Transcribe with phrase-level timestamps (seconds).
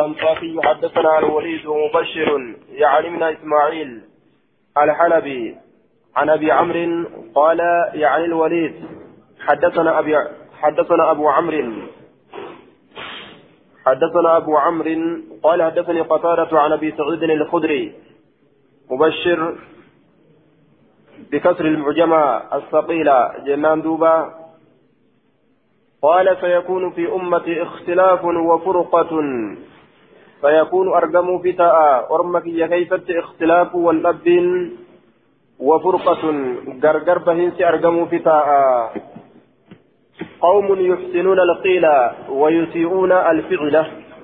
[0.00, 4.00] الأنصافي حدثنا الوليد ومبشر يعني من إسماعيل
[4.78, 5.56] الحلبي
[6.16, 7.60] عن أبي عمرو قال
[7.94, 8.74] يعني الوليد
[9.40, 10.16] حدثنا أبي
[10.60, 11.72] حدثنا أبو عمرو.
[13.86, 17.92] حدثنا أبو عمرو قال حدثني قتادة عن أبي سعيد الخدري.
[18.90, 19.56] مبشر
[21.32, 24.34] بكسر المعجمة الثقيلة جنان دوبا
[26.02, 29.10] قال سيكون في أمتي اختلاف وفرقة.
[30.46, 34.26] فيكون أرقم فتاة أرمك كيفت اختلاف والأب
[35.58, 36.22] وفرقة.
[36.84, 38.90] غرغر بهنس أرقم فتاة
[40.40, 41.86] قوم يحسنون القيل
[42.30, 43.76] ويسيئون الفعل.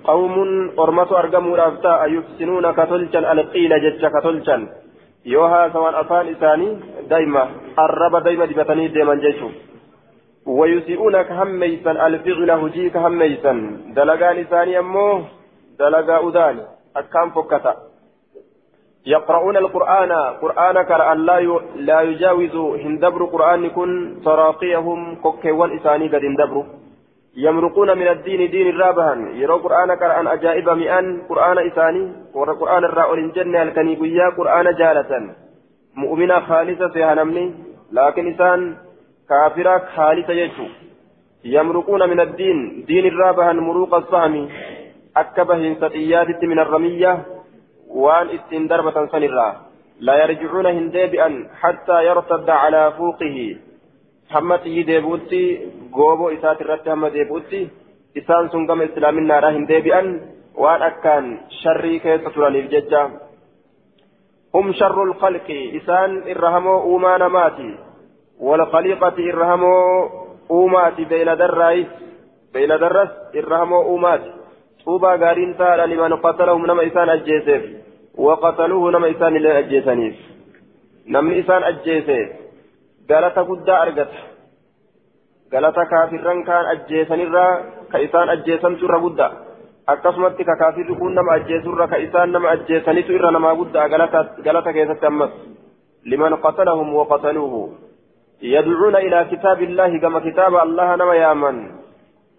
[0.05, 0.35] قوم
[0.79, 4.57] أرمة أرقم الأفتاء يحسنون كتلشا القيل جج كتلشا
[5.27, 6.69] يوها سواء أفان إساني
[7.11, 7.45] دايما.
[7.79, 9.49] الرب دايما دبتني دايما جيشو.
[10.47, 13.53] ويسيئون كهميسا الفعل هجيك هميسا
[13.97, 15.42] دلقان إساني أموه
[15.83, 16.63] دلقا أذاني
[16.97, 17.73] أكام فكتا.
[19.07, 20.13] يقرؤون القرآن
[20.43, 21.39] قرآن كرأ لا
[21.89, 23.91] لا يجاوز هندبر قرآن كن
[24.25, 26.65] تراقيهم كوكيوان إساني قد هندبر.
[27.37, 33.63] يمرقون من الدين دين الرابها يرى قرآن كرأ أجائب مئان قرآن إساني قرآن الرأول الجنة
[33.63, 35.35] الكنيبية قرآن جالة
[35.97, 37.55] مؤمنة خالصة فيها نمني
[37.93, 38.77] لكن إسان
[39.29, 40.67] كافرة خالصة يجو.
[41.45, 43.95] يمرقون من الدين دين الرابها مروق
[45.17, 47.23] الصهم أكبه سطيات من الرمية
[47.89, 49.57] وان اتن دربة سنرا
[50.01, 53.57] لا يرجعون هندبئا حتى يرتد على فوقه
[54.31, 57.69] حمته ديبوتي غوبو إسات الرت هم ديبوتي
[58.17, 60.21] إسان سنقم إسلامنا را هندبئا
[60.55, 63.09] وان أكان شري كيس تراني الججة
[64.55, 67.79] هم شر الخلق إسان إرهمو أومان ماتي
[68.41, 69.75] والخليقة إرهمو
[70.51, 71.87] أوماتي بين درايس
[72.55, 74.42] بين درس إرهمو أوماتي
[74.87, 77.63] طوبى غارين تالا لمن قتلهم نما إسان أجيسف
[78.15, 80.17] وقتلوه نما إسان اللي أجيسنيف
[81.09, 82.29] نمني إسان أجيسف
[83.11, 84.13] غلطة قد أرقت
[85.55, 87.47] غلطة كافرا كان أجيسن الرا
[87.93, 89.21] كإسان أجيسن سر قد
[89.87, 95.07] akkasumatti ka kaafirri kun nama ajjeesurra ka isaan nama ajjeesanitu irra namaa guddaa galata keessatti
[95.07, 95.31] ammas
[96.05, 97.63] liman qatalahum waqataluuhu
[98.41, 101.59] yadcuuna ilaa kitaabi illaahi gama kitaaba allaha nama yaaman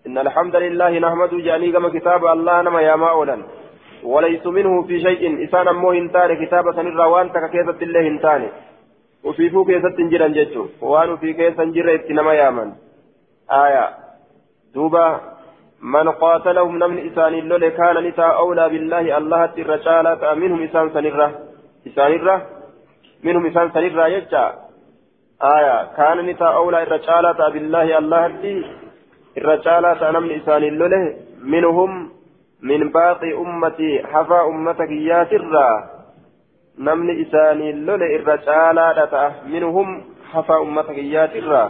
[0.08, 3.38] إن الحمد لله نحمده جاني كما كتاب الله نما يا ماولا
[4.04, 5.44] وليس منه في شيء.
[5.46, 8.50] إسان أمو هنتان كتابة الروان ككيسة الله هنتان.
[9.24, 12.70] وفي فوق كيسة جرا جتو وان في كيسة جرا اتنما يامن
[13.52, 13.86] آية.
[14.76, 15.22] دوبا.
[15.82, 21.28] من قاتلهم نمن إسان اللول كان نساء أولى بالله الله الرجالة منهم إسان سنرة
[21.88, 22.38] إسان الرة
[23.24, 24.46] منهم إسان سنرة يجا.
[25.58, 25.78] آية.
[25.98, 28.26] كان نساء أولى الرجالة بالله الله
[29.42, 31.02] irra caalaa ta'a namni isaaniin lole
[31.54, 31.92] minhum
[32.72, 35.76] min baaqi ummatii hafaa ummata kiyyaatirraa
[36.78, 39.90] namni isaaniin lole irra caalaadha ta'a minhum
[40.34, 41.68] hafaa ummata kiyyaatirraa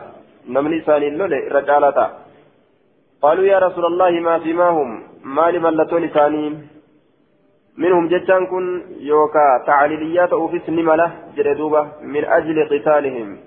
[0.58, 2.12] namni isaaniin lole irra caalaa ta'a
[3.24, 4.54] قالوا يا رسول الله ما في
[5.24, 6.54] ما لملتون إسانين
[7.78, 8.66] منهم جتان كن
[9.00, 13.38] يوكا تعليليات أوفيس نملة جردوبة من أجل قتالهم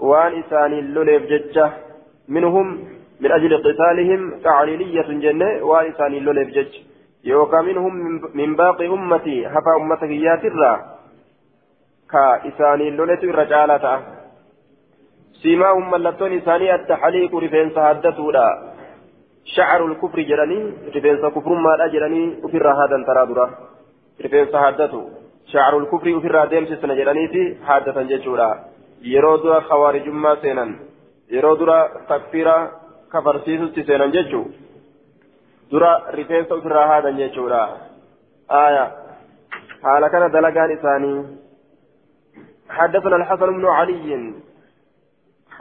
[0.00, 1.72] وان إساني اللوليف جتة
[2.28, 2.66] منهم
[3.20, 6.72] من أجل قتالهم تعليلية جنة وإنسان لولف جج
[7.24, 7.94] يوكا منهم
[8.34, 10.72] من باقي أمتي حفا أمتك ياترا
[12.12, 14.02] كإسان لولت الرجالة
[15.42, 18.48] سيماهم ملتون إساني التحليق رفين سهدته لا
[19.56, 20.58] شعر الكفر جراني
[20.96, 23.46] رفين كفر ما أجراني وفر هذا ترادرا
[24.24, 25.10] رفين سهدته
[25.52, 28.50] شعر الكفر وفر ديمس سنة جراني في حادثا ججورا
[29.02, 30.66] يرودوا خوارج ما سينا
[31.30, 32.56] يرودوا تكفيرا
[33.08, 34.46] kafarsiisutti seenan jechuu?
[35.70, 37.62] Dura rifeensa ofirraa haadan jechuudha.
[38.50, 38.92] آية
[39.82, 41.26] حال كان دلقان إساني
[42.70, 44.34] حدثنا الحسن بن علي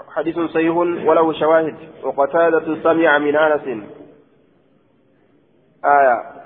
[0.10, 3.84] حديث صحيح وله شواهد وقتادة سمع من أنس
[5.86, 6.38] آية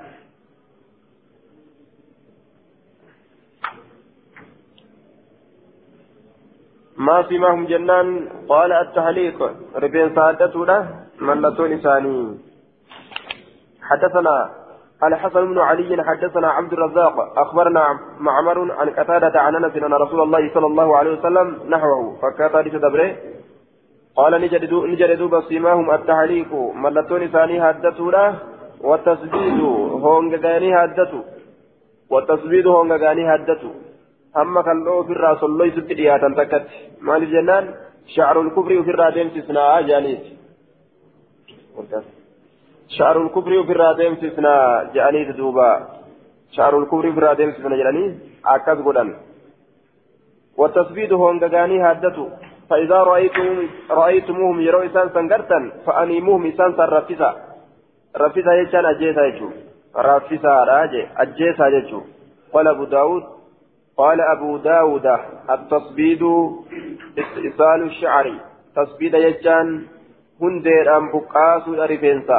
[6.98, 10.66] ما سماهم جنان قال التحليق ربين سادته
[11.22, 12.38] ملتون إساني
[13.90, 14.36] حدثنا
[15.04, 17.84] الحسن بن علي حدثنا عبد الرزاق أخبرنا
[18.20, 22.18] معمر عن قتادة عن أنس أن رسول الله صلى الله عليه وسلم نحوه.
[22.22, 23.16] فكات حديث دبره
[24.16, 26.52] قال نجدوا نجدوا بصيماهم التحليق
[26.84, 28.36] ملتون إساني حدثوا له
[28.82, 29.62] والتسديد
[30.04, 31.24] هونغاني حدثوا
[32.10, 33.76] والتسديد هونغاني حدثوا
[34.34, 36.78] hamma kalloo ofirraa solloysutti dhiyaatan takkatti
[37.08, 37.66] maaliif jennaan
[38.14, 40.30] shacrul kufri ofirraa deemsisnaa jaaniiti
[42.98, 44.54] شعر الكفر في الرادم سفنا
[44.94, 45.88] جأني دوبا
[46.52, 49.16] شعر الكفر في الرادم سفنا جأني أكاد قدن.
[50.58, 52.30] والتثبيت هو أنقاني هادته
[52.70, 57.30] فإذا رأيتم رأيتموهم يروا إسان سنقرتا فأنيموهم إسان سن رفسا.
[58.18, 59.50] رفسا يجان أجيسا يجو.
[59.96, 62.02] رفسا راجي أجيسا يجو.
[62.54, 63.24] قال أبو داود
[63.98, 65.08] قال أبو داود
[65.50, 66.24] التصبيد
[67.22, 68.28] استئصال الشعر.
[68.76, 69.88] تصبيد يجان
[70.42, 72.38] hundeedhaan buqqaasu rifeensa.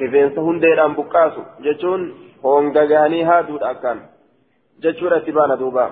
[0.00, 2.10] Rifeensa hundeedhaan buqqaasu jechuun
[2.42, 4.02] hongagahanii haaduudha akkaan
[4.82, 5.86] jechuudha itti baana duuba.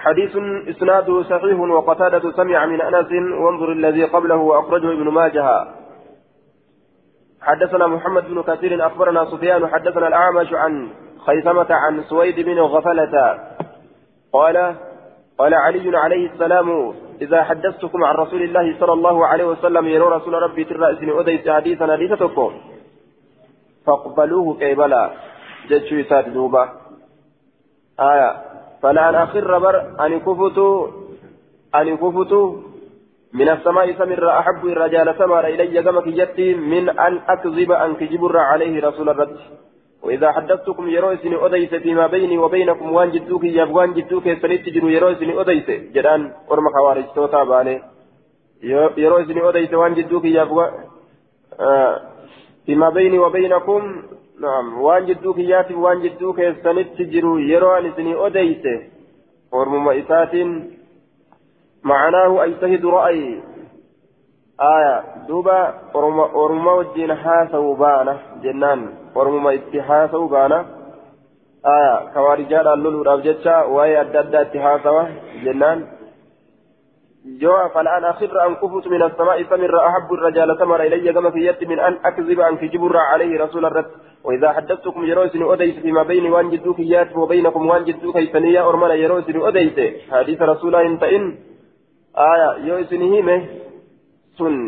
[0.00, 0.36] حديث
[0.68, 5.66] إسناده صحيح وقتادة سمع من أنس وانظر الذي قبله وأخرجه ابن ماجه
[7.40, 10.88] حدثنا محمد بن كثير أخبرنا سفيان حدثنا الأعمش عن
[11.26, 13.38] خيثمة عن سويد بن غفلة
[14.32, 14.74] قال
[15.38, 20.34] قال علي عليه السلام إذا حدثتكم عن رسول الله صلى الله عليه وسلم يرى رسول
[20.34, 22.52] ربي ترى إسن أديس حديثا حديثتكم
[23.86, 25.10] فاقبلوه كيبلا
[25.70, 26.68] جدشو سات دوبا
[28.00, 28.30] آية.
[28.82, 29.76] فلان أخر بر
[30.06, 30.58] أن كفت
[31.74, 32.32] أن كفت.
[33.32, 38.88] من السماء سمر أحب الرجال سمر إلي كما كجتي من أن أكذب أن كجبر عليه
[38.88, 39.36] رسول الرد.
[40.02, 44.28] وإذا حدثتكم يروسني أديس فيما بيني وبينكم وان جدوك ياب وان جدوك
[44.74, 45.70] جرو يروسني أديس.
[45.94, 47.82] جدان ورم خوارج توتا بالي
[48.96, 50.58] يروسني أديس وان جدوك ياب
[51.60, 52.00] آه
[52.66, 54.02] فيما بيني وبينكم.
[54.40, 56.40] نعم وان جدوك ياتي وان جدوك
[57.00, 58.64] جرو يروسني أديس.
[59.52, 60.34] ورم إسات
[61.84, 63.40] معناه أجتهد رأي.
[64.62, 65.74] آية دوبا
[66.34, 70.64] ورما وجين حاسو بانا جنان ورما اتحاسو بانا
[71.66, 75.02] آية كوارجال اللولو رابجتشا وهي أدد اتحاسوا
[75.44, 75.86] جنان
[77.40, 81.68] جو فالآن أخر أن كفت من السماء سمر أحب الرجال سمر إلي كما في يد
[81.68, 83.90] من أن أكذب أن كجبر عليه رسول الرد
[84.24, 89.48] وإذا حدثتكم يروسني أديس فيما بيني وان جدوك يات وبينكم وان جدوك يسنيا أرمنا يروسني
[89.48, 89.76] أديس
[90.10, 91.38] حديث رسول إن
[92.16, 93.20] آية يو إسني
[94.40, 94.58] sun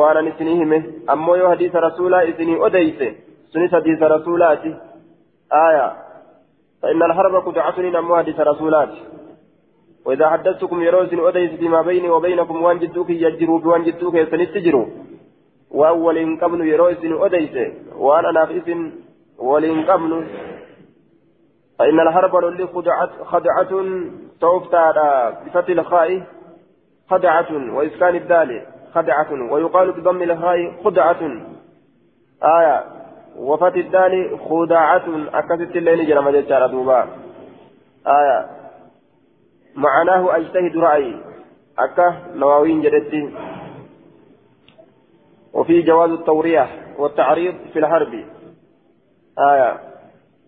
[0.00, 0.84] waan an isinii hime
[1.16, 3.10] ammoo yoo hadiisa rasuulaa isinii odeyse
[3.52, 4.76] sunis hadiisa rasuulaati.
[5.64, 5.88] Aya
[6.82, 8.88] فإن الحرب قدعة أمو حديث رسولات
[10.04, 14.86] وإذا حدثتكم يروز أديس فيما بيني وبينكم وان جدوك يجروا بوان جدوك يسنستجروا
[15.70, 18.76] وأول قبل يروز أديس وأنا نافس
[19.38, 20.26] ولين قبل
[21.78, 23.84] فإن الحرب للي خدعة خدعة
[24.40, 26.18] توفتا بفتح
[27.10, 31.22] خدعة وإسكان الدال خدعة ويقال بضم الهاء خدعة.
[32.42, 32.84] آية
[33.36, 37.08] وفت الدال خدعة أكست الليل جرم جتار دوبا.
[38.06, 38.46] آية
[39.74, 41.16] معناه أجتهد رأيي
[41.78, 43.34] أكا نواوين جدتي.
[45.52, 46.66] وفي جواز التورية
[46.98, 48.24] والتعريض في الحرب.
[49.38, 49.78] آية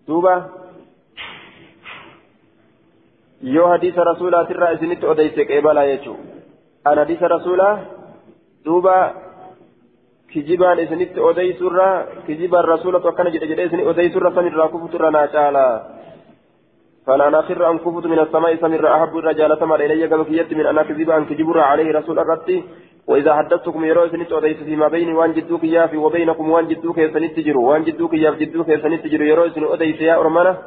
[0.07, 0.63] دوبا.
[3.43, 6.17] yoo hadiisa rasuulaatirraa isinitti odeyse qeebalaa jechuu
[6.85, 7.79] an hadiisa rasuulaa
[8.65, 8.95] duuba
[10.33, 11.87] kijibaan isinitti odeysurra
[12.25, 15.65] kijibaan rasuulatu akkana jedhe jedhee isini odeysurra samirraa kufuturra naa caala.
[17.05, 20.77] فلا ناخر أن كفت من السماء سمر أحب الرجال سمر إلي كما كيت من أن
[20.77, 22.63] أكذب أن كجبر عليه رسول الرد
[23.07, 27.69] وإذا حدثتكم يروي سنت أديس فيما بيني وان جدوك يافي وبينكم وان جدوك سنت تجروا
[27.69, 30.57] وان جدوك ياف جدوك سنت تجروا يروي سنت أديس يا أرمانة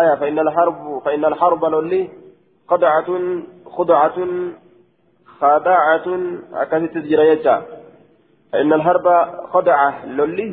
[0.00, 2.08] آية فإن الحرب فإن الحرب لولي
[2.68, 3.08] خدعة
[3.76, 4.16] خدعة
[5.40, 6.06] خداعة
[6.62, 7.56] أكثت جريجا
[8.52, 9.06] فإن الحرب
[9.52, 10.48] خدعة لولي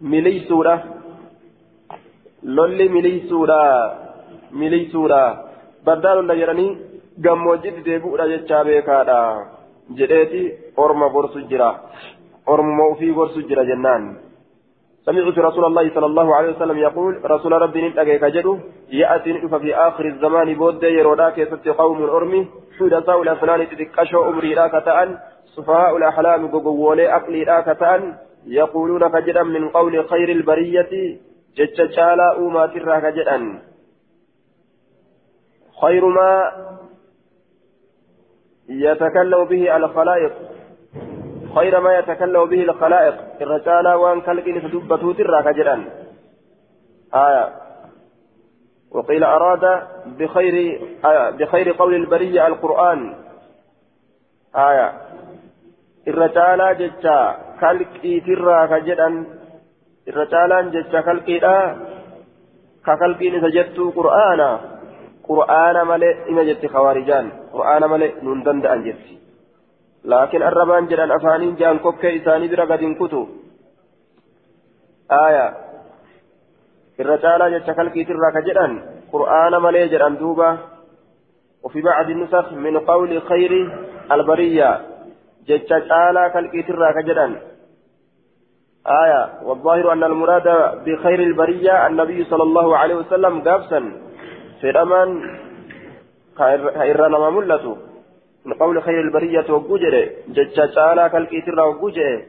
[0.00, 0.84] مليسورة
[2.42, 3.62] لولي مليسورة
[4.52, 5.22] مليسورة
[5.86, 6.68] بدال الله يراني
[7.22, 9.18] gammoojjitti deebi'uudha jechaa beekaadha
[9.98, 10.40] jedheeti
[10.84, 11.68] orma gorsu jira
[12.54, 14.06] ormuma ufii gorsu jira jennaan
[15.06, 18.52] سمعت رسول الله صلى الله عليه وسلم يقول رسول ربي نتأكي كجدو.
[18.88, 22.48] يأتي نئف في آخر الزمان بود يرودا كيست قوم أرمي
[22.80, 25.18] حدثاء الأسنان تتكشوا أمري لا كتأن.
[25.56, 28.14] سفهاء الأحلام قبولي أقلي لا كتأن.
[28.46, 31.18] يقولون كجدا من قول خير البرية.
[31.56, 33.58] جتشالا أوما ترى كجدا.
[35.80, 36.52] خير ما
[38.68, 40.32] يتكلم به الخلائق.
[41.54, 43.14] خير ما يتكلم به الخلائق.
[43.40, 45.84] الرجال وان كالقين فدبته ترى كجدا.
[47.14, 47.63] آية.
[48.94, 49.64] وقيل أراد
[50.18, 50.54] بخير
[51.04, 53.00] آية بخير قول البرية القرآن.
[54.56, 54.92] آية.
[56.08, 57.18] الرجال جتا
[57.60, 59.08] كالقي ترى كجدا
[60.08, 61.76] الرجال جتا كالقي لا
[62.86, 64.50] كالقين سجدت قرآنا.
[65.28, 67.26] قرآن ملئ إما جت خوارجان.
[67.52, 69.14] قرآن ملئ نندند أن جت
[70.90, 73.20] jedhan afaaniin jaan kokkee isaanii bira gad hin kutu
[75.08, 75.63] aayaa
[77.00, 78.72] irra caalaa jecha kalqiitirraa ka jedhan
[79.12, 80.48] qur'aana malee jedhan duuba.
[81.64, 83.52] وفي بعض النسخ من قول خير
[84.12, 84.80] البرية
[85.48, 87.40] جتش تعالى كالكيترا كجدا
[88.86, 90.48] آية والظاهر أن المراد
[90.84, 93.80] بخير البرية النبي صلى الله عليه وسلم قابسا
[94.60, 95.38] في الأمان
[96.38, 97.76] كإرنا مملته
[98.44, 102.22] من قول خير البرية وجوجر جتش تعالى كالكيترا وجوجر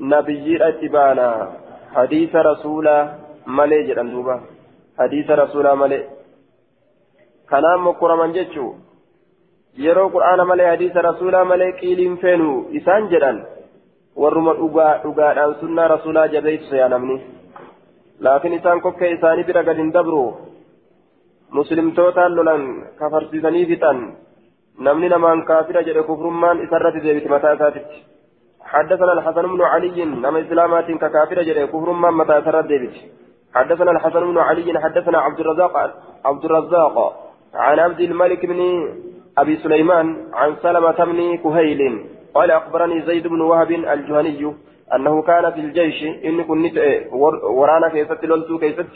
[0.00, 1.52] نبي اتبانا
[1.94, 4.40] حديث رسولا ملي جدن دوبا
[4.98, 6.00] حديث رسولا ملي
[7.50, 8.70] kanaan mokkuraman jechuu
[9.84, 12.48] yeroo qur'aana malee hadiisa rasuulaa malee qiiliin feenu
[12.78, 13.38] isaan jedhan
[14.22, 17.16] warruma dhugaadhaan sunnaa rasuulaa jabeessu yaa namni
[18.26, 20.22] laakiin isaan kokkee isaanii bira gad hin dabru
[21.58, 22.64] muslimtootaan lolan
[23.00, 24.02] kafarsiisanii fixan
[24.88, 28.04] namni namaan kaafira jedhe kufrummaan isarratti deebiti mataa isaatitti
[28.72, 32.70] حدثنا الحسن بن علي نما إسلامات ككافر جري كفر ما متى سرد
[33.56, 35.74] حدثنا الحسن بن علي حدثنا عبد الرزاق
[36.24, 36.96] عبد الرزاق
[37.54, 38.60] عن عبد الملك بن
[39.38, 41.80] أبي سليمان عن سلمة بن كهيل.
[42.34, 44.54] قال أخبرني زيد بن وهب الجهني
[44.94, 45.98] أنه كان في الجيش.
[46.24, 46.76] إن كنت
[47.58, 48.92] ورانا كيست لولتو كيست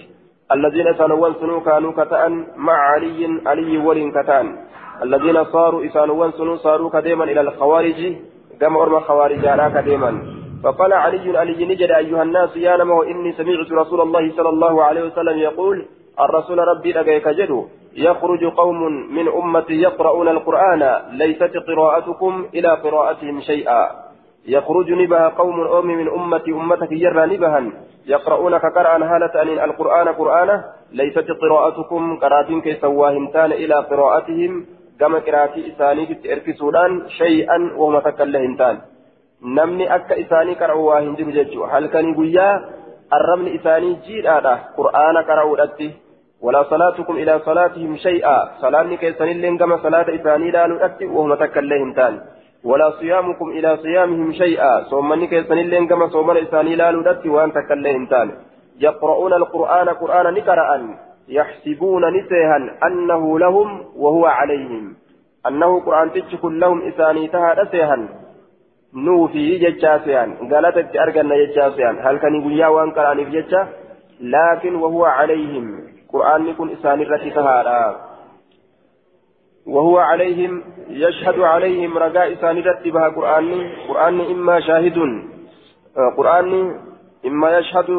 [0.53, 4.47] الذين سنوان سنو كانوا كتأن مع علي علي ولين كتأن.
[5.03, 8.01] الذين صاروا إسانوان سنو صاروا كديما إلى الخوارج.
[8.61, 10.40] كما أرمى خوارج على كديما.
[10.65, 15.03] فقال علي علي نجد أيها الناس يا نمو إني سمعت رسول الله صلى الله عليه
[15.05, 15.87] وسلم يقول
[16.21, 18.83] الرسول ربي لقيك جدو يخرج قوم
[19.17, 23.91] من أمتي يقرؤون القرآن ليست قراءتكم إلى قراءتهم شيئا.
[24.47, 27.65] يخرج نبها قوم أم من أمتي أمتك يرى نبها
[28.07, 34.67] يقرؤون كقرأ هالة أن القرآن قرآنه ليست قراءتكم قراتين كيسواهمتان إلى قراءتهم
[35.01, 38.79] كما قراءتي إساني إركسودان شيئا وهم تكلهمتان
[39.43, 41.17] نمني أك إساني قرأوا واهن
[41.73, 42.39] هل كان يقول
[43.13, 45.57] الرمل إساني جيدا قرآن قرأوا
[46.41, 51.93] ولا صلاتكم إلى صلاتهم شيئا صلاة كيسان اللين كما صلاة إساني لا نؤتي وهم تكلهم
[51.93, 52.21] تان
[52.65, 58.07] ولا صيامكم إلى صيامهم شيئا صومني كيسان اللين كما صومن إساني لا نؤتي وأن تكلهم
[58.07, 58.31] تان
[58.81, 60.97] يقرؤون القرآن قرآنا نقرأ
[61.29, 62.57] يحسبون نسيها
[62.87, 64.97] أنه لهم وهو عليهم
[65.49, 67.97] أنه قرآن تجكل لهم إساني تها نسيها
[69.59, 73.69] ججاسيان قالت أرقنا ججاسيان هل كان يقول يا وان قرآن ججا
[74.21, 75.67] لكن وهو عليهم
[76.13, 78.11] قرآن يكون إسان الرتي تهارا
[79.67, 84.99] وهو عليهم يشهد عليهم رجاء الرتي بها قرآن قرآن إما شاهد
[86.17, 86.75] قرآن
[87.27, 87.91] إما يشهد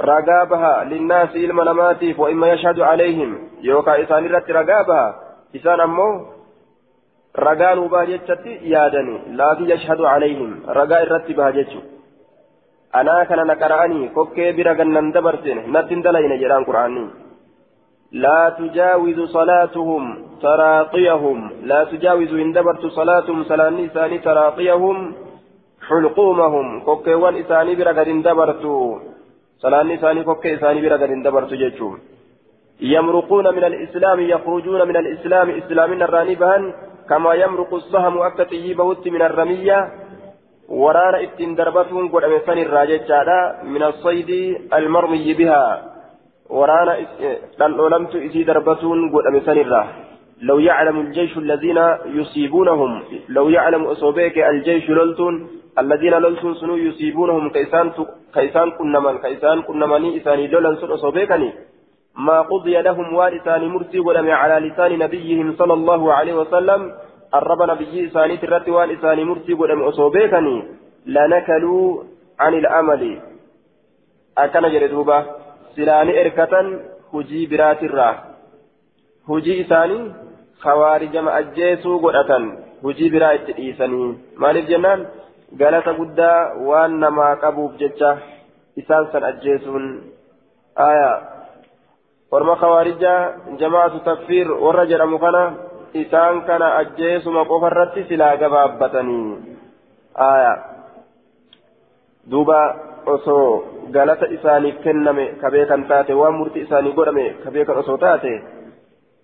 [0.00, 5.14] رجاء بها للناس علم نماتيف وإما يشهد عليهم يوكا إسان الرتي رجاء بها
[5.56, 6.37] إسان أمه
[8.10, 11.80] جتشتي يادني لكن يشهد عليهم رجاء الرتي بها جتشو
[12.94, 17.04] أنا كان نقرأني كوكي برغن ندبرتين نتن دلين جران قرآني
[18.12, 20.02] لا تجاوز صلاتهم
[20.42, 25.14] تراقيهم لا تجاوز إن دبرت صلاتهم سلاني ثاني تراقيهم
[25.88, 28.64] حلقومهم كوكي وان إساني برغن دبرت
[29.62, 31.98] سلاني ثاني كوكي إساني برغن دبرت جيتشوم
[32.80, 36.62] يمرقون من الإسلام يخرجون من الإسلام إسلام الرانبان
[37.08, 39.78] كما يمرق السهم أكتي بوت من الرمية
[40.68, 45.80] ittiin darbatuun godhame san irraa jechaadha min assaydi almarmiyyi bihaa
[46.58, 46.94] waraana
[47.58, 49.86] dhandholamtu isii darbatuun godhame san irraa
[50.42, 55.34] لو يعلم الجيش الذين يصيبونهم لو يعلم أصوبيك الجيش لولتون
[55.78, 57.92] الذين لولتون سنو يصيبونهم كيسان
[58.34, 61.50] كيسان كنمن كيسان كنمني إساني لولن سن أصوبيكني.
[62.18, 66.80] ما قضي لهم وارثان مرسي ولم على لسان نبيهم صلى الله عليه وسلم.
[67.34, 70.56] الرب نبي إساني ترت وان إساني مرسي قدام أصوبيكني
[71.06, 72.02] لنكلوا
[72.40, 73.02] عن الأمل.
[74.38, 75.18] أكن جردوبة
[75.76, 76.54] سلاني إركة
[77.14, 78.16] هجي برات الراه.
[79.30, 79.98] هجي إساني
[80.60, 82.30] خوارج ما أجيسوا قدة
[82.84, 84.04] هجي برات إيساني.
[84.36, 85.00] مالف جنان.
[85.56, 88.08] galata guddaa waan namaa qabuuf jecha
[88.76, 89.84] isaan san ajjeesuun
[92.30, 93.20] orma khawaarijaa
[93.60, 95.42] jamaatu takfiir warra jedhamu kana
[96.02, 99.28] isaan kana ajjeesuma qofa irratti silaa gabaabbatanii
[100.28, 100.52] aya
[102.30, 102.60] duuba
[103.14, 103.46] osoo
[103.96, 108.34] galata isaaniif kenname ka beekan taate waan murtii isaanii godhame ka beekan osoo taate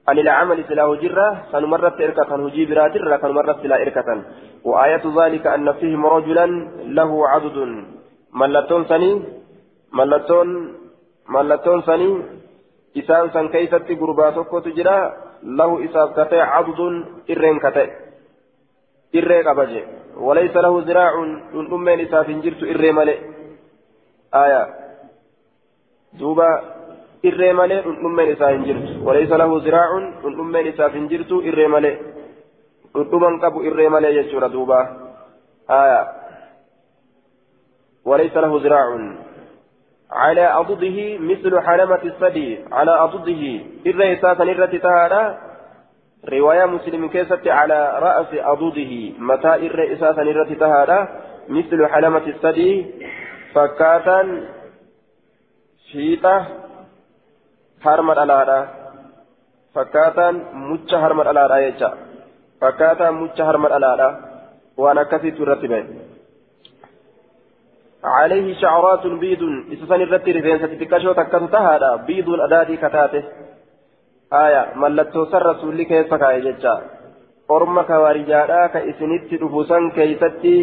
[0.09, 1.27] عن العمل سلا هجرة
[1.65, 4.09] مرة إركة هجي براترة مرة سلا إركة
[4.65, 6.47] وآية ذلك أن فيهم رجلا
[6.99, 7.57] له عدد
[8.41, 9.11] ملتون سني
[9.93, 10.49] ملتون
[11.29, 12.09] ملتون سني
[12.97, 14.99] إسان سن كيست قرباتك تجرى
[15.43, 16.81] له إساف كتئ عضد
[17.31, 17.91] إرين كتئ
[19.15, 19.83] إرّي قبجي
[20.17, 21.15] وليس له ذراع
[21.55, 23.19] أمين إساف جرت إرّي ملئ
[24.35, 24.63] آية
[26.19, 26.51] دوبا
[27.25, 29.89] إرّي ملئ أمين إساف جرت وليس له ذراع
[30.25, 31.95] أمين إساف جرت إرّي ملئ
[32.97, 34.81] أمين قبو إرّي ملئ يجور دوبا
[35.71, 36.03] آية
[38.05, 38.87] وليس له ذراع
[40.13, 43.43] على أضده مثل حلمة الثدي على أضده.
[43.87, 45.39] إرّي إسافا إرّتي تهادا
[46.29, 48.93] رواية مسلم كيست على رأس أضده.
[49.19, 51.09] متى إر إساسا إرت تهادا
[51.49, 52.87] مثل حلمة الثدي
[53.55, 54.21] فكاتا.
[55.93, 56.47] شيطة.
[57.83, 58.69] هرمت على
[59.75, 60.31] فكاتا.
[60.53, 61.95] مج هرمت على يجا.
[62.61, 64.19] فكاتا مج هرمت على
[64.77, 66.14] وأنا كثيت رتبين
[68.05, 69.43] عليه شعرات بيض
[69.73, 73.23] إساسا إرت رفين ستتكشو تكتو تهادا بيض أدادي كتاته
[74.31, 76.73] rasuulli keessa kaa'e jecha
[77.49, 80.55] orma kawaarijaadhaa ka isinitti dhufu san keeysatti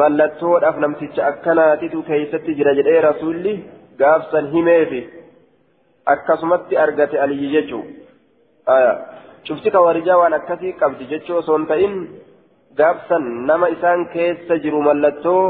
[0.00, 3.52] mallattoodhaaf namticha akkanaatitu keeysatti jira jedhee rasuulli
[3.98, 5.00] gaafsan himeefi
[6.14, 7.84] akkasumatti argate aliyyi jechuu
[9.48, 11.94] cufti kawaarijaa waan akkasii qabdi jechuu osoo hin ta'in
[12.80, 15.42] gaafsan nama isaan keessa jiru mallattoo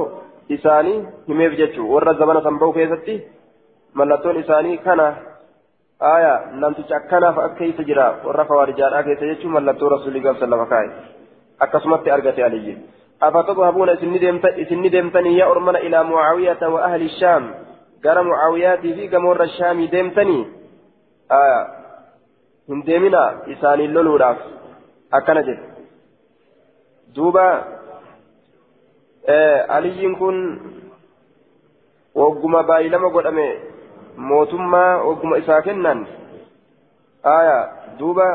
[0.49, 3.17] isaanii himeef jechuu warra zamana san bahu keessatti
[3.95, 5.07] mallattoon isaanii kana
[6.00, 10.90] aya namticha akkanaaf akka isa jira warra kawaarijaadhaa keessa jechuun mallattoo rasuulii gaaf sallama kaa'e
[11.67, 12.76] akkasumatti argate aliyyi
[15.38, 17.50] yaa ormana ilaa mucaawiyata wa ahli shaam
[18.02, 20.45] gara mucaawiyaatii fi gamoorra shaamii deemtanii
[21.40, 21.59] aya
[22.69, 23.23] hin deemina
[23.57, 24.38] isaaniin loluudhaaf
[25.21, 25.62] akkana jedhe
[27.17, 27.45] duuba
[29.69, 30.37] aliyyiin kun
[32.15, 33.49] wogguma baay'ilama godhame
[34.17, 36.07] mootummaa oguma isaa kennan
[37.23, 37.59] aya
[37.99, 38.29] duuba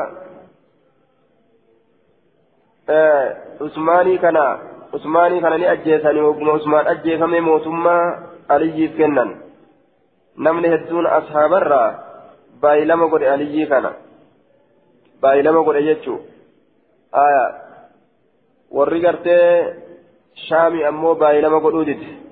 [3.60, 4.58] usmaanii kana
[4.92, 9.36] usmaanii kana ni ajjeesanii oguma usmaan ajjeefame mootummaa aliyyiif kennan
[10.36, 11.88] namni hedduun ashaabarraa
[12.60, 13.92] baay'ilama godhe aliyyii kana
[15.22, 16.18] baay'ilama godhe jechuu
[17.12, 17.44] aya
[18.70, 19.48] warri gartee
[21.86, 22.24] dide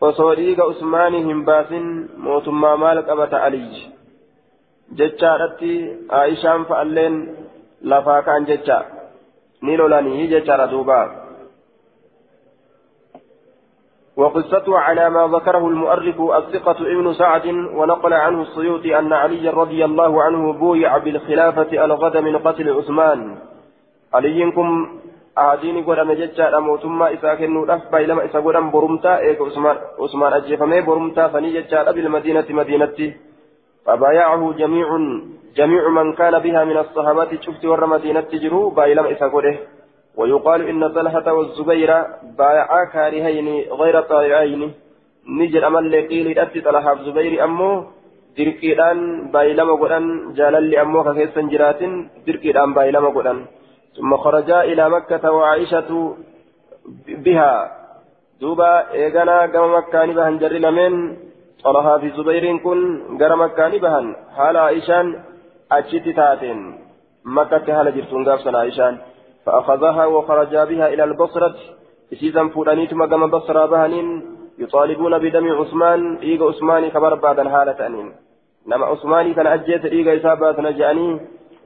[0.00, 1.88] osoo dhiiga usmaanii hin baasin
[2.26, 3.82] mootummaa maal qabata aliyyi
[5.00, 5.72] jechaadhatti
[6.20, 7.18] aayishaan fa'alleen
[7.92, 8.78] lafaa ka'an jecha
[9.62, 11.02] ni lolanii jechaadha duuba
[14.16, 20.22] وقصته على ما ذكره المؤرخ الثقة ابن سعد ونقل عنه السيوطي أن علي رضي الله
[20.22, 23.38] عنه بويع بالخلافة الغد من قتل عثمان
[24.14, 24.98] عليكم
[25.36, 26.60] aadiini godhame jechaadha.
[26.60, 29.18] Mootummaa isaa kennuudhaaf baay'ilama isa godhan borumtaa.
[29.18, 29.44] Eega
[29.98, 31.92] usmaan ajjeefamee borumtaa sanii jechaadha.
[31.92, 33.14] Bilmadiinatti madiinatti.
[33.86, 34.88] فبايعه جميع
[35.56, 39.54] جميع من كان بها من الصحابة شفت ور مدينة جرو بايلم إسقوده
[40.16, 41.90] ويقال إن طلحة والزبير
[42.38, 43.48] بايعا كارهين
[43.80, 44.62] غير طائعين
[45.38, 47.70] نجر أمل لقيل أتي طلحة الزبير أمو
[48.38, 48.98] دركيدان
[49.34, 50.04] بايلم قدان
[50.38, 51.80] جالل أمو كيسن جرات
[52.26, 53.38] دركيدان بايلم قدان
[53.96, 56.16] ثم خرجا إلى مكة وعائشة
[57.08, 57.52] بها.
[58.40, 61.16] دوبا إيغانا كما مكان بهن جري لمن.
[61.64, 64.16] طلها في زبير كن غير مكان بهن.
[64.36, 65.06] حال عائشان
[65.72, 66.78] أجت تاتين
[67.24, 68.98] مكة حال جرتون غافسا عائشان.
[69.46, 71.54] فأخذها وخرجا بها إلى البصرة.
[72.12, 74.08] إسيزا فودانيتما كما بصرا بهنين.
[74.58, 76.16] يطالبون بدم عثمان.
[76.16, 78.12] إيغا عثماني كبر بعد حالة أنين.
[78.66, 81.20] نما عثماني كان أجيت إيغا إسابات نجأني.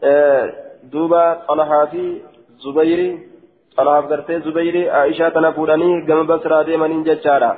[0.05, 2.22] آه دوبا طلحة في
[2.64, 3.11] زبيري
[3.77, 7.53] طلحة قرتي زبيري عائشة تنفورني قم بسرى ديمن ججارا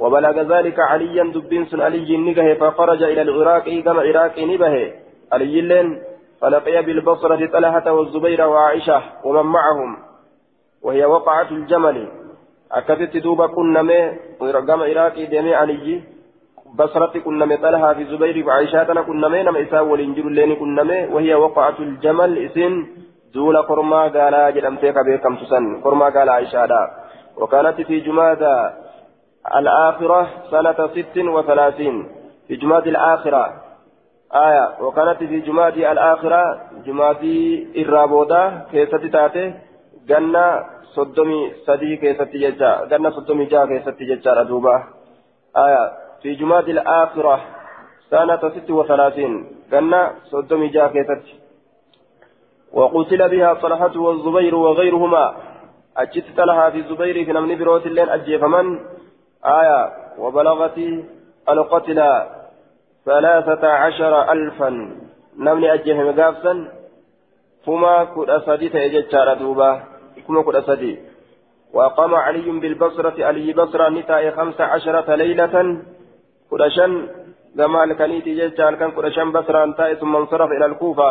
[0.00, 4.74] وبلغ ذلك عليا دبين سن علي نجه فخرج إلى العراق كما عراق نبه
[5.32, 5.88] علي لين
[6.40, 9.90] فلقي بالبصرة طلحة والزبير وعائشة ومن معهم
[10.82, 12.08] وهي وقعة الجمل
[12.72, 14.00] أكدت دوبا كنا مي
[14.40, 16.02] قام عراقي ديمي علي
[16.78, 20.82] بصرة كنا طلحة في زبير وعائشة كنا نما إساء والإنجيل اللين كنا
[21.14, 22.86] وهي وقعة الجمل إسن
[23.34, 26.68] دول قرما قالا جلم تيكا بكم تسن قرما قالا عائشة
[27.40, 28.56] وكانت في جمادى
[29.56, 32.08] الآخرة سنة ست وثلاثين
[32.48, 33.44] في جماد الآخرة
[34.34, 37.24] آية وكانت في جماد الآخرة جماد
[37.76, 39.54] الرابودة كيست تاتي
[40.08, 44.76] جنة صدمي صديق كيست ججا جنة صدمي جا كيست ججا ردوبة
[45.56, 47.40] آية في جماد الآخرة
[48.10, 49.32] سنة ست وثلاثين.
[49.70, 51.24] كنا صدم جاكيتت
[52.72, 55.34] وقتل بها طلحة والزبير وغيرهما.
[55.96, 58.66] أجت لها في الزبير في نمن بروت اللين أجي فمن؟
[59.44, 59.80] آية
[60.18, 60.78] وبلغت
[61.48, 62.00] القتل
[63.04, 64.70] ثلاثة عشر ألفا.
[65.38, 66.54] نمن أجيه مقافسا
[67.66, 69.70] كما كد أسدي تأججار دوبا.
[70.28, 70.98] كما كد أسدي.
[71.72, 75.56] وقام علي بالبصرة علي بصرة نتاء خمس عشرة ليلة.
[76.54, 77.08] كدشن
[77.56, 81.08] جمال كنيتي ججار كان كدشن بصرة انتاء ثم انصرف إلى الكوفة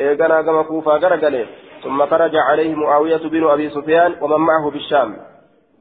[0.00, 1.46] إيقنا كما كوفة غرقله
[1.84, 5.16] ثم خرج عليه معاوية بن أبي سفيان ومن معه بالشام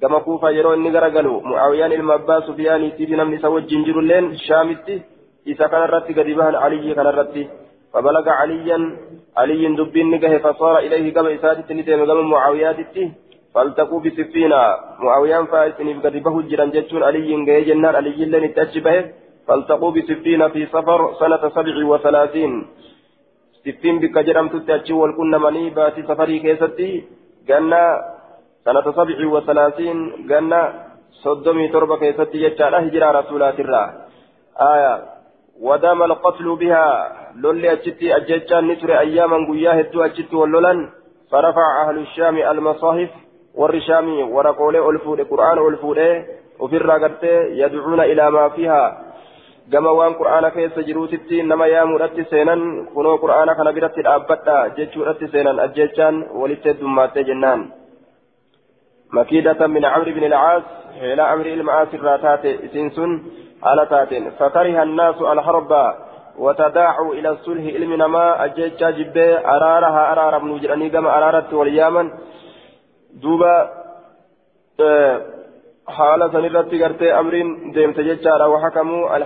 [0.02, 5.02] كما كوفة يرون نغرقلوا معاوية المبا سفيان يتيب نمني سوى الجنجر اللين شامتي
[5.48, 7.44] إذا كان الرتي قدبها علي كان الرتي
[7.94, 8.80] فبلغ عليا
[9.38, 12.80] علي دبين نجه فصار إليه كما إساتي تنتهي كما معاويات
[13.56, 14.62] فالتقوا بسفينة.
[15.00, 17.96] معاوية فايسني بقدبه الجيران جتون علي جاي جنان.
[17.96, 18.98] علي لن تجبه
[19.48, 22.68] فالتقوا بسفينة في سفر سنة سبع وثلاثين.
[23.66, 27.04] سفين بك جرم تتأتي والكن مني باتي سفري كيستي.
[27.48, 27.84] جنة
[28.66, 30.28] سنة سبع وثلاثين.
[30.28, 30.62] جنة
[31.24, 32.38] صدمي تربة كيستي.
[32.44, 33.86] يجعل هجرة رسولات الله
[34.62, 34.94] آية.
[35.62, 36.88] ودام القتل بها.
[37.36, 40.90] لولي أجتي أجتان نتر أياما قياه الدو أجتي واللولن
[41.32, 43.12] فرفع أهل الشام المصاحف.
[43.56, 46.00] والرشام ورقولي ألفود قرآن ألفود
[46.60, 47.28] وفي الرقبة
[47.64, 49.12] يدعون إلى ما فيها
[49.72, 52.56] كما وان قرآن كيس جروتتي نما يا مرت سينا
[52.96, 57.62] كنو قرآن كان برت الأبتا جتشو رت سينا أجتان ولتد مات جنان
[59.14, 60.64] مكيدة من عمرو بن العاص
[61.02, 63.12] إلى عمرو المعاص الراتات سنسن
[63.64, 65.72] على تاتين فكره الناس الحرب
[66.38, 72.12] وتداعوا إلى الصلح علمنا ما أجيتشا جبه أرارها أرار ابن جراني كما أرارت واليمن
[73.14, 73.70] دوبا
[75.88, 77.32] حالة سنرتي قرتي أمر
[77.74, 79.18] ديمت جيتشارا وحكموا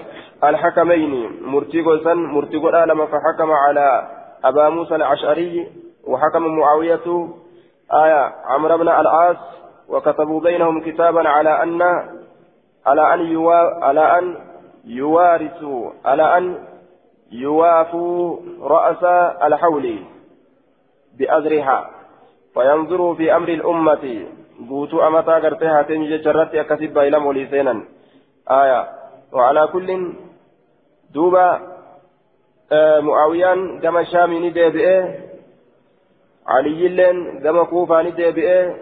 [0.43, 4.07] الحكمين مرتي قلسن مرتي قل لما فحكم على
[4.45, 5.67] أبا موسى الأشعري
[6.07, 7.27] وحكم معاوية
[7.93, 9.37] آية عمرو بن العاص
[9.89, 11.81] وكتبوا بينهم كتابا على أن
[12.85, 14.37] على أن يوا على أن
[14.85, 16.57] يوارثوا على أن
[17.31, 19.03] يوافوا رأس
[19.43, 19.99] الحول
[21.17, 21.89] بأذرها
[22.55, 24.25] وينظروا في أمر الأمة.
[24.69, 27.81] قوتوا أمتا قرتها تنجي جرت أكسب إلى موليسينا
[28.49, 28.89] آية.
[29.31, 30.13] وعلى كل
[31.13, 31.59] دوبا
[32.71, 35.15] آه معاويان كما شامي ندبئه.
[36.47, 38.75] علي لين كما كوفا ندبئه.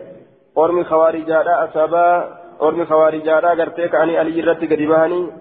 [0.57, 5.31] أرمي خوارجادا أسابا أرمي خوارجادا قرتي كأني علي رتي قريباني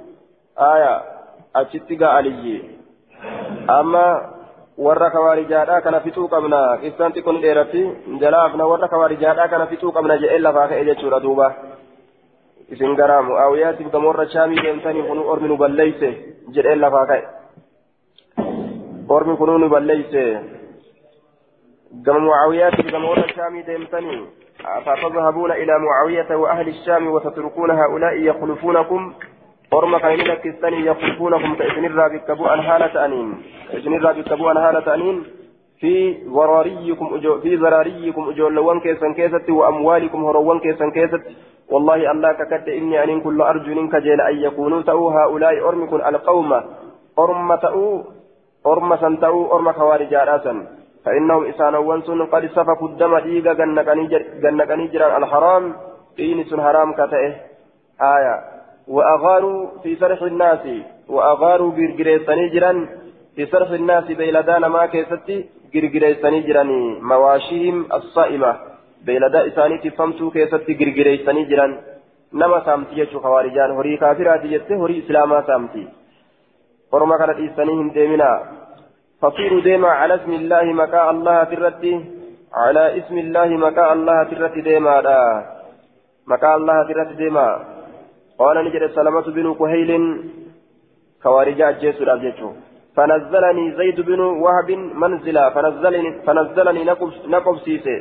[0.58, 1.02] آية.
[1.56, 2.62] أتشتقى علي.
[3.70, 4.31] أما
[4.86, 7.82] warra kawaarijaadhaa kana fixuu qabna qissaanti kun dheeratti
[8.22, 11.48] jalaafna warra kawaarijaadhaa kana fixuu qabna jedhee lafaa ka'e jechuudha duuba
[12.76, 16.10] isin garaa mu'aawiyaatiif gamoorra shaamii deemtanii kunu ormi nu balleeyse
[16.56, 17.22] jedhee lafaa ka'e
[19.16, 20.22] ormi kunu nu balleeyse
[22.06, 24.22] gama mu'aawiyaatiif gamoorra shaamii deemtanii
[24.86, 29.12] فتذهبون إلى معاوية وأهل الشام وتتركون هؤلاء يخلفونكم
[29.72, 33.30] orma kan inni lakkistanii yaquufuunakum ta isinirraa bikka bu'an haala ta'aniin
[33.70, 35.22] ta isinirraa bikka bu'an haala ta'aniin
[35.80, 35.92] fi
[36.34, 41.36] zaraariyyikum fi zaraariyyikum ijoollewwan keessan keessatti wa amwaalikum horoowwan keessan keessatti
[41.72, 46.52] والله الله ككد إني أن كل أرجو منك جيل أن يكونوا تأو هؤلاء أرمكم القوم
[47.18, 48.02] أرم تأو
[48.66, 50.66] أرم سنتأو أرم خوارج راسا
[51.04, 53.52] فإنهم إسانا وانسون قد سفكوا الدم ديغا
[54.42, 55.64] جنكني جران الحرام
[56.16, 57.32] دين حرام كتئه
[58.00, 58.51] آية
[58.88, 60.64] وأغاروا في سرح الناس
[61.08, 62.88] وأغاروا جرجريساني جران
[63.36, 65.36] في سرح الناس بيلدان ما كيستي
[65.74, 66.70] جرجريساني جران
[67.10, 68.52] مواشيهم الصائمة
[69.06, 71.72] بيلدا إساني تفهمتو كيستي جرجريساني جران
[72.34, 75.88] نما سامتي يجو خوارجان هوري كافرات جتة هوري إسلاما سامتي.
[76.92, 78.32] ورما كانت إسانيهم ديمنا.
[79.20, 81.94] فصيروا ديما على اسم الله مكاء الله ترتي
[82.54, 84.96] على اسم الله مكاء الله ترتي ديما
[86.26, 87.48] مكاء الله ترتي ديما.
[88.38, 89.90] قال نجد سلمة بن كهيل
[91.22, 92.50] خوارج أجيس الأبجيتو
[92.96, 94.70] فنزلني زيد بن وهب
[95.02, 96.84] منزلا فنزلني فنزلني
[97.26, 97.96] نقب سيسي.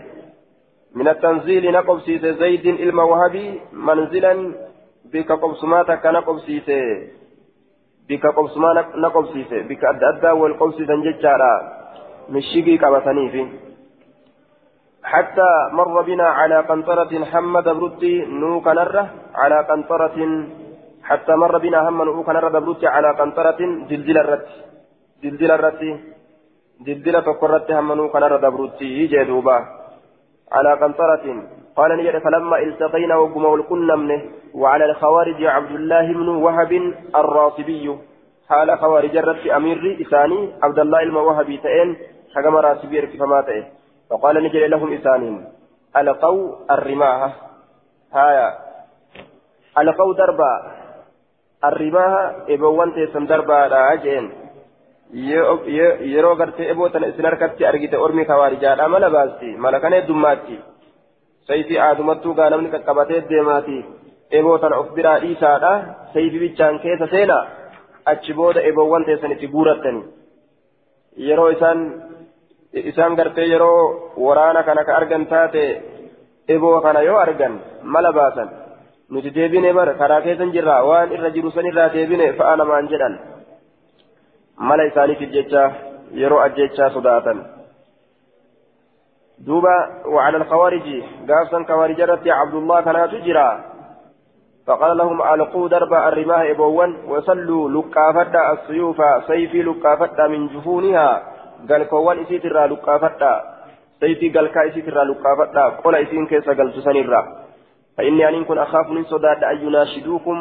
[0.96, 4.34] من التنزيل نقب سيسي زيد إلما وهبي منزلا
[5.14, 6.82] بك قبسماتك نقب سيسي.
[8.10, 9.60] بك قبسما نقب سيسي.
[9.70, 11.54] بك أدى أدى والقبس تنججارا
[12.30, 13.48] مشيقي كبتني فيه.
[15.04, 19.10] حتى مر بنا على قنطرة حمد بردي نوك نرة.
[19.36, 20.18] على قنطرة
[21.04, 24.48] حتى مر بنا هم نوك نرة بردي على قنطرة دلدل الرت
[25.24, 25.82] دلدل الرت
[26.86, 29.58] دلدل تقرت هم نوك نرة بردي جدوبا
[30.52, 31.26] على قنطرة
[31.76, 34.22] قال نجد فلما التقينا وقم والكنمن
[34.54, 36.72] وعلى الخوارج عبد الله بن وهب
[37.16, 37.98] الراسبي.
[38.50, 41.96] حال خوارج الرت أمير إساني عبد الله الموهبي تئن
[42.36, 43.64] حكم راسبي فما تئن
[44.10, 45.46] فقال نجري لهم إسانين
[45.98, 47.36] ألقوا الرماح.
[48.14, 48.71] هايا.
[49.78, 50.54] ألقوا دربا
[51.64, 52.14] الرماح
[52.50, 54.26] إبوان تيسن دربا راجين
[55.14, 60.56] yeroo gartee eboo tana isin harkatti argite ormi kawaarijaadha mala baasti mala kana heddummaatti
[61.48, 63.78] sayfii aadumattuu gaa namni qaqqabatee deemaati
[64.40, 65.72] eboo tana of biraa dhiisaadha
[66.14, 67.38] sayfii bichaan keessa seena
[68.12, 70.02] achi booda eboowwan teessan itti guurattani
[71.28, 71.80] yeroo isaan
[72.92, 73.82] isaan gartee yeroo
[74.26, 75.64] waraana kana ka argan taate
[76.56, 77.54] eboo kana yoo argan
[77.84, 78.50] mala baasan
[79.12, 83.18] nuti deebine bar karaa keessan jirra waan irra jiru san irraa deebine fa'a namaan jedhan.
[84.58, 85.64] Mala isaaniitiif jecha
[86.22, 87.40] yeroo ajjechaa sodaatan.
[89.48, 90.88] دوبا وعلى الخوارج
[91.30, 93.50] قافا خوارج رتي عبد الله كان تجرى
[94.68, 101.24] فقال لهم ألقوا درب الرماه إبوان وصلوا لقافتا السيوف سيفي لقافتا من جفونها
[101.70, 103.34] قال كوان إسيترا لقافتا
[104.00, 107.22] سيفي قال كايسيترا لقافتا قول إسين كيسا قال تسنرا
[107.98, 110.38] فإني أن كن أخاف من صداد أن يناشدوكم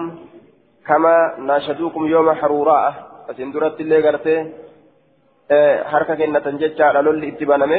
[0.87, 2.85] كما ناشدوكم يوم حروراء.
[3.31, 4.37] أسين درت اللي قرتي
[5.51, 7.79] harka kennatan jechaadha lolli itti baname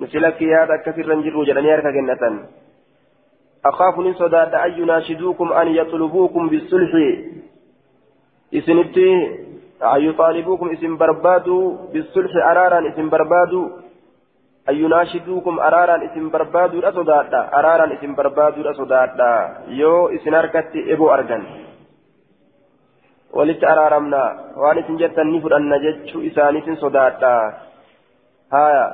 [0.00, 2.34] nuti lakkii yaada akkasirra hin jirru jedhanii harka kennatan
[3.64, 6.92] أخاف من صداد أن يناشدوكم أن يطلبوكم بالصلح.
[8.54, 9.10] إسنتي
[9.82, 13.70] أن يطالبوكم اسم بربادو بالصلح أرارا اسم بربادو.
[14.68, 19.20] إسم بربادو أصداد أرارا إسم بربادو أصداد
[19.68, 21.42] يو إسن أركت إبو أرجن.
[23.32, 24.24] ولت أرارمنا.
[24.56, 27.24] وأن إسن جتا نفر أن نجتشو إساني صداد
[28.52, 28.86] هايا.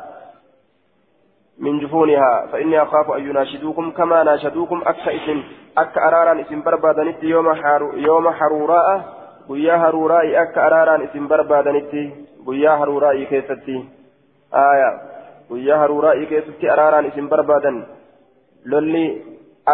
[1.59, 2.47] من جفونها.
[2.53, 5.43] فإني أخاف أن يناشدوكم كما ناشدوكم أكا إسم
[5.79, 9.25] أكا أرارا إسم بربادنت يوم حارو يوم حروراء.
[9.49, 12.03] guyyaa haruuraa'i akka araaraan isin barbaadanitti
[12.45, 13.75] guyyaa haruuraa'i keessatti
[14.61, 14.89] aya
[15.49, 17.79] guyyaa haruuraa'i keessatti araaraan isin barbaadan
[18.73, 19.07] lolli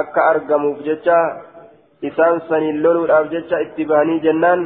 [0.00, 1.18] akka argamuuf jecha
[2.10, 4.62] isaan saniin loluudhaaf jecha itti bahanii jennaan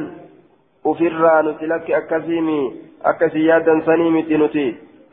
[0.91, 2.59] ufirraa nuti lakki akkasiimi
[3.11, 4.65] akkasii yaaddan sanii miti nuti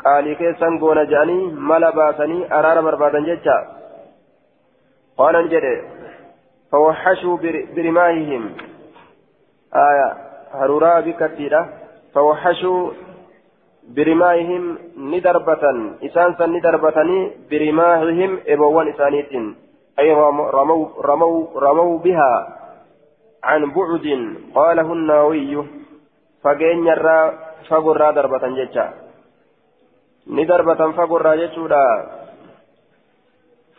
[0.04, 3.56] qaalii keessan goona jedhanii mala baasanii araara barbaadan jecha
[5.18, 5.74] qaalan jedhe
[6.72, 7.36] فوحشوا
[7.76, 8.42] برماههم
[9.88, 10.08] آية
[10.52, 11.68] هرورا بكتيرة
[12.14, 12.90] فوحشوا
[13.88, 15.64] برماههم ندربة
[16.04, 19.32] إسانسا ندربتني برماههم إبوان إسانيت
[19.98, 20.50] أي رموا,
[21.08, 22.58] رموا, رموا بها
[23.44, 24.06] عن بعد
[24.54, 25.64] قاله النووي
[26.42, 27.18] فقين يرى
[27.68, 28.86] فقرا دربة ججا
[30.26, 31.86] ندربة فقرا ججولا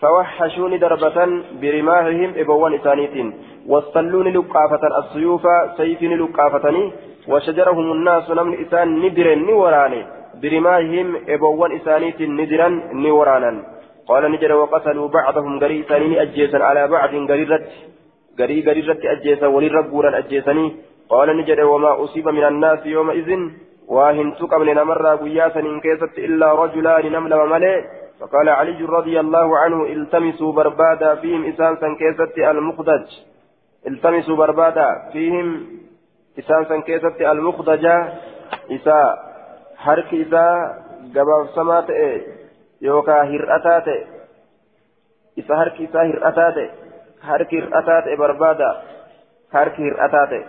[0.02, 1.18] فوحشوا ندربة
[1.62, 3.16] برماههم إبوان إسانيت
[3.68, 5.44] والصلون لقافة السيوف
[5.78, 6.94] سيف لقافتني
[7.28, 10.04] وشجرهم الناس نمن إسان ندرا نوراني.
[10.42, 13.52] برماههم إبوان إسانيت ندرا نورانا
[14.10, 17.66] قال نجر وقتلوا بعضهم قري إسانين أجيسا على بعض قريرت
[18.40, 20.66] قري قريرت أجيسا وللرقورا أجيسني
[21.10, 23.30] قال نجر وما أصيب من الناس يومئذ.
[23.88, 27.82] واهن تقبل نمر قياسا إن كيست إلا رجلان نمل وملئ.
[28.20, 33.08] فقال علي رضي الله عنه التمسوا بربادا فيهم إسان كيست المخدج.
[33.88, 35.48] التمسوا بربادا فيهم
[36.40, 38.14] إسان كيست المخدجة
[38.72, 39.00] إسا
[39.78, 40.46] حرك إسا
[41.16, 41.90] قباب سمات
[42.82, 43.88] يوكا هرأتات
[45.40, 46.58] إسا حرك إسا هرأتات
[47.28, 48.72] حرك هرأتات بربادا
[49.54, 50.46] حرك هرأتات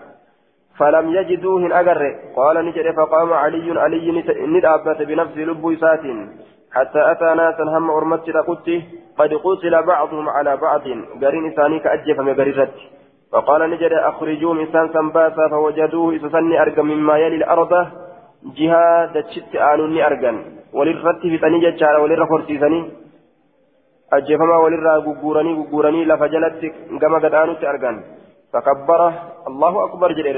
[0.78, 2.00] فلم يجدوهن أجر
[2.36, 6.04] قال نجري فقام علي علي ندابت بنفس لب إسات
[6.72, 8.82] حتى أتى ناسا هم أرمت قدته
[9.18, 10.82] قد قتل بعضهم على بعض
[11.22, 12.74] قرين إساني كأجف مقررت
[13.34, 17.72] فقال نجد أخرجوهم إسان سنباسا فوجدوه إسسني أرقم مما يلي الأرض.
[18.44, 20.36] جهاد تشت آنوني أرقم
[20.78, 22.80] وللرت في تنيجة شارع وللرخورتيسني
[24.12, 26.62] أجفما وللرا ققورني ققورني لفجلت
[27.02, 27.96] قم قد آنوت أرقم
[28.52, 29.12] فكبره
[29.48, 30.28] الله أكبر جل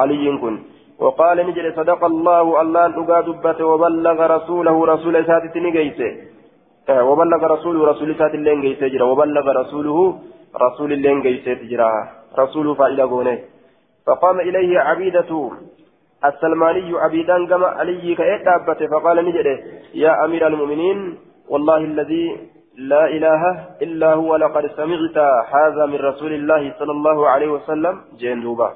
[0.00, 0.54] علي كن
[1.02, 6.10] وقال نجد صدق الله الله نقا دبته وبلغ رسوله رسول ساتت نجيسه
[7.08, 9.98] وبلغ رسوله رسول سات اللين جيسه جرا وبلغ رسوله
[10.56, 12.08] رسول اللين جيسه جرا
[12.38, 13.38] رسوله فإلى قونه
[14.06, 15.50] فقام إليه عبيدة
[16.24, 19.46] السلماني عبيدان كما علي كأدابته فقال نجد
[19.94, 22.26] يا أمير المؤمنين والله الذي
[22.76, 23.42] لا إله
[23.82, 25.18] إلا هو لقد سمعت
[25.54, 27.94] هذا من رسول الله صلى الله عليه وسلم.
[28.20, 28.70] جندوبا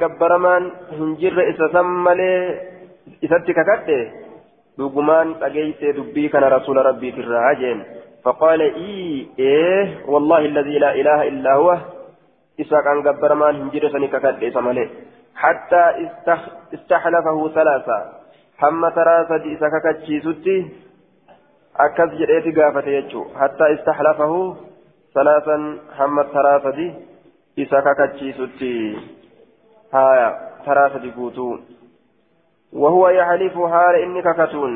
[0.00, 2.38] gabbaramaan hin jirre isa san malee
[3.22, 3.98] isatti kakadhe
[4.78, 11.54] dhugumaan dhageeyse dubbii kana rasuula rabbiitirraa jeen فقال إي إيه والله الذي لا إله إلا
[11.54, 11.78] هو.
[12.60, 14.90] إسا كان قبر مان هنجر سنك كد إسمالي
[15.34, 15.82] حتى
[16.74, 17.98] استحلفه ثلاثة.
[18.62, 20.68] هم ثلاثة إسا ككتشي ستي
[21.76, 23.24] أكز جريت قافة يجو.
[23.40, 24.56] حتى استحلفه
[25.14, 25.56] ثلاثا
[25.98, 26.94] هم ثلاثة
[27.58, 28.96] إسا ككتشي ستي
[29.94, 30.28] هايا
[30.66, 31.58] تراسة قوتو.
[32.72, 34.72] وهو يحلف حال إني ككتون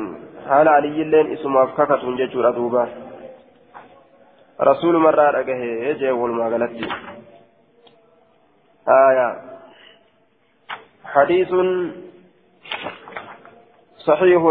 [0.49, 3.04] حال علي اللين إسمه ككتون ججور أدوبا
[4.61, 6.71] رسول مرة رقه يجي والما قالت
[8.87, 9.27] آية.
[11.05, 11.51] حديث
[13.97, 14.41] صحيح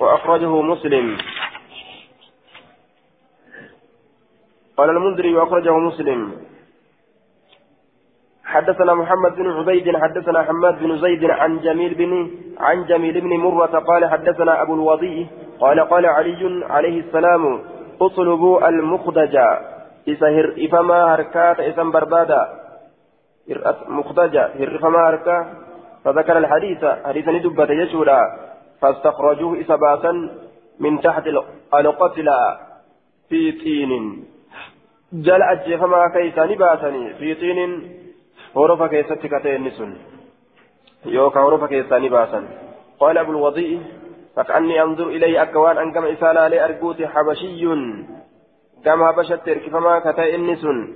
[0.00, 1.18] وأخرجه مسلم.
[4.76, 6.20] قال المنذري وأخرجه مسلم.
[8.44, 13.78] حدثنا محمد بن عبيد حدثنا حماد بن زيد عن جميل بن عن جميل بن مرة
[13.78, 15.26] قال حدثنا أبو الوضيء
[15.60, 17.62] قال قال علي عليه السلام
[18.00, 19.60] اطلبوا المخدجة
[20.08, 22.60] إسهر إفما هركات إسم بربادا
[23.88, 25.54] مخدجة هر إفما هركا
[26.04, 28.20] فذكر الحديث حديث ندبة يشورا
[28.80, 30.12] فاستخرجوه إسباسا
[30.80, 31.24] من تحت
[31.74, 32.58] القتلى
[33.28, 34.24] في طين
[35.12, 37.60] جل أجفما كيسا نباسني في طين
[38.56, 39.96] هرف كيسا تكتين سن
[41.06, 42.48] يوكا هرف كيسا نباسا
[43.00, 43.82] قال أبو الوضيء
[44.36, 47.64] فكأني أنظر إليه أكوان أن كما إسالا لي حبشي.
[48.84, 50.94] كما بشت إركفما كتين سن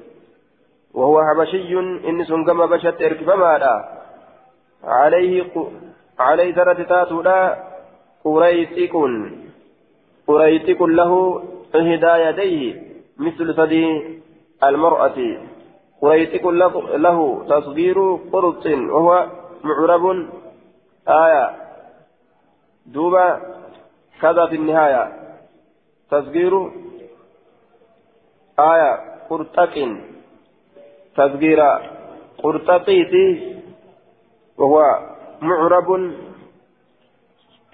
[0.94, 3.74] وهو حبشي إنس كما بشت إركفما لا.
[4.84, 5.52] عليه
[6.18, 7.64] عليه ذرة تاتولا
[8.24, 8.94] قريتك
[10.26, 11.42] قريتك له
[11.74, 12.82] إهدى يديه
[13.18, 13.84] مثل ثدي
[14.64, 15.18] المرأة.
[16.02, 17.98] قريتك له تصغير
[18.32, 18.66] قرط.
[18.66, 19.26] وهو
[19.64, 20.26] معرب.
[21.08, 21.63] آية.
[22.86, 23.40] دوبا
[24.20, 25.12] كذا في النهاية.
[26.10, 26.70] تصغير
[28.58, 28.92] آية
[29.30, 29.74] قرطك
[31.16, 31.60] تصغير
[32.38, 33.62] قرطقيتي
[34.58, 34.82] وهو
[35.42, 35.88] معرب.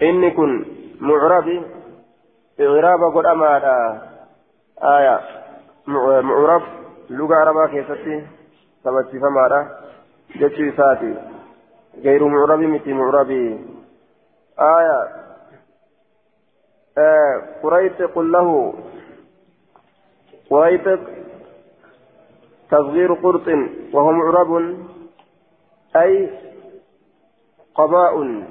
[0.01, 0.65] إني كن
[0.99, 1.63] معرب.
[2.59, 4.01] إعراب قد أمانا
[4.83, 5.19] آية
[5.87, 6.61] معرب.
[7.09, 8.27] لغة عربة كيستي.
[8.83, 9.61] ثبت فمارا
[10.35, 11.13] جتشي ساتي.
[12.03, 13.59] غير معرب متي معربي.
[14.59, 15.21] آية.
[16.97, 18.73] آه قريت قل له.
[20.49, 20.99] قريت
[22.71, 23.47] تصغير قرط
[23.93, 24.77] وهو معرب.
[25.95, 26.29] أي
[27.75, 28.43] قضاء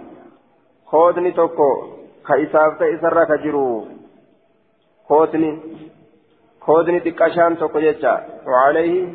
[0.87, 1.87] خودني توكو.
[2.29, 3.87] كإسافة إسرة كجرو
[5.05, 5.59] خودني
[6.61, 8.27] خودني تكاشان توكو جيتشا.
[8.47, 9.13] وعليه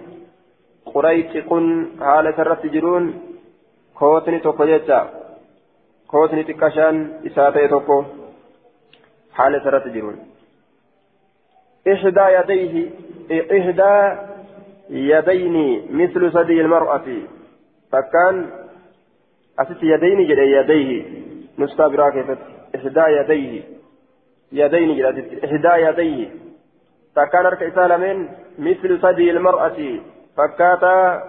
[0.85, 3.21] قريت قن حال سرت جرون.
[3.95, 4.65] خودني توكو
[6.05, 8.03] جيتشا خودني تكاشان إسافة توكو
[9.33, 10.17] حال سرت جرون
[11.87, 12.89] إحدى يديه
[13.31, 14.19] إحدى
[14.89, 17.05] يدين مثل ثدي المرأة
[17.91, 18.49] فكان
[19.59, 21.03] أست يدين جد يديه
[21.59, 22.37] نسخة براكة
[22.75, 23.63] إحدى يديه
[24.51, 26.29] يدين جد إحدى يديه
[27.15, 29.99] فكان أرك إسالمين مثل ثدي المرأة
[30.37, 31.23] فكاتا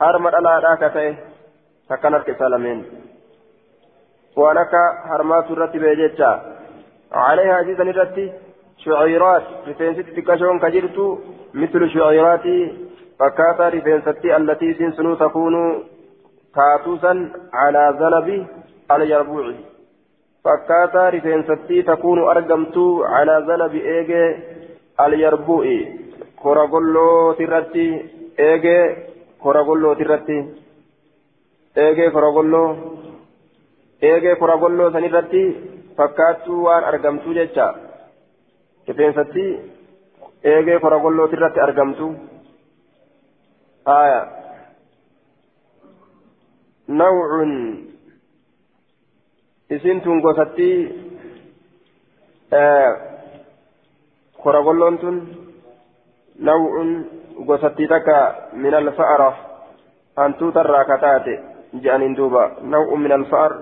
[0.00, 1.16] هرمت على راكته
[1.88, 2.84] فكان أرك إسالمين
[4.36, 4.74] ولك
[5.10, 6.30] هرمات الرتب يجتا
[7.12, 8.32] عليها جيزا نرتي
[8.84, 9.42] شعيرات.
[9.68, 10.98] رفينست تكشون كجرت.
[11.54, 12.46] مثل شعيرات
[13.18, 15.54] فكاتا رفينستي التي سنسنو تكون
[16.54, 17.12] كاتوسا
[17.52, 18.46] على ذنب
[18.92, 19.46] اليربوع.
[20.44, 22.76] فكاتا رفينستي تكون أرقمت
[23.14, 24.36] على ذنب إيجي
[25.00, 25.66] اليربوع.
[26.42, 27.86] كوراغولو ترتي
[28.40, 28.96] إيجي
[29.42, 30.38] كوراغولو ترتي
[31.78, 32.64] إيجي كوراغولو
[34.02, 37.64] إيجي كوراغولو سنرتي fakkaattuu waan argamtuu jecha
[38.88, 39.44] rifeensatti
[40.52, 42.06] eegee koragollootii irratti argamtu
[43.94, 44.20] aya
[47.00, 47.52] nawcun
[49.76, 50.68] isintun gosatti
[54.42, 55.18] koragolloon tun
[56.48, 56.94] nawcun
[57.50, 58.16] gosattii takka
[58.52, 59.28] min alfa'ara
[60.16, 61.34] hantuutarraa kataate
[61.82, 63.52] je'aniin duuba nawcun min alfa'ar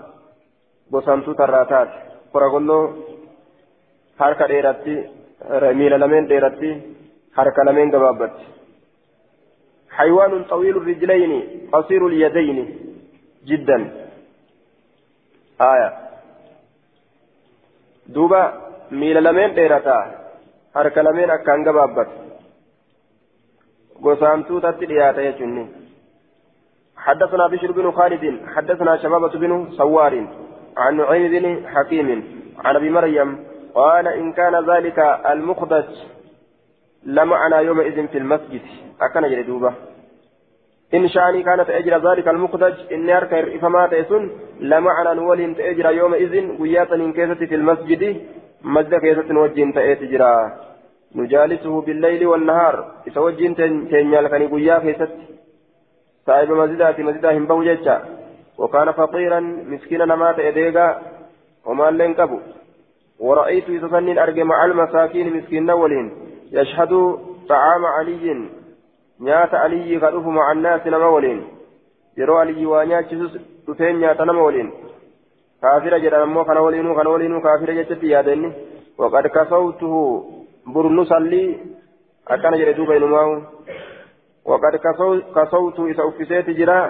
[0.92, 1.96] gosa hantuutarraa taate.
[2.32, 2.82] Koragolloo
[4.18, 4.94] harka dheeratti
[5.78, 6.70] miila lameen dheeratti
[7.38, 8.58] harka lameen gabaabbatti
[9.98, 11.32] حيوان طويل الرجلين
[11.72, 12.58] قصير اليدين
[13.44, 13.78] جدا
[15.60, 15.90] آية
[18.06, 18.42] دوبا
[18.90, 19.98] ميل لمن ديرتا
[20.74, 22.10] حرك لمن أكان قبابت
[24.04, 25.64] قسامتو تتلياتا يجني
[26.96, 30.14] حدثنا بشر بن خالد حدثنا شبابة بن سوار
[30.78, 32.08] عن نعيم بن حكيم
[32.64, 33.38] عن أبي مريم
[33.74, 34.98] قال إن كان ذلك
[35.32, 35.84] المخدج
[37.06, 38.60] لمعنا يومئذ في المسجد.
[39.00, 39.72] أكن جلدوبة
[40.94, 46.94] إن شأني كانت أجر ذلك المخدج إن يركر إفما تيسن لمعنا نولين تأجر يومئذ وياتا
[46.94, 48.02] إن كيست في المسجد
[48.62, 50.22] مسجد كيست وجين تأجر
[51.14, 52.74] نجالسه بالليل والنهار
[53.06, 53.54] إتوجين
[53.90, 55.12] تنيال كان ويا كيست.
[56.26, 58.17] صاحب مسجدات مسجدهم بوجيتشا
[58.58, 61.02] وكان فقيرا مسكينا نمات إديغا
[61.66, 62.38] وما لين كبو
[63.20, 66.06] ورأيت يتسنن أرجع مع المساكين مسكين ولين
[66.52, 66.92] يشهد
[67.48, 68.48] طعام علي
[69.20, 71.38] نيات علي غدوف مع الناس نما ولين
[72.16, 73.14] يرو علي وانيات
[73.68, 74.70] دفين نيات نما ولين
[75.62, 78.52] كافر جدا مو كان ولينو كافر جدت يادني
[78.98, 79.94] وقد كفوته
[80.66, 81.44] برنسلي
[82.28, 83.42] أكان جدو بينما
[84.44, 84.74] وقد
[85.36, 86.80] كسوت إذا أفسيت جرا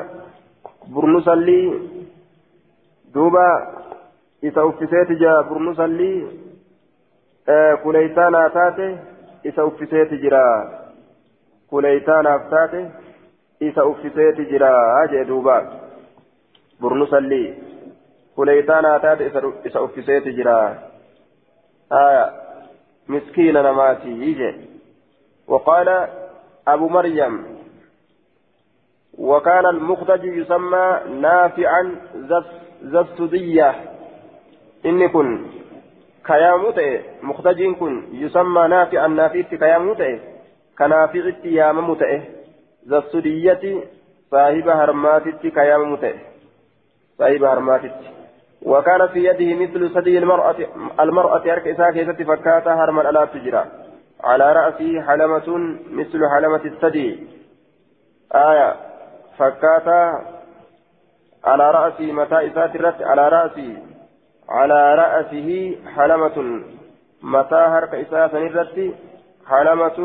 [0.89, 1.81] برنسلي
[3.15, 3.49] دوبا
[4.45, 6.27] إذا أفسيت جرا برنسلي
[7.49, 8.99] آه كليتانا تاتي
[9.47, 10.47] إذا أفسيت جرا
[11.71, 12.91] كليتانا تاتي
[13.63, 15.57] إذا أفسيت جرا أجي دوبا
[16.81, 17.55] برنسلي
[18.37, 19.27] كليتانا تاتي
[19.67, 20.79] إذا أفسيت جرا
[21.93, 22.33] آية
[23.09, 24.55] مسكين نماتي يجي
[25.49, 26.09] وقال
[26.69, 27.58] أبو مريم
[29.19, 31.97] وكان المخرج يسمى نافعا
[32.83, 33.75] زستدية
[34.87, 35.47] إن كن
[36.27, 36.81] كياموت
[37.23, 40.03] مخرج كن يسمى نافعا نافيت كياموت
[40.79, 42.05] كنافعت يامموت
[42.87, 43.83] زستدية
[44.31, 46.05] صاحب هرماتت كياموت
[47.19, 47.95] صاحب هرماتت.
[48.63, 50.57] وكان في يده مثل ثدي المرأة
[51.01, 53.65] المرأة أرك إساكي فكاتا هرما ألا تجرى.
[54.25, 57.27] على رأسه حلمة مثل حلمة الثدي
[58.35, 58.88] آية.
[59.39, 60.03] فكاتا
[61.45, 63.77] على رأسه متى إسات الرت على رأسه
[64.49, 66.37] على رأسه حلمة
[67.23, 68.95] متى هرك إسات الرت
[69.51, 69.99] حلمة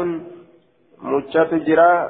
[1.01, 2.09] مجت جرا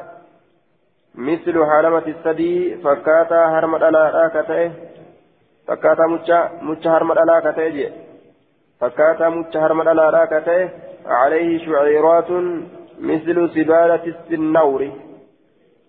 [1.16, 4.72] مثل حلمة الثدي فكاتا هرمت على راكته
[5.68, 6.06] فكاتا
[6.64, 7.92] مجت هرمت على راكته
[8.82, 10.70] فكاتا مجت هرمت على راكته
[11.06, 12.32] عليه شعيرات
[13.00, 14.82] مثل سبالة السنور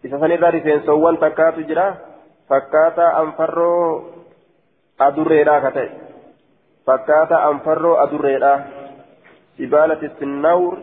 [0.05, 1.97] إذا سنرى رفين سوان تكات جرا
[2.51, 4.03] فكاتا أنفرو
[5.01, 5.89] أدريرا كتئ
[6.87, 8.55] فكاتا أنفرو أدريرا
[9.59, 10.79] سبالة السنور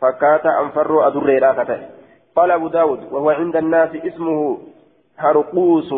[0.00, 1.80] فكاتا أنفرو أدريرا كتئ
[2.36, 4.58] قال أبو داود وهو عند الناس اسمه
[5.18, 5.94] هرقوس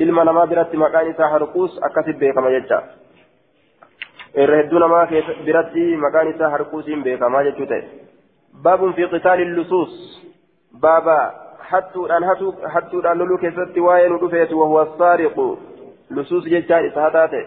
[0.00, 2.80] إلما نما برت مكان هرقوس أكسب بكما يجا
[4.34, 7.82] biratti maqaan isaa harkuusiin beekamaa jechuu ta'e.
[8.62, 10.22] Baabun fi qitaali lusuus.
[10.80, 11.16] Baaba
[11.70, 12.24] hattuudhaan
[12.74, 15.46] hattuudhaan loluu keessatti waa'ee nu dhufeetu wahuwa saariqu.
[16.10, 17.46] Lusuus jechaan isa hataa ta'e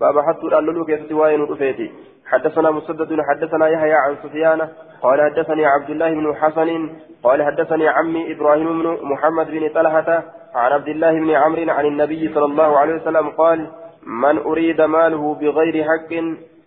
[0.00, 1.14] baaba hattuudhaan loluu keessatti
[1.48, 1.92] dhufeeti.
[2.32, 4.68] حدثنا مسدد حدثنا يحيى عن سفيان
[5.02, 6.90] قال حدثني عبد الله بن حسن
[7.22, 10.24] قال حدثني عمي إبراهيم بن محمد بن طلحه
[10.54, 13.66] عن عبد الله بن عمرو عن النبي صلى الله عليه وسلم قال
[14.06, 16.12] من أريد ماله بغير حق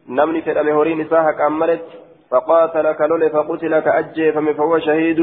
[0.09, 1.81] نمني في الأمهورين إساهك أملت
[2.31, 5.19] فقاتل كلول فقتل كأجي فهو شهيد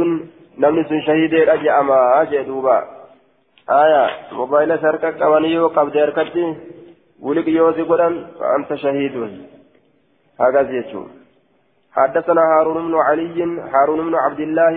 [0.59, 2.79] نمني سن شهيد أجي أما أجي دوبا
[3.71, 6.57] آية موبايل سركك أوانيو قبض أركتي
[7.23, 9.15] ولك يوزي قدن فأنت شهيد
[10.41, 11.09] هكذا يجون
[11.93, 13.39] حدثنا هارون بن علي
[13.75, 14.75] هارون بن عبد الله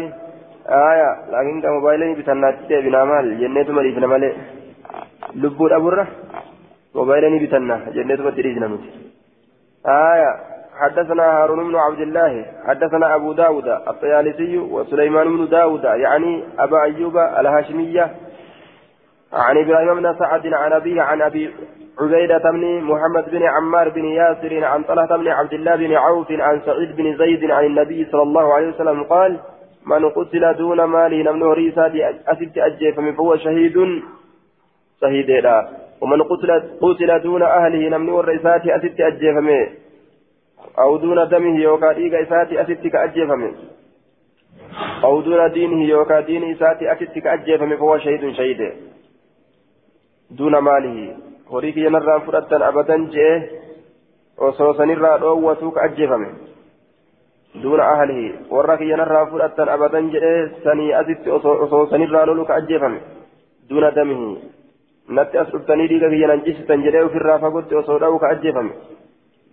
[0.91, 4.31] آية لكن موبايلين بتناتي بنا مال جنة مريف نمالي
[5.35, 6.07] لبود أبوره
[6.95, 8.83] موبايلني بتنا جنة مدريجنا نمت
[9.85, 16.83] آية حدثنا هارون بن عبد الله حدثنا أبو داود الطيالسي وسليمان بن داود يعني أبا
[16.83, 18.11] أيوب الهاشمية
[19.33, 21.53] عن إبراهيم بن سعد عن أبيه عن أبي
[21.99, 26.61] عبيدة بن محمد بن عمار بن ياسر عن طلحة بن عبد الله بن عوف عن
[26.65, 29.39] سعيد بن زيد عن النبي صلى الله عليه وسلم قال
[29.85, 31.91] من قتل دون ماله نمنه ريسات
[32.27, 33.73] أسبت أجيف فهو شهيد.
[35.01, 35.43] شهيد
[36.01, 39.67] ومن قتل قتل دون أهله نمني والرئيسات أسد أجيفمه
[40.79, 43.53] أو دون دمه يوكا ديغا إساتي أسد كأجيفمه
[45.03, 48.73] أو دون دينه يوكا دين إساتي أسد كأجيفمه فهو شهيد شهيد.
[50.31, 51.15] دون ماله.
[51.47, 53.41] هوريك ينرى فرطا أبدا جئه.
[54.37, 56.31] وصوصا نرى روتوك أجيفمه
[57.55, 58.33] دون أهله.
[58.49, 60.51] ورك ينرى فرطا أبدا جئه.
[60.63, 63.01] سني أسد وصوصا نرى لولوك أجيفمه
[63.69, 64.37] دون دمه.
[65.07, 67.37] natti as dhuftanii dhiiga kiyya nan cisitan jedhee ofirraa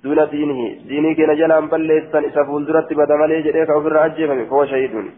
[0.05, 0.68] duuna diinihi.
[0.88, 5.12] Diinii keenya jalaan balleessan isa fuulduratti bada malee jedhee ka ofirraa ajjeefame fahuwa shahiidun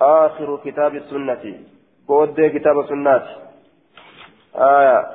[0.00, 1.54] آخر كتاب السنة
[2.08, 3.22] بود كتاب السنة
[4.56, 5.06] آية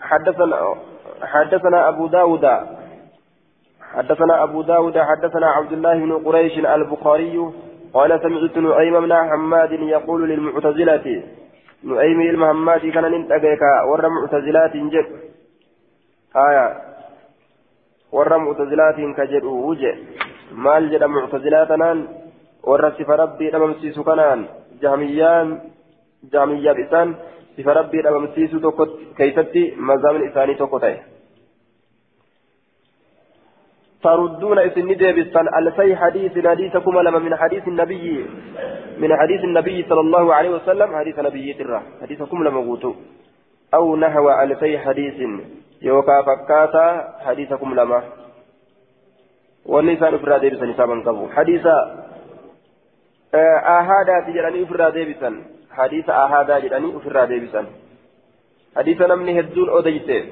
[0.00, 0.74] حدثنا
[1.22, 2.44] حدثنا أبو داود
[3.80, 7.50] حدثنا أبو داود حدثنا عبد الله بن قريش البخاري
[7.94, 11.22] قال سمعت نعيم بن حماد يقول للمعتزلة
[11.84, 15.06] نؤيمي المهماتي كان ننتقيك ورى معتزلات جد
[16.36, 16.91] آية
[18.12, 19.94] ورى معتزلات كجد وجه
[20.64, 21.90] مال جد معتزلاتنا
[22.68, 24.40] ورى صف ربي نممسيس كنان
[24.82, 25.48] جهميان
[26.32, 27.14] جهمية بسان
[27.56, 28.84] صفة ربي ربمسيسو توكو
[29.16, 30.96] كيستي مزامن إساني توكو تاي
[34.02, 38.26] تردون إسن ديبستان ألفي حديث حديثكم لما من حديث النبي
[38.98, 42.94] من حديث النبي صلى الله عليه وسلم حديث نبي ترى حديثكم لما قوتوا
[43.74, 45.18] أو نحو ألفي حديث
[45.82, 46.86] يوكا فكاتا
[47.26, 48.02] حديثكم لما
[49.66, 51.66] والنسان أفراد ديبسا نسابا قبو حديث
[53.34, 55.30] آهادا تجراني أفراد ديبسا
[55.70, 57.62] حديث آهادا جراني أفراد ديبسا
[58.76, 60.22] حديث نمني هدون أوديته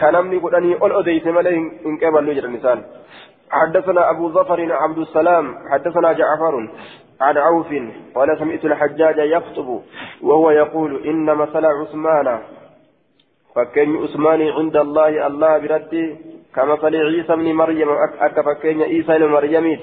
[0.00, 1.56] كنمني قدني أول أديت ملئ
[1.86, 2.78] إن قبل نجر النسان
[3.50, 6.54] حدثنا أبو ظفر عبد السلام حدثنا جعفر
[7.20, 7.66] عن عوف
[8.14, 9.82] قال سمعت الحجاج يخطب
[10.22, 12.38] وهو يقول إن مثل عثمان
[13.54, 16.16] فكين عثمان عند الله الله بردي.
[16.54, 17.88] كمثل عيسى بن مريم
[18.20, 19.78] أك فكين عيسى بن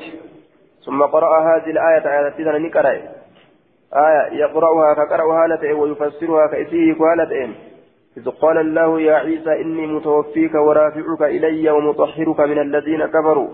[0.86, 2.90] ثم قرأ هذه الآية على سيدنا نكرة
[3.94, 7.48] آية يقرأها فقرأها لتئ ويفسرها كإسيه كوالتئ
[8.18, 13.50] إذ قال الله يا عيسى إني متوفيك ورافعك إلي ومطهرك من الذين كفروا.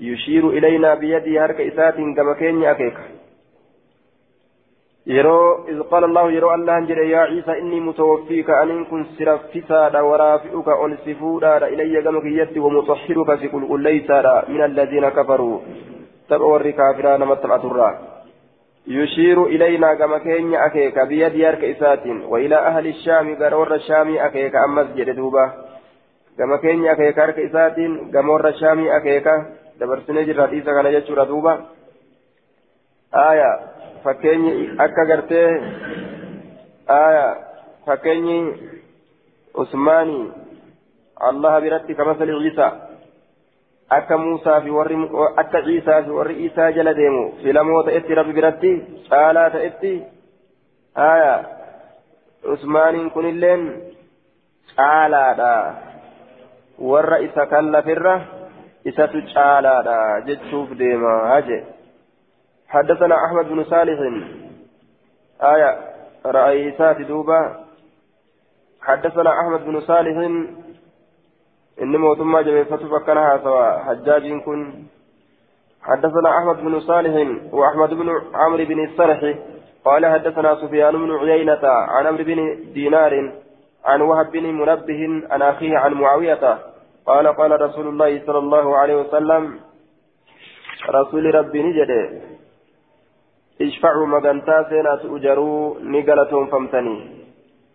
[0.00, 2.96] يشير إلينا بيدي هرك إسات كما كين أكيك.
[5.06, 10.68] Yeroo إذ قال الله yeroo الله جل يا عيسى إني متوفيك أن كن سرفسا ورافعك
[10.84, 14.10] أنسفودا إلي كما كيت ومطهرك سكل ليس
[14.48, 15.58] من الذين كفروا
[16.28, 17.82] تبع الركافران متبعة الرّ
[18.86, 24.86] يشير إلينا كما كين أكيك بيد يارك إسات وإلى أهل الشام قرور الشام أكيك أمس
[24.96, 25.52] جدوبة
[26.38, 27.76] كما كين أكيك أرك إسات
[28.14, 29.28] قمور الشام أكيك
[29.80, 31.54] دبرسني جرات إسا كان يجور دوبة
[33.14, 33.75] آية
[34.06, 35.44] فكين أكا قرتي
[36.90, 37.28] آية
[37.86, 38.26] فكين
[39.58, 40.20] عثماني
[41.28, 42.68] الله برتي كمثل عيسى
[43.86, 44.96] akka muusaa fi warri
[45.36, 48.70] akka ciisaa fi warri isaa jala deemu filamoo ta'etti rabbi biratti
[49.08, 49.92] caalaa ta'etti
[51.00, 51.34] haya
[52.54, 53.62] usmaaniin kunilleen
[54.74, 55.52] caalaadha
[56.90, 58.16] warra isa kan lafirra
[58.92, 59.96] isatu caalaadha
[60.26, 61.62] jechuuf deema haje
[62.68, 63.98] حدثنا أحمد بن صالح.
[65.42, 65.78] آية
[66.26, 67.64] رأيسات دوبا.
[68.82, 70.16] حدثنا أحمد بن صالح.
[71.82, 74.84] إني موتما جبيفة فكنها سوا حجاج كن.
[75.82, 77.14] حدثنا أحمد بن صالح
[77.52, 79.38] وأحمد بن عمرو بن السرح
[79.84, 82.38] قال حدثنا سفيان بن عيينة عن عمرو بن
[82.72, 83.32] دينار
[83.84, 86.58] عن وهب بن منبه عن أخيه عن معاوية.
[87.06, 89.60] قال قال رسول الله صلى الله عليه وسلم
[90.90, 92.22] رسول ربي نجد.
[93.60, 96.96] اشفعوا مغنتا سينا تؤجروا نقلتهم فمتني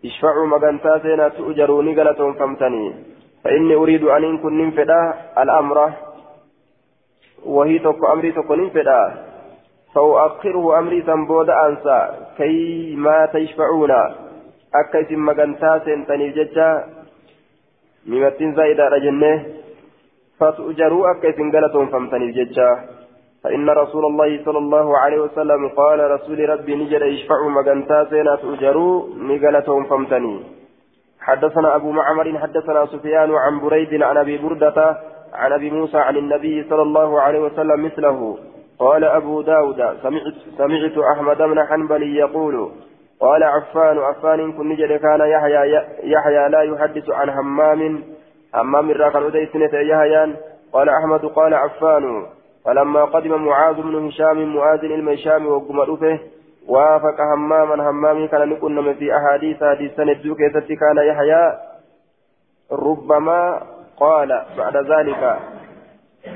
[0.04, 3.12] اشفعوا مغنتا سينا تؤجروا نقلتهم فمتني
[3.44, 5.92] فإني أريد أن يكون ننفدا الأمر.
[7.44, 9.00] وهي تكو أمري تكو ننفدا.
[9.94, 11.98] فأؤخره أمري سنبود أنسى.
[12.38, 13.92] كي ما تشفعون
[14.74, 16.70] أكيس مغنتا سنتني ججا.
[18.06, 19.44] ممتن زايدة رجنة.
[20.38, 22.70] فتؤجروا أكيس غلطهم فامتني ججا.
[23.44, 29.06] فإن رسول الله صلى الله عليه وسلم قال رسول ربي نجد يشفعوا مغنتا سينا تؤجروا
[29.18, 30.36] نغلطهم فامتني.
[31.20, 34.96] حدثنا أبو معمر حدثنا سفيان عن بريد عن أبي بردة
[35.34, 38.38] عن أبي موسى عن النبي صلى الله عليه وسلم مثله.
[38.78, 42.70] قال أبو داود سمعت, سمعت أحمد بن حنبل يقول
[43.20, 48.02] قال عفان عفان كن نجد كان يحيى يحيى لا يحدث عن همام
[48.54, 50.34] همام الراكن أديسنة يحيى.
[50.72, 52.26] قال أحمد قال عفان
[52.64, 55.80] فلما قدم معاذ بن هشام معاذ المشام وقم
[56.68, 60.38] وافق هماما همامي كان نكون في أحاديث حديثا الدوك
[60.68, 61.58] كان يحيى.
[62.72, 63.62] ربما
[63.96, 65.38] قال بعد ذلك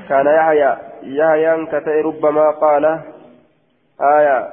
[0.09, 0.77] كان يحيى.
[1.03, 2.99] يحيى كتئ ربما قال
[4.01, 4.49] آية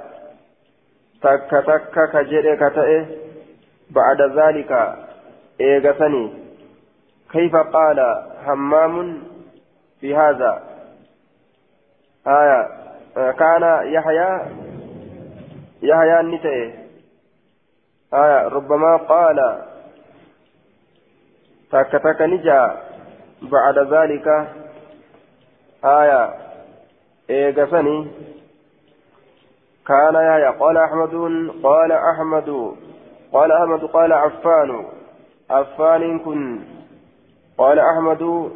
[1.22, 3.04] تك تك كجري كتئ
[3.90, 4.96] بعد ذلك
[5.60, 6.32] إيغسني
[7.32, 9.22] كيف قال همام
[10.00, 10.73] في هذا؟
[12.26, 12.68] آية
[13.14, 13.62] كان
[13.92, 14.40] يحيى
[15.82, 16.70] يحيى النتئ
[18.14, 19.62] آية ربما قال
[21.72, 22.76] تك تك نجا
[23.42, 24.26] بعد ذلك.
[25.84, 26.34] آية
[27.30, 28.10] إيقسني
[29.86, 31.14] كان يا قال أحمد
[31.62, 32.74] قال أحمد
[33.32, 34.84] قال أحمد قال عفان.
[35.50, 36.60] عفان كن.
[37.58, 38.50] قال أحمد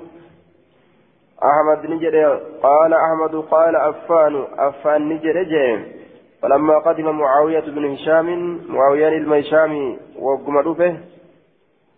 [1.44, 2.14] أحمد نجد
[2.62, 5.98] قال أحمد قال عفان عفان نجد جيم.
[6.42, 11.00] فلما قدم معاوية بن هشام معاوية الميشامي وقم به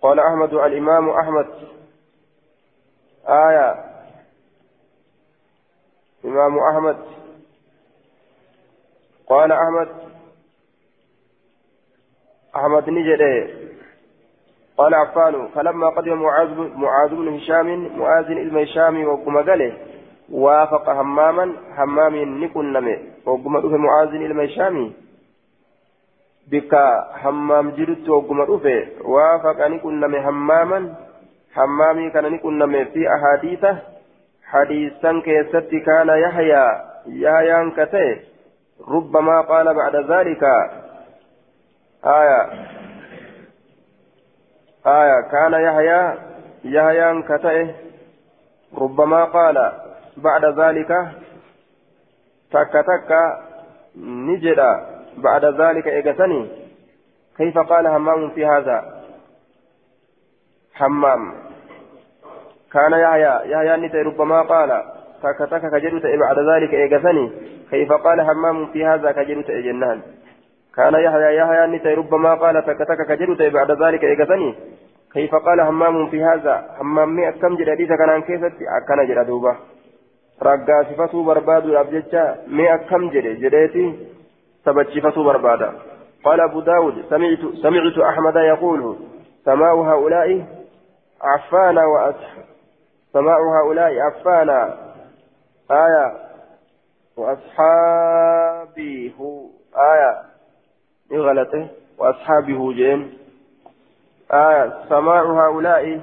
[0.02, 1.46] قال أحمد الإمام أحمد.
[3.28, 3.74] آية.
[6.24, 6.96] إمام أحمد.
[9.26, 9.88] قال أحمد
[12.56, 13.20] أحمد نجد
[14.80, 16.22] قال عفان فلما قدم
[16.76, 19.36] معاذ بن هشام معاذ بن هشام وقم
[20.32, 22.14] وافق هماما همام
[22.44, 24.92] نكن نمي وقم معاذ بن هشام.
[26.50, 26.74] بك
[27.24, 28.40] همام جرت وقم
[29.04, 30.94] وافق نكن نمي هماما
[31.56, 33.78] همامي كان نكن نمي في أحاديثه
[34.44, 36.66] حديثا كيست كان يحيى
[37.06, 38.18] يحيى كتئ
[38.88, 40.42] ربما قال بعد ذلك.
[42.04, 42.40] آية.
[44.86, 46.18] آية كان يحيى
[46.64, 47.74] يحيى كتئه
[48.78, 49.72] ربما قال
[50.16, 50.88] بعد ذلك
[52.52, 53.12] تك تك
[53.96, 54.60] نجد
[55.16, 56.48] بعد ذلك إجتني
[57.36, 59.02] كيف قال همام في هذا؟
[60.74, 61.32] حمام.
[62.72, 64.82] كان يحيى يحيى نتي ربما قال
[65.22, 67.32] تك تك كجدت بعد ذلك إجتني
[67.70, 70.02] كيف قال همام في هذا كجدت جنان؟
[70.76, 74.54] كان يحيى يحيى نتي ربما قال تكتك كجرت بعد ذلك إيقظني.
[75.12, 79.56] كيف قال همام في هذا؟ همام مئة كم جرى كان كيفت؟ أكنا جرى دوبا
[80.42, 84.06] رقا صفته برباد الأبججة مئة كم جرى جريتي
[84.64, 85.72] تبجفته بربادا.
[86.24, 88.96] قال أبو داود سمعت سمعت أحمد يقول
[89.44, 90.46] سماء هؤلاء
[91.22, 92.34] عفانا وأصح
[93.12, 94.78] سماء هؤلاء عفانا.
[95.70, 96.12] آية.
[97.16, 99.46] وأصحابي هو
[99.76, 100.29] آية.
[101.18, 103.18] غلطه وأصحابه جين
[104.32, 106.00] آية سماع هؤلاء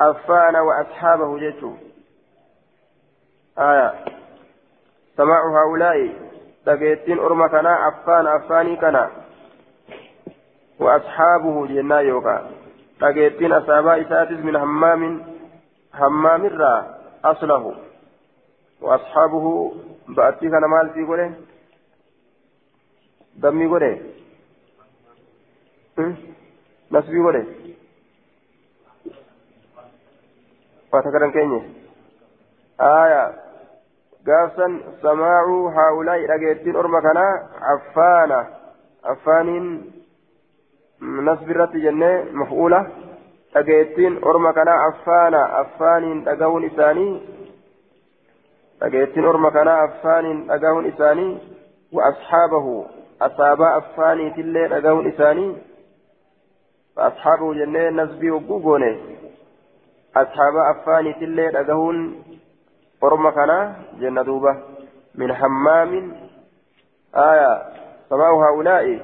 [0.00, 1.72] أفان وأصحابه جيتو.
[3.58, 3.94] آية
[5.16, 6.14] سماع هؤلاء
[6.66, 9.10] تقيتين أرمى كنا أفان أفاني كنا.
[10.80, 12.50] وأصحابه جنا يوكا.
[13.00, 15.22] تقيتين أصحابا إساتس من همام
[15.94, 17.74] همام الرا أصله.
[18.80, 19.74] وأصحابه
[20.08, 21.34] بأتي كان مال في قوله
[23.36, 24.00] دمي قوله
[31.32, 31.60] keenye
[32.78, 33.22] aya
[34.26, 34.72] gaafsan
[35.02, 37.32] samaacuu haa'ulaa'i dhageettiin orma kanaa
[37.74, 38.38] affaana
[39.12, 39.68] affaaniin
[41.28, 42.80] nasbi irratti jennee maf'uula
[43.54, 47.12] dhageettiin orma kanaa affaana affaaniin dhagahuun isaanii
[48.80, 51.32] dhageettiin orma kanaa affaaniin dhagahuun isaanii
[51.96, 52.74] wa asxaabahu
[53.28, 55.50] asaabaa affaaniitillee dhagahuun isaanii
[56.96, 58.98] فأصحابه جنة نسبي وقوقوني
[60.16, 62.22] أصحاب أفاني تلي لقهون
[63.04, 64.56] أرمى كان جنة دوبة.
[65.14, 66.12] من حمام.
[67.16, 67.62] آية.
[68.10, 69.00] سماء هؤلاء.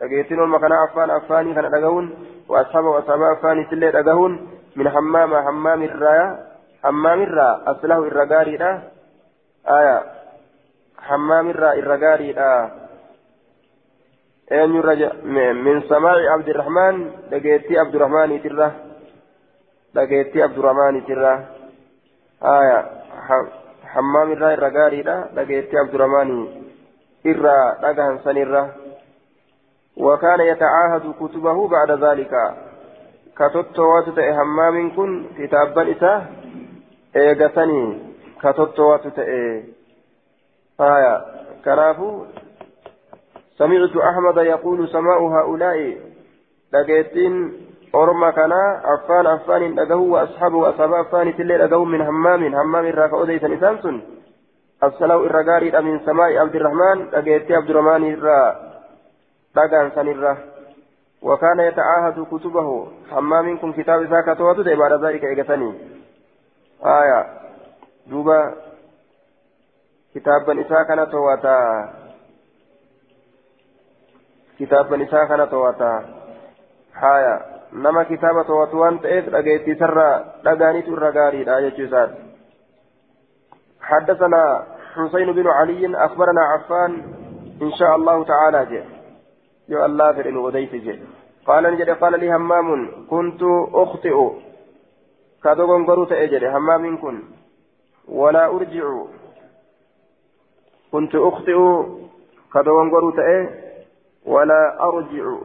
[0.00, 2.14] لقيتين أرمى كان أفان أفاني كان لقهون
[2.48, 5.34] وأصحاب وأصحاب أفاني تلي لقهون من حمام.
[5.34, 6.38] حمام الراية
[6.82, 7.62] حمام الرا.
[7.66, 8.80] أصله الرقاري
[9.68, 10.02] آية.
[10.98, 12.34] حمام الرا الرقاري
[14.52, 15.12] أين يرجع
[15.52, 18.72] من سماع عبد الرحمن لقيتي عبد الرحمن ترى
[19.94, 21.46] لقيتي عبد الرحمن ترى
[22.42, 22.78] آية
[23.84, 26.30] حمام الرا الرقاري لا لقيتي عبد الرحمن
[27.26, 28.74] إرى لقهن سنرة
[29.96, 32.34] وكان يتعاهد كتبه بعد ذلك
[33.36, 33.76] كتبت
[34.16, 36.22] تأي حمام كن كتابا إساه
[37.16, 37.98] إيغسني
[38.42, 39.64] كتبت تأي
[40.80, 41.14] آية
[41.64, 42.24] كنافو
[43.58, 45.96] سمعت أحمد يقول سماء هؤلاء
[46.72, 47.52] لقيتين
[47.94, 53.44] أرمى كنا عفان عفان لقه وأصحابه وأصحاب عفان تلي لقه من همام همام الراك أوديت
[53.44, 54.02] نسانسون
[54.84, 58.72] السلام الرقاري من سماء عبد الرحمن لقيت عبد الرحمن الرا
[59.56, 60.52] لقان سنرا
[61.22, 62.88] وكان يتعاهد كتبه.
[63.12, 65.74] همام كن كتاب ذاك تواتد بعد ذلك إيقتني.
[66.84, 67.26] آية.
[68.06, 68.54] دوبا.
[70.14, 71.58] كتابا إساء كان تواتا.
[75.28, 75.92] Kana to'ata
[76.92, 77.34] haya
[77.72, 82.32] nama kitaaba to'atu waan ta'eef dhageettii sarraa dhagaanitu irra gaariidha jechuu isaati
[83.82, 86.92] حدثنا حسين بن علي أخبرنا عفان
[87.62, 88.86] إن شاء الله تعالى جاء
[89.68, 90.98] يا الله فرن وديت جاء
[91.46, 93.42] قال نجد قال لي همام كنت
[93.74, 94.16] أخطئ.
[95.44, 97.22] كادوغن قروت أجري همام كن.
[98.08, 98.84] ولا أرجع.
[100.92, 101.58] كنت أخطئ.
[102.54, 103.71] كادوغن قروت أجري
[104.26, 105.36] ولا أرجع.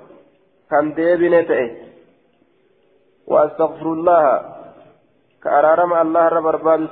[0.71, 1.77] كان ديبنته
[3.27, 4.55] وأستغفر الله.
[5.43, 6.87] كأرارم الله رب ربان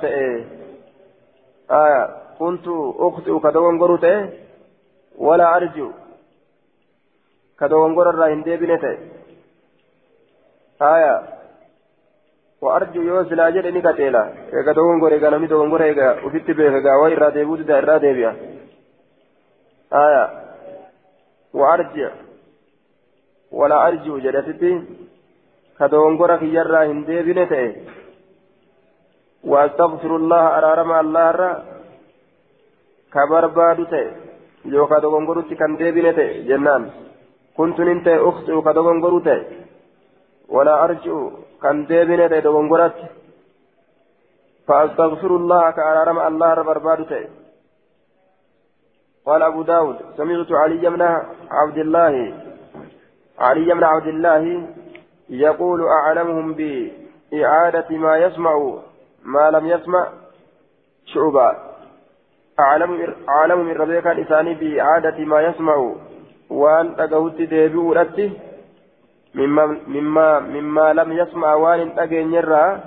[1.70, 2.02] آية.
[2.38, 2.66] كنت
[2.98, 4.30] أخطئ كدوان قرته
[5.18, 5.88] ولا أرجع.
[7.60, 8.98] كدوان قرر راهن ديبنته
[10.82, 11.22] آية.
[12.60, 14.22] وأرجو يوز لا جل إني كتيلا
[14.66, 18.36] كدوان قرر إيقا نمي دوان قرر إيقا وفيت بيه إيقا وإرا ديبود دا إرا ديبيا.
[19.92, 20.45] آية.
[21.58, 22.10] وأرجع.
[23.58, 24.72] ولا أرجع جلستي
[25.78, 27.16] كدونغورا في يرى هندي
[29.50, 31.50] وأستغفر الله أرارم الله را.
[33.14, 34.04] كبرباد تي
[34.74, 36.28] يوكا دونغورو كان دي بنته.
[36.48, 36.82] جنان.
[37.56, 39.38] كنت ننت أخطئ كدونغورو تي
[40.54, 41.16] ولا أرجع
[41.62, 42.98] كان دي دونغورات
[44.66, 47.45] فأستغفر الله كأرارم الله را برباد تي
[49.25, 51.01] قال أبو داود سمعت علي بن
[51.51, 52.33] عبد الله
[53.39, 54.67] علي بن عبد الله
[55.29, 58.73] يقول أعلمهم بإعادة ما يسمع
[59.25, 60.07] ما لم يسمع
[61.05, 61.71] شعبا
[62.59, 65.93] أعلم أعلم من ربيك الإنسان بإعادة ما يسمع
[66.49, 68.31] وأن تقوت ديبي ولدته
[69.35, 72.79] مما مما مما لم يسمع وان تجين يرى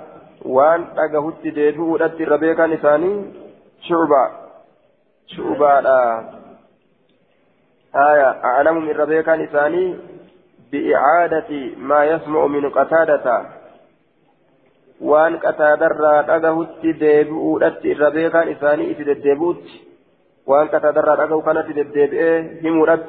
[0.45, 3.31] وان تجهت ديبي ولدت ربيك الإنسان
[3.81, 4.38] شعبا
[5.36, 5.78] شعبا
[7.94, 9.96] آية أعلم من ربيك لساني
[10.72, 13.42] بإعادة ما يسمع من قتادة.
[15.00, 19.64] وأن قتادة رادته ديبؤت ربيك لساني إتدبؤت
[20.46, 23.06] وأن قتادة رادته كانت تدبئه همرت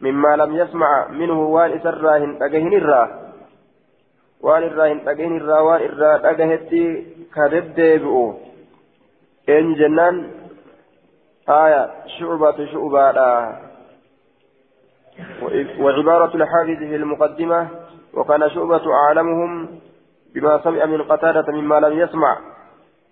[0.00, 3.26] مما لم يسمع منه وأن إسراهن أجهن الراه
[4.46, 6.82] waan irraa hin dhagahin irraa waan irraa dhagahetti
[7.34, 8.24] ka deddeebi'u
[9.54, 9.88] eenyu
[11.48, 13.56] آية شعبة شعبة.
[15.80, 17.68] وعبارة الحافظ في المقدمة
[18.14, 19.68] وكان شعبة أعلمهم
[20.34, 22.38] بما سمع من قتادة مما لم يسمع.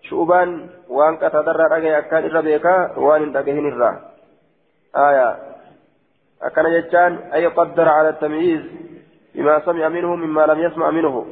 [0.03, 4.01] شعبان وان كتدرى رجع كان الربيكا وان رجعين الرا.
[4.97, 5.37] آية
[6.43, 8.63] أكن يجان أي قدر على التمييز
[9.35, 11.27] بما سمع منه مما لم يسمع منه.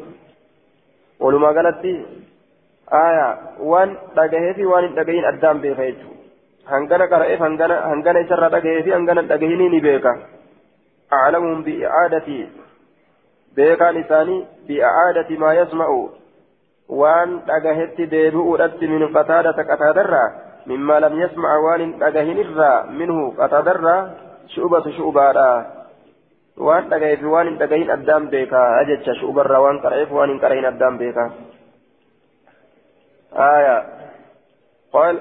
[1.21, 1.85] ولما قالت
[2.93, 3.39] آية
[4.17, 6.22] رجعه في وان رجعين أدام بيفيته
[6.75, 10.13] hangana qara'eef hangana hangana isarraa dhagahee fi hangana dhagahini ni beeka
[11.19, 12.39] aclamuhum bi'icaadati
[13.57, 16.01] beekaan isaanii bi'icaadati maa yasma'u
[17.03, 20.29] waan dhagahetti deebi'uudhatti min qataadata qataadarraa
[20.73, 24.01] mimmaa lam yasmaca waan hin dhagahinirraa minhu qataadarraa
[24.57, 25.49] shu'ubatu shu'ubaadha
[26.69, 28.63] waan dhagaheef waan hin dhagahin addaan beeka
[28.93, 31.27] jecha shu'ubarraa waan qara'eef waan hin qarahin addaan beeka
[33.33, 33.77] آية
[34.93, 35.21] قال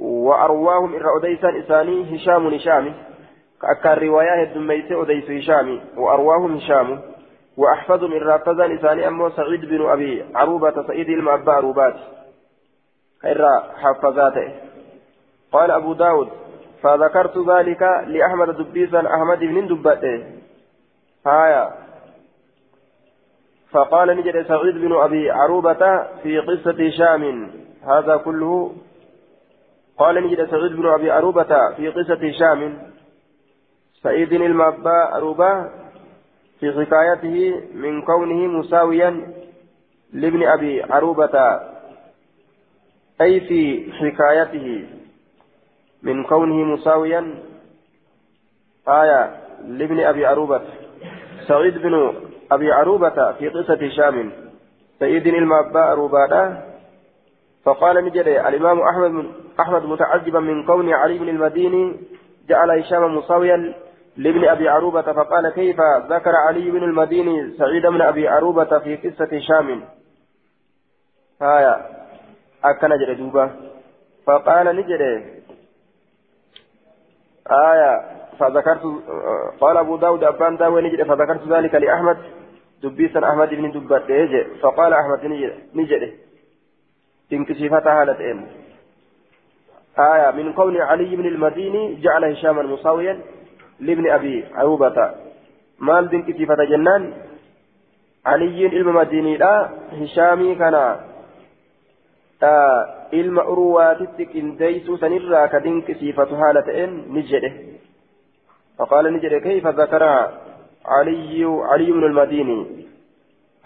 [0.00, 2.94] وأرواهم إر أديسان إساني هشام هشام.
[3.62, 5.80] كأكا الرواية الدميت أديس هشام.
[5.96, 7.00] وأرواهم هشام.
[7.56, 11.96] وأحفظهم إر أفزان إساني أمو سعيد بن أبي عروبة سعيد المأبى عروبات.
[13.24, 14.52] إر حفظاته
[15.52, 16.28] قال أبو داود
[16.82, 20.24] فذكرت ذلك لأحمد دبيسا أحمد بن دبته.
[21.26, 21.70] هايا.
[23.70, 27.50] فقال نجد سعيد بن أبي عروبة في قصة هشام.
[27.86, 28.72] هذا كله
[30.00, 32.78] قال نجد سعيد بن أبي أروبة في قصة هشام.
[34.02, 35.68] سعيد المبا أروبة
[36.60, 39.34] في حكايته من كونه مساويا
[40.12, 41.60] لابن أبي عروبة
[43.20, 44.88] أي في حكايته
[46.02, 47.34] من كونه مساويا.
[48.88, 49.36] آية
[49.66, 50.62] لابن أبي عروبة
[51.48, 52.14] سعيد بن
[52.52, 54.32] أبي عروبة في قصة هشام.
[55.00, 56.69] سعيد المبا أروبة.
[57.64, 59.30] فقال نجد الإمام أحمد
[59.60, 61.96] أحمد متعجبا من كون علي بن المديني
[62.48, 63.74] جعل هشام مساويا
[64.16, 65.76] لابن أبي عروبة فقال كيف
[66.10, 69.84] ذكر علي بن المديني سعيد بن أبي عروبة في قصة هشام؟
[71.42, 71.86] هايا
[72.64, 73.50] أكن جردوبة
[74.26, 75.00] فقال نجد
[77.50, 78.20] آية.
[78.38, 78.82] فذكرت
[79.60, 82.16] قال أبو داود أبان داوي نجد فذكرت ذلك لأحمد
[82.82, 84.02] دبيسا أحمد بن دبات
[84.62, 85.24] فقال أحمد
[87.30, 88.46] تنكشفتها هالتين
[89.98, 93.20] آية؟ من كون علي بن المديني جعل هشاما مساويا
[93.80, 95.14] لابن أبي عروبة
[95.78, 97.12] مال تنكشفة جنان؟
[98.26, 100.74] علي المديني لا هشامي كان
[102.42, 107.52] آه ilma urwaatitti qindeeysuu sanirraa ka dinqisiifatu haala ta'een ni jedhe
[108.80, 110.02] فقال نجد كيف ذكر
[110.86, 112.66] علي علي بن المديني؟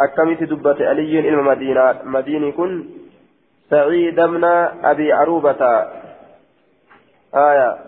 [0.00, 2.84] أكمت دبت علي المدينة مديني كن
[3.70, 4.44] سعيد بن
[4.84, 5.62] أبي عروبة.
[7.34, 7.78] آية.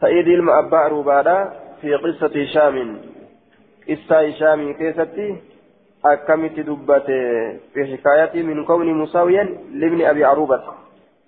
[0.00, 1.44] سعيد بن أبا عروبة
[1.80, 3.00] في قصة هشام.
[3.88, 5.36] قصة هشام كيستي
[6.04, 7.06] أكمت دبت
[7.74, 10.84] في حكاية من كون مساويا لابن أبي عروبة.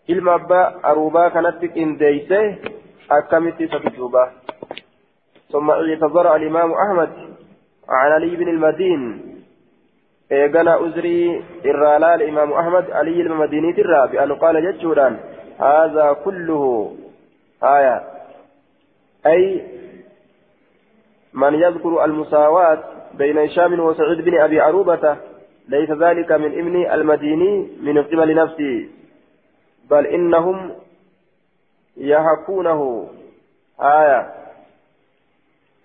[0.07, 2.39] ilma abbaa aruubaa kanatti qindeeyse
[3.11, 4.31] akkamitti ستجوبا
[5.53, 7.11] ثم اعتذر الإمام أحمد
[7.89, 9.03] عن علي بن المدين.
[10.33, 15.17] إيقنا أزري إرى الإمام أحمد علي المديني ترى بأن قال جتشوران
[15.59, 16.95] هذا كله
[17.63, 18.03] آية
[19.27, 19.63] أي
[21.33, 25.17] من يذكر المساواة بين هشام وسعيد بن أبي عروبة
[25.69, 28.89] ليس ذلك من ابن المديني من قبل نفسه
[29.91, 30.75] بل إنهم
[31.97, 33.09] يحكونه
[33.81, 34.33] آية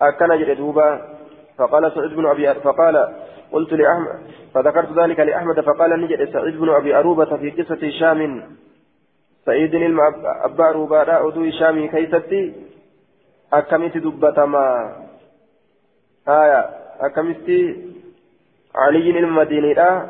[0.02, 1.18] أكن جدوبا
[1.58, 3.14] فقال سعيد بن أبي فقال
[3.52, 4.20] قلت لأحمد
[4.54, 8.42] فذكرت ذلك لأحمد فقال نجد سعيد بن أبي أروبة في قصة هشام.
[9.46, 9.74] سعيد
[10.44, 12.54] أبا أروبة لا أدو هشام كيستي
[13.52, 14.66] أكمت دبتما
[16.28, 16.60] آية
[17.00, 17.48] أكمت
[18.74, 20.08] علي المدينة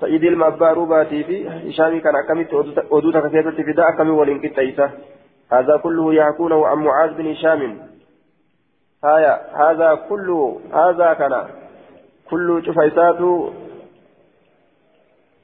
[0.00, 2.50] سعيد أبا أروبة في هشام كان أكمت
[2.92, 4.58] أدوتك كيستي فدا أكمي ولنكت
[5.52, 7.78] هذا كله يحكونه عن معاذ بن هشام.
[9.04, 11.32] آية هذا كله هذا كان.
[12.30, 13.20] كل شفيسات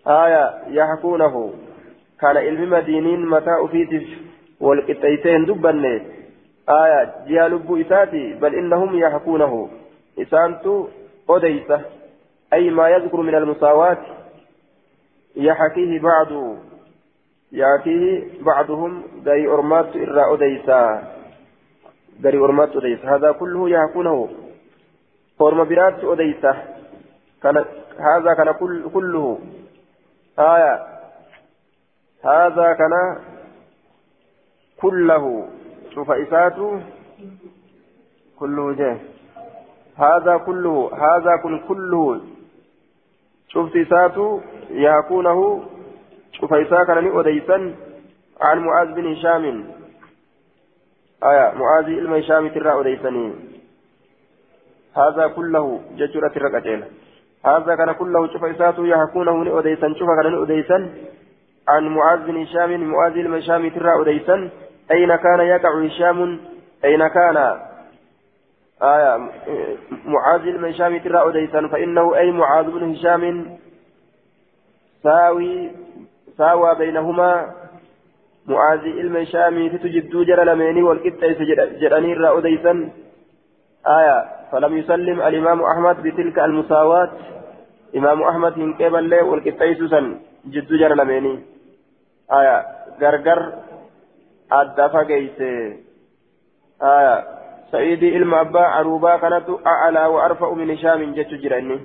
[0.06, 1.52] آية يحكونه.
[2.20, 4.08] كان علم مدينين متى أفيتف
[4.60, 5.84] والقطيتين دبن
[6.68, 9.68] آية جيا لب إساتي بل إنهم يحكونه.
[10.18, 10.64] إسانت
[11.30, 11.80] أديسة
[12.52, 13.98] أي ما يذكر من المساواة.
[15.36, 16.56] يحكيه بعض
[17.52, 21.02] يحكيه بعضهم داي أرمات إرى أديسة.
[22.20, 23.14] داي أرمات أديسة.
[23.16, 24.28] هذا كله يحكونه.
[25.40, 26.52] فورما برات أديسة
[27.42, 27.64] كان
[27.98, 29.38] هذا كان كل كله.
[30.38, 30.86] آية.
[32.24, 32.94] هذا كان
[34.80, 35.48] كله.
[35.94, 36.80] شوف إساته
[38.38, 38.96] كله جه
[39.96, 40.90] هذا كله.
[40.94, 42.20] هذا كن كله.
[43.48, 45.62] شفت إساته يكونه
[46.32, 47.74] شوف إساء كان أديسا
[48.40, 49.44] عن معاذ بن هشام.
[51.24, 51.54] آية.
[51.54, 53.49] معاذ إلما هشام ترى أديسني
[54.96, 56.84] هذا كله ججرة الرقتين.
[57.46, 60.90] هذا كان كله شوف إساته يحكونه أديسا شوف كان أديسا
[61.68, 64.50] عن معاذ بن هشام معاذ بن هشام ترى أديسا
[64.90, 66.40] أين كان يقع هشام؟
[66.84, 67.36] أين كان؟
[68.82, 69.30] آية
[70.04, 73.56] معاذ بن هشام ترى أديسا فإنه أي معاذ بن هشام
[75.02, 75.70] ساوي
[76.38, 77.54] ساوى بينهما.
[78.46, 81.32] معاذ بن هشام تجدو جرى لميني والقطة
[81.80, 82.90] جراني را أديسا
[83.86, 87.10] آية فلم يسلم الإمام أحمد بتلك المساواة.
[87.96, 91.40] إمام أحمد من قبل والقطة سن جدو جرى لميني.
[92.32, 92.66] آية
[93.00, 93.52] غرغر
[94.52, 95.76] أدى فقيسه
[96.82, 97.24] آية
[97.70, 101.80] سيدي إلما أبا عروبا كانت أعلى وأرفع من هشام جت جراني.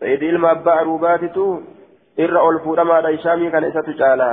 [0.00, 1.60] سيدي إلما أبا عروباتتو
[2.20, 4.30] إر ألفو ما هشام كان إسات جالا.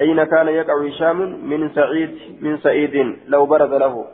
[0.00, 1.18] أين كان يقع هشام
[1.50, 2.94] من سعيد من سعيد؟
[3.26, 4.04] لو برز له.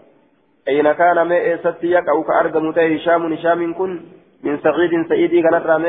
[0.70, 3.90] أين كان ما إسات يقع كأرقم هشام هشام كن
[4.44, 5.88] من سعيد سعيد كانت رامي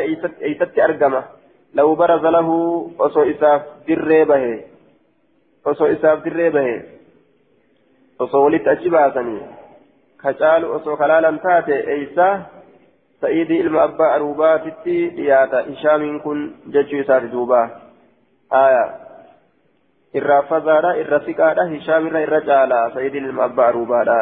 [0.51, 1.23] إسات أرقمه
[1.73, 2.49] لو برز له
[2.99, 4.43] أصو إساف دري به.
[5.65, 6.67] أصو إساف دري به.
[8.21, 9.39] أصو ولت أجباسني.
[10.23, 12.29] كجال أصو خلالا تاتي إيسا.
[13.21, 16.37] سيدي إلما أبا أروباتي دياتا هشام كن
[16.73, 17.61] ججو إساف دوبا.
[18.53, 18.85] آية.
[20.19, 24.17] irraa fazaadha irra siqaadha hishaam irra irra caala sayyidin ilma abbaa aruubaadha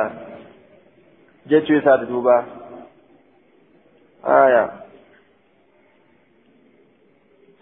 [1.50, 2.46] jechuu isaati duuba
[4.24, 4.64] aya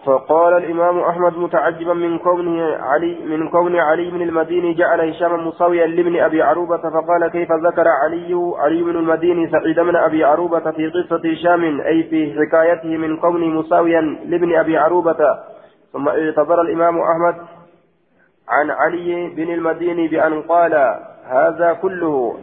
[0.08, 5.88] فقال الإمام أحمد متعجبا من كونه علي من كون علي من المديني جعل هشام مساويا
[5.88, 10.90] لابن أبي عروبة فقال كيف ذكر علي علي من المديني سعيد من أبي عروبة في
[10.90, 15.40] قصة هشام أي في حكايته من كونه مساويا لابن أبي عروبة.
[15.94, 17.36] ثم اعتبر الإمام أحمد
[18.50, 20.74] عن علي بن المديني بأن قال
[21.26, 22.38] هذا كله.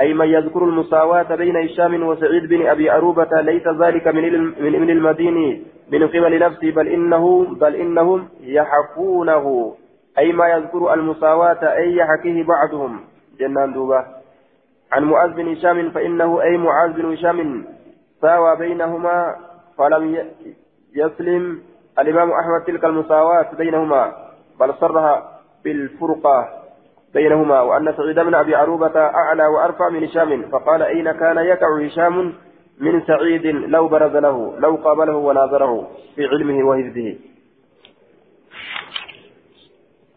[0.00, 4.90] أي من يذكر المساواة بين هشام وسعيد بن أبي عروبة ليس ذلك من من ابن
[4.90, 5.62] المديني
[5.92, 9.74] من قبل نفسه بل إنه بل إنهم يحكونه
[10.18, 13.00] أي ما يذكر المساواة أي يحكيه بعضهم.
[13.38, 14.04] جنان دوبة.
[14.92, 17.64] عن معاذ بن هشام فإنه أي معاذ بن هشام
[18.20, 19.36] ساوى بينهما
[19.78, 20.26] فلم
[20.94, 21.62] يسلم.
[21.98, 24.12] الإمام أحمد تلك المساواة بينهما
[24.60, 26.61] بل صرها بالفرقة.
[27.14, 32.34] بينهما وأن سعيد بن أبي عروبة أعلى وأرفع من هشام فقال أين كان يقع هشام
[32.80, 37.16] من سعيد لو برز له لو قابله وناظره في علمه وحفظه.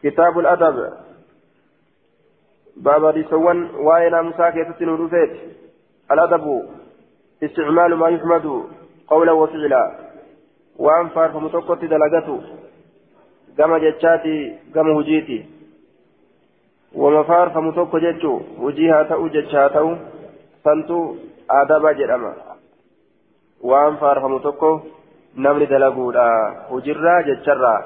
[0.04, 0.94] كتاب الأدب.
[2.78, 5.32] باب رسوان وين مساكة تنورفت
[6.12, 6.70] الأدب.
[7.44, 8.64] استعمال ما يحمد
[9.08, 10.00] قولا وفعلا.
[10.78, 12.42] وأن فارف متوقت دلقته.
[13.58, 15.55] كما جتشاتي كما هجيتي.
[16.96, 19.96] وما فارف متوقت جتشو وجيها تأو
[20.64, 21.00] سنتو
[21.48, 22.34] adaba jedhama
[23.62, 24.70] waan faarfamu tokko
[25.36, 26.26] namni dalaguudha
[26.70, 27.82] hujirraa jecharraa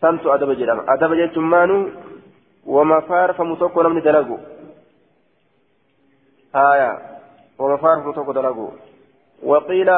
[0.00, 1.76] santu adaba jedhama adaba jechuun maanu
[2.66, 4.40] wama faarfamu tokko namni dalagu
[6.52, 6.90] haya
[7.58, 8.70] ومفارق تقدرقوا
[9.42, 9.90] وقيل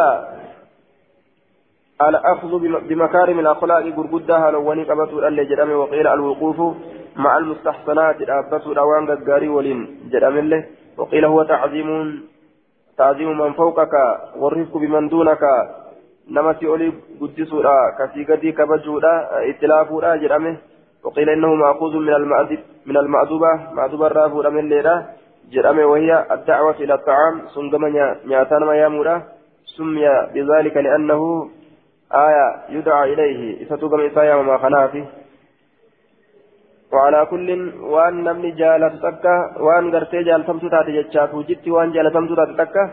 [2.03, 2.53] الأخذ
[2.89, 4.73] بمكارم الأخلاق قرقدها لو
[5.29, 6.59] اللي جرمي وقيل الوقوف
[7.19, 9.81] مع المستحسنات الأبتوا الأوان قاري ولين
[10.13, 10.65] جرمي الله
[10.99, 11.89] وقيل هو تعظيم
[12.99, 13.95] تعظيم من فوقك
[14.37, 15.43] والرفق بمن دونك.
[16.31, 19.15] نمتي أولي قدسودا كسي قدي كبجودا
[19.51, 20.57] اتلافودا جرمه
[21.05, 25.07] وقيل إنه مأخوذ من المأدب من المأدوبة مأدوبة الرافودا من ليلة.
[25.53, 27.87] جرمه وهي الدعوة إلى الطعام سنقم
[28.27, 29.23] نياتان ما يامودا
[29.77, 31.51] سمي بذلك لأنه
[32.13, 35.05] آية يدعى إليه إستوقم إسايا وما خنافه
[36.93, 37.49] وعلى كل
[37.81, 39.37] وان نمني جالت تكا
[39.67, 42.85] وان غرتي جالتمت تاتي جتشات وجدت وان جالتمت تاتي تكا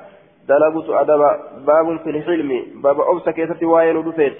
[0.50, 1.22] دلبت أدب
[1.68, 2.52] باب في الحلم
[2.84, 4.38] باب أوسى كيست واين ودفيت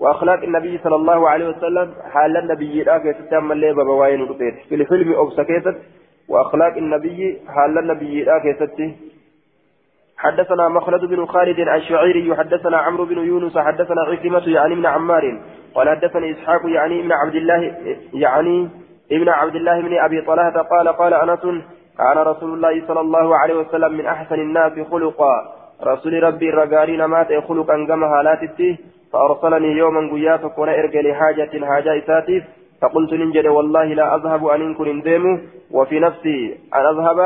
[0.00, 4.74] وأخلاق النبي صلى الله عليه وسلم حال النبي لا كيست اللي باب واين ودفيت في
[4.74, 5.76] الحلم أوسى كيست
[6.28, 8.80] وأخلاق النبي حال النبي لا كيست
[10.18, 15.40] حدثنا مخلد بن خالد الشعيري حدثنا عمرو بن يونس حدثنا عكرمة يعني من عمار
[15.74, 17.76] قال حدثني إسحاق يعني من عبد الله
[18.14, 18.68] يعني
[19.12, 21.40] ابن عبد الله بن أبي طلحة قال قال أنس
[21.98, 25.56] كان رسول الله صلى الله عليه وسلم من أحسن الناس خلقا.
[25.82, 28.78] رسول ربي رقارين مات خلقا كما هالاتي
[29.12, 32.44] فأرسلني يوما قياتك ولا إرجع لحاجة حاجة إساتيف
[32.82, 35.38] فقلت ننجد والله لا أذهب أن إنكن ديمو
[35.70, 37.18] وفي نفسي أن أذهب.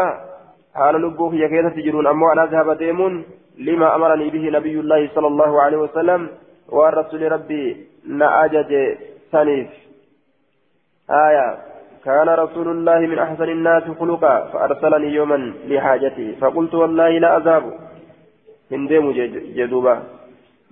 [0.74, 3.24] حال لبوه يكيد تجرون أمو أن أذهب ديمون
[3.58, 6.28] لما أمرني به نبي الله صلى الله عليه وسلم.
[6.68, 8.96] والرسول ربي نأجج
[9.32, 9.70] سنيف.
[11.10, 11.69] آية.
[12.04, 16.34] كان رسول الله من أحسن الناس خلقا فأرسلني يوما لحاجتي.
[16.40, 17.64] فقلت والله لا أذهب.
[18.70, 19.12] من ديم
[19.56, 20.02] جدوبا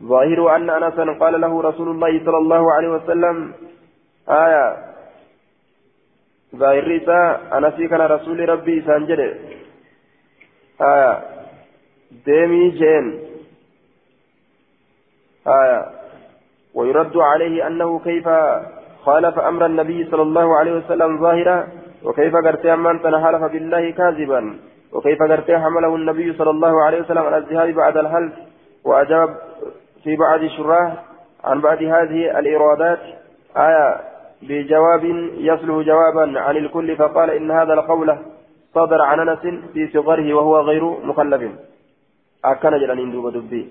[0.02, 3.52] ظاهر أن أنسا قال له رسول الله صلى الله عليه وسلم
[4.28, 4.76] آية.
[6.56, 9.20] ظاهر ريسا أنسي كان رسول ربي سانجد
[10.80, 11.12] آية.
[12.26, 13.06] ديمي جين.
[15.46, 15.80] آية.
[16.74, 18.28] ويرد عليه أنه كيف
[19.08, 21.58] خالف أمر النبي صلى الله عليه وسلم ظاهرا
[22.04, 24.40] وكيف قرت أمان حلف بالله كاذبا
[24.94, 28.32] وكيف قرت حمله النبي صلى الله عليه وسلم على الذهاب بعد الحلف
[28.84, 29.28] وأجاب
[30.04, 30.92] في بعض شراه
[31.44, 33.02] عن بعض هذه الإرادات
[33.56, 33.88] آية
[34.42, 35.04] بجواب
[35.48, 38.08] يصلح جوابا عن الكل فقال إن هذا القول
[38.74, 39.42] صدر عن أنس
[39.72, 41.42] في صغره وهو غير مخلف.
[42.44, 43.62] أكن جلان دوب دبي.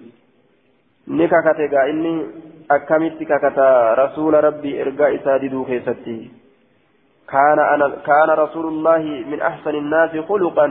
[1.07, 2.25] نكاكتك إني
[2.69, 3.95] akkamitti kakata?
[3.95, 6.31] Rasuula rabbii ergaa isaa diduu keessatti.
[8.35, 10.67] رسول الله من أحسن الناس خلقا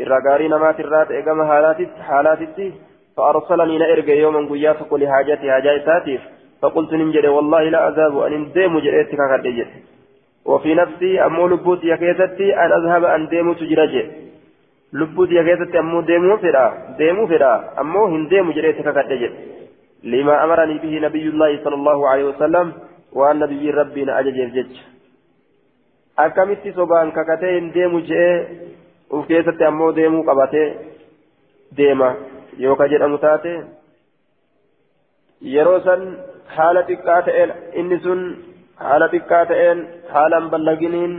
[0.00, 2.72] الرجاري نمات الرات إجمع حالاتي حالاتي
[3.16, 6.20] فأرسلني لإرجع يوما قياسك لحاجتي حاجات ساتيف
[6.62, 9.70] فقلت نمجد والله لا أذهب أن اندم جريتك كدجت
[10.44, 14.02] وفي نفسي أمو لبوت يكيستي أن أذهب أن ديمو تجرجي
[14.92, 16.66] لبوت يكيستي أمو ديمو فرا
[16.98, 19.53] ديمو فرا أمو هنديمو جريتك كدجت
[20.04, 22.72] لما أمرني به نبي الله صلى الله عليه وسلم
[23.12, 24.74] وأن نبي ربنا أجج الجج
[26.76, 28.34] sobaan kakatee hin deemu je'ee
[29.10, 30.68] uf keessatti ammoo deemuu qabatee
[31.78, 32.08] deema
[32.64, 33.52] yoo ka jedhamu taate
[35.54, 36.02] yeroo san
[36.56, 37.50] haala xiqqaa ta'een
[37.80, 38.20] inni sun
[38.84, 39.80] haala xiqqaa ta'een
[40.14, 41.14] haalan ballaginiin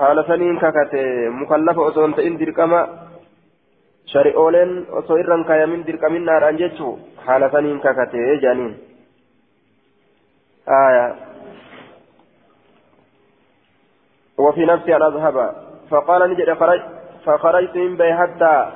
[0.00, 1.02] haala saniin kakate
[1.40, 2.80] mukallafa osoo hin ta'in dirqama
[4.12, 6.92] shari'ooleen osoo irraan kaayamin dirqaminnaadhaan jechuu
[7.26, 8.76] haala saniin kakatee jaaniin
[10.68, 11.14] آية
[14.38, 15.54] وفي نفسي أن أذهب
[15.90, 16.80] فقال نجد خرج
[17.24, 18.70] فخرجت من بي حتى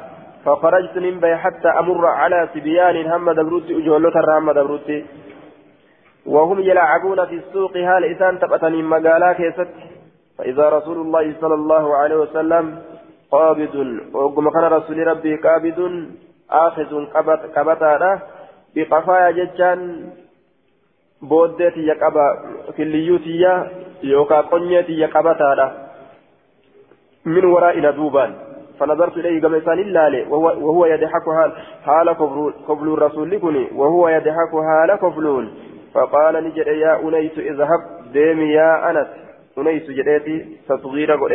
[0.44, 5.06] فخرجت من بي حتى أمر على سبيان هم دبروتي أجولة الرام دبروتي
[6.26, 9.68] وهم يلعبون في السوق هال إسان تبأتني مقالا كيست
[10.38, 12.82] فإذا رسول الله صلى الله عليه وسلم
[13.32, 13.74] قابض.
[14.14, 15.78] وقم كان رسول ربي قابض.
[16.50, 17.06] آخذ
[17.56, 18.20] قبطا
[18.76, 19.80] بقفايا جتان
[21.22, 22.26] بودتي يقبا
[22.76, 23.70] كليوتيا
[24.02, 25.72] يوكا قنيتي يقبطا
[27.24, 28.34] من ورائنا دوبان.
[28.78, 31.26] فنظرت إليه كما إنسان الله وهو, وهو يضحك
[31.84, 32.08] حال
[32.68, 33.68] قبل الرسول لكني.
[33.74, 35.54] وهو يضحك حال قبلون
[35.94, 37.80] فقال نجد يا أنيس اذهب.
[38.12, 39.08] ديمي يا أنس.
[39.58, 41.32] أنيس جديتي تصغير قل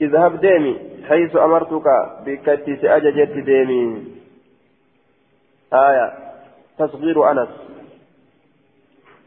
[0.00, 0.78] اذهب ديمي
[1.08, 1.86] حيث أمرتك
[2.26, 4.04] بكتي أججت ديمي.
[5.72, 6.06] آية
[6.78, 7.48] تصغير أنس.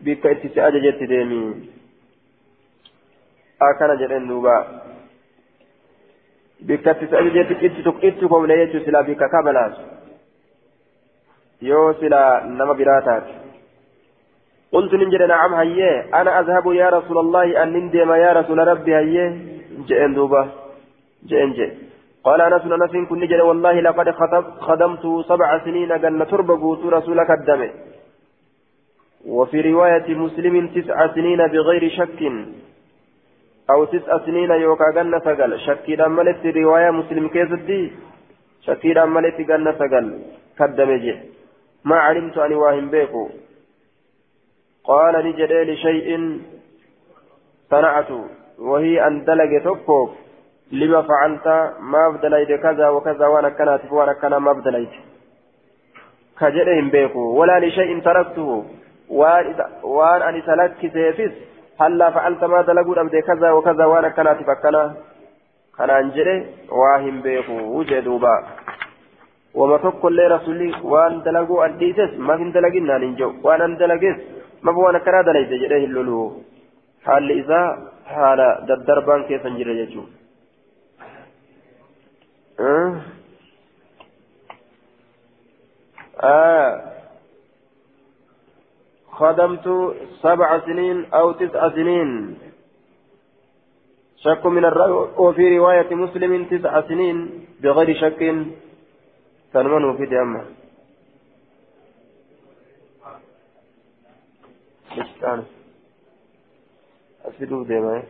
[0.02, 1.70] بكتي أججت ديمي.
[3.62, 4.58] أكن جدين دوبا.
[6.62, 9.76] بكتي أججت إتتك إتكم ليجو سلا بك كابلاس.
[11.62, 13.24] يو سلا نما براتات.
[14.72, 19.38] قلت ننجد نعم هيه أنا أذهب يا رسول الله أن نندم يا رسول ربي هيه
[19.88, 20.63] جئن دوبا.
[21.30, 21.72] جئن جئ
[22.24, 24.08] قال أنس أنس كن نجد والله لقد
[24.68, 26.64] خدمت سبع سنين قال تربة
[26.96, 27.62] رسولك الدم.
[29.26, 32.20] وفي رواية مسلم تسع سنين بغير شك.
[33.72, 37.92] أو تسع سنين يوكا قال سقل شكي ملت رواية مسلم كيستي
[38.66, 40.06] شكي ملت قال سقل
[40.60, 40.92] كدم
[41.86, 43.30] ما علمت أن واهم بيكو.
[44.84, 46.10] قال نجد لشيء
[47.72, 48.12] صنعت
[48.60, 50.23] وهي أن دلق تكوف
[50.80, 51.48] لما فعلت
[51.92, 54.94] ما بدليت كذا وكذا وأنا كانت وأنا كان ما بدليت
[56.40, 57.24] كجدهم بيكو.
[57.40, 58.50] ولا لشيء تركته.
[59.10, 61.34] وان أن سلك سيفس.
[61.82, 64.84] هلا فعلت ما دلقوا أبدي كذا وكذا وأنا كانت فكنا
[65.78, 66.38] كان أنجري
[66.80, 67.58] واهم بيكو.
[67.76, 68.36] وجدوبا
[69.60, 70.28] وما تقول لي.
[70.36, 74.18] رسولي وان دلقوا أديسس ما في دلقنا ننجو وأنا دلقس.
[74.64, 76.20] ما بوانا كنا دليت جده اللولو
[77.06, 77.62] حال إذا
[78.16, 80.23] حال ددربان كيف انجري؟ آه
[89.12, 92.38] خدمت سبع سنين أو تسع سنين.
[94.18, 98.20] شك من الرأي وفي رواية مسلم تسع سنين بغير شك
[99.54, 100.46] تنمنه في دمه.
[107.26, 108.04] أسفدوا دمه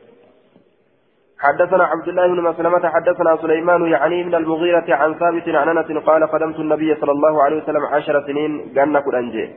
[1.44, 6.24] حدثنا عبد الله بن مسلمة حدثنا سليمان يعني من المغيرة عن ثابت عن أنس قال
[6.34, 9.50] قدمت النبي صلى الله عليه وسلم عشر سنين جنة كرنجي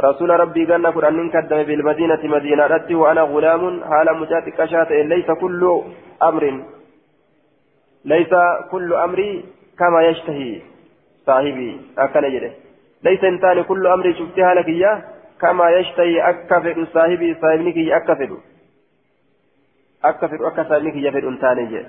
[0.00, 5.62] رسول ربي جنة كرنين كدم بالمدينة مدينة رتي وأنا غلام حال مجاتك شات ليس كل
[6.22, 6.44] أمر
[8.04, 8.32] ليس
[8.70, 9.44] كل أمري
[9.78, 10.60] كما يشتهي
[11.26, 12.24] صاحبي أكل
[13.04, 15.02] ليس انتان كل أمري شفتها لك إياه
[15.40, 18.30] كما يشتهي أكفر صاحبي صاحبني أكفر
[20.10, 21.86] akka fedhu akka saahibni kiyya fedhu hin taane jedhe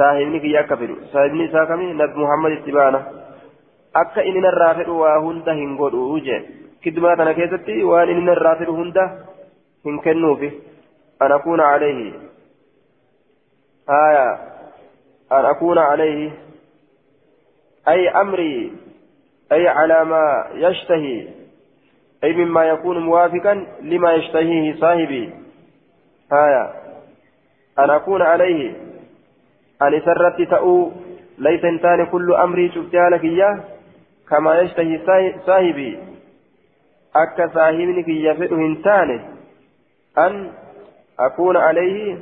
[0.00, 3.02] saahibni kiyya akka fedhu saahibni isaa kami nabi muhammad itti baana
[4.02, 8.56] akka inni narraa fedhu waa hunda hin godhu jedhe kidmaa tana keessatti waan inni narraa
[8.62, 9.06] fedhu hunda
[9.90, 10.50] hin kennuufi
[11.26, 12.08] an akuuna alayhi
[13.92, 14.26] haya
[15.38, 16.26] an akuuna alayhi
[17.88, 18.72] أي أمري
[19.52, 21.28] أي على ما يشتهي
[22.24, 25.34] أي مما يكون موافقا لما يشتهيه صاحبي
[26.32, 26.85] هايا
[27.78, 28.74] أن أكون عليه.
[29.82, 30.92] أن سرت تأو.
[31.38, 33.60] ليس انتان كل أمري شفتها لك إياه.
[34.28, 35.98] كما يشتهي صاحبي.
[37.16, 39.20] أكا صاحبني كي يفئه انتان
[40.18, 40.52] أن
[41.20, 42.18] أكون عليه.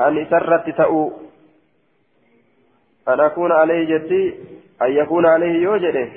[0.00, 1.12] أن سرت تأو.
[3.08, 4.34] أن أكون عليه جدي.
[4.82, 6.08] أن يكون عليه يوجده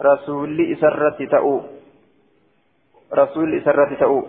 [0.00, 1.60] رسولي سرت تأو.
[3.14, 4.26] رسولي سرت تأو.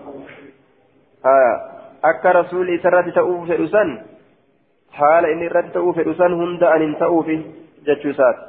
[1.26, 1.77] آه.
[2.02, 3.90] Akka rasuulli isarratti ta'uu fedhu san
[5.00, 7.38] haala inni irratti ta'uu fedhu san hunda an hin ta'uufi
[7.90, 8.44] jechuu isaati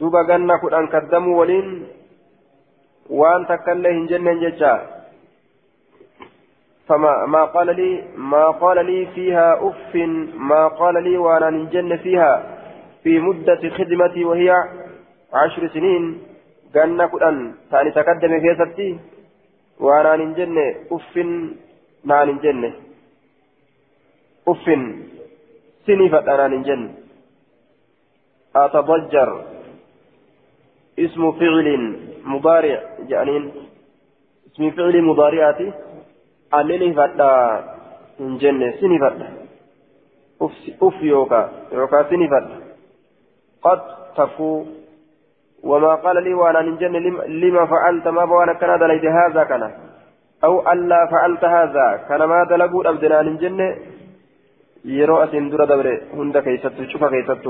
[0.00, 1.68] duba ganna kudhan kaddamuu waliin
[3.20, 4.74] waan takkaillee hin jenneen jecha
[6.88, 9.94] فما ما قال لي ما قال لي فيها أف
[10.34, 12.32] ما قال لي وأنا نجن فيها
[13.02, 14.50] في مدة خدمتي وهي
[15.32, 16.04] عشر سنين
[16.72, 18.86] taani takaddame keessatti
[19.80, 20.64] waanaan hin jenne
[20.96, 21.30] uffin
[22.04, 22.70] naan hin jenne
[24.46, 24.82] uffin
[25.86, 26.90] sinifadha naan hin jenne
[28.56, 29.44] أتضجر
[30.98, 33.52] اسم فعل مضارع جانين
[34.46, 35.72] اسم فعل مضارعاتي
[36.54, 37.32] أنني فدا
[38.20, 39.28] إن جنة سني فدا
[40.82, 42.56] أف يوكا يوكا سني فدا
[43.62, 43.80] قد
[44.16, 44.64] تفو
[45.64, 46.94] وما قال لي وأنا نجن
[47.42, 49.62] لما فعلت ما بوانا كان دليت هذا كان
[50.44, 51.86] أو ألا فعلت هذا.
[52.08, 53.60] كان ما دلقوا أبدنا نجن
[54.84, 56.00] يرو أسين درا دبر.
[56.14, 57.46] هند كيست شوف كيست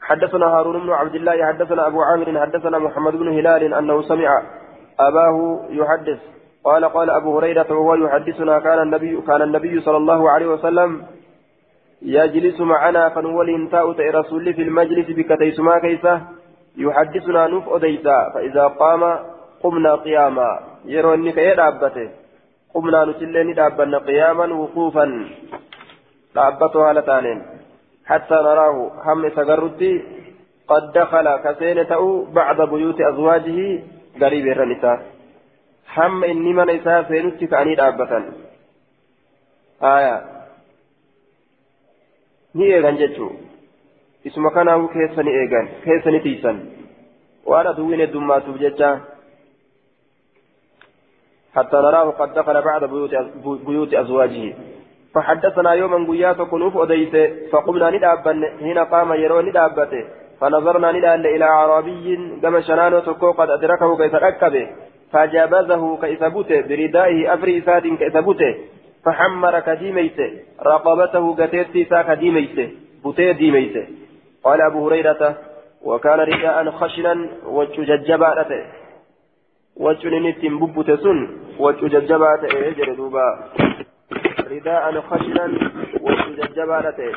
[0.00, 4.42] حدثنا هارون بن عبد الله حدثنا أبو عامر حدثنا محمد بن هلال أنه سمع
[5.00, 5.36] أباه
[5.70, 6.20] يحدث.
[6.64, 11.02] قال قال أبو هريرة وهو يحدثنا كان النبي كان النبي صلى الله عليه وسلم
[12.02, 16.37] يجلس معنا فنولي انتاء رسول في المجلس بكتيسما كيسة.
[16.78, 19.02] يحدثنا نوف أديسا فإذا قام
[19.62, 20.50] قمنا قياما.
[20.84, 22.08] يرو إنك يدابته
[22.74, 25.04] قمنا نسلني دابنا قياما وقوفا.
[26.34, 27.40] دابته على تانين.
[28.06, 29.92] حتى نراه هم سقرتي
[30.68, 31.92] قد دخل كسينة
[32.32, 33.58] بعد بيوت أزواجه
[34.20, 34.98] قريب الرنساء
[35.96, 38.12] هم إني من إساء سينتي كأني دابة
[39.82, 40.38] آية.
[42.54, 43.34] eegan jechuun
[44.24, 46.60] isuma kanaafuu keessa ni eegan keessa ni tiisan.
[47.46, 48.98] Waan aduwwiin heddummaatuuf jecha.
[51.56, 53.10] حتى نراه قد دخل بعد بيوت,
[53.66, 54.54] بيوت أزواجه
[55.14, 57.14] فحدثنا يوما قيات كنوف أديت
[57.52, 60.04] فقمنا ندابا هنا قام يرون ندابته
[60.40, 64.68] فنظرنا ندال إلى عربي كما شنان تكو قد أدركه كيف ركبه
[65.12, 68.54] فجابزه كيف بوته بردائه أفري إساد كيف بوته
[69.04, 70.30] فحمر كديميته
[70.66, 72.68] رقبته قتيت سا كديميته
[73.04, 73.84] بوته ديميته
[74.44, 75.36] قال أبو هريرة
[75.82, 77.14] وكان رداء خشنا
[77.46, 78.62] وججبارته
[79.76, 81.18] وجنين ببوته سن
[81.58, 83.38] وججبارته يجري دوبا.
[84.50, 85.44] رداء خشنا
[86.00, 87.12] وججبارته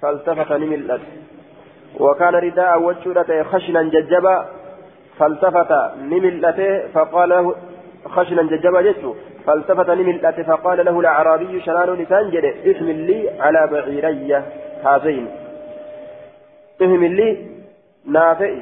[0.00, 1.02] فالتفت نملت
[2.00, 4.36] وكان رداء وجودته خشنا ججبا.
[5.18, 5.72] فالتفت
[6.10, 7.54] نملته فقال له
[8.14, 9.04] خشنا ججبا جدت
[9.46, 14.42] فالتفت نملته فقال له الأعرابي شنان لسان جد احمل لي على بعيري.
[14.84, 15.43] هذين.
[16.82, 17.28] احمل لي
[18.06, 18.54] نافئ.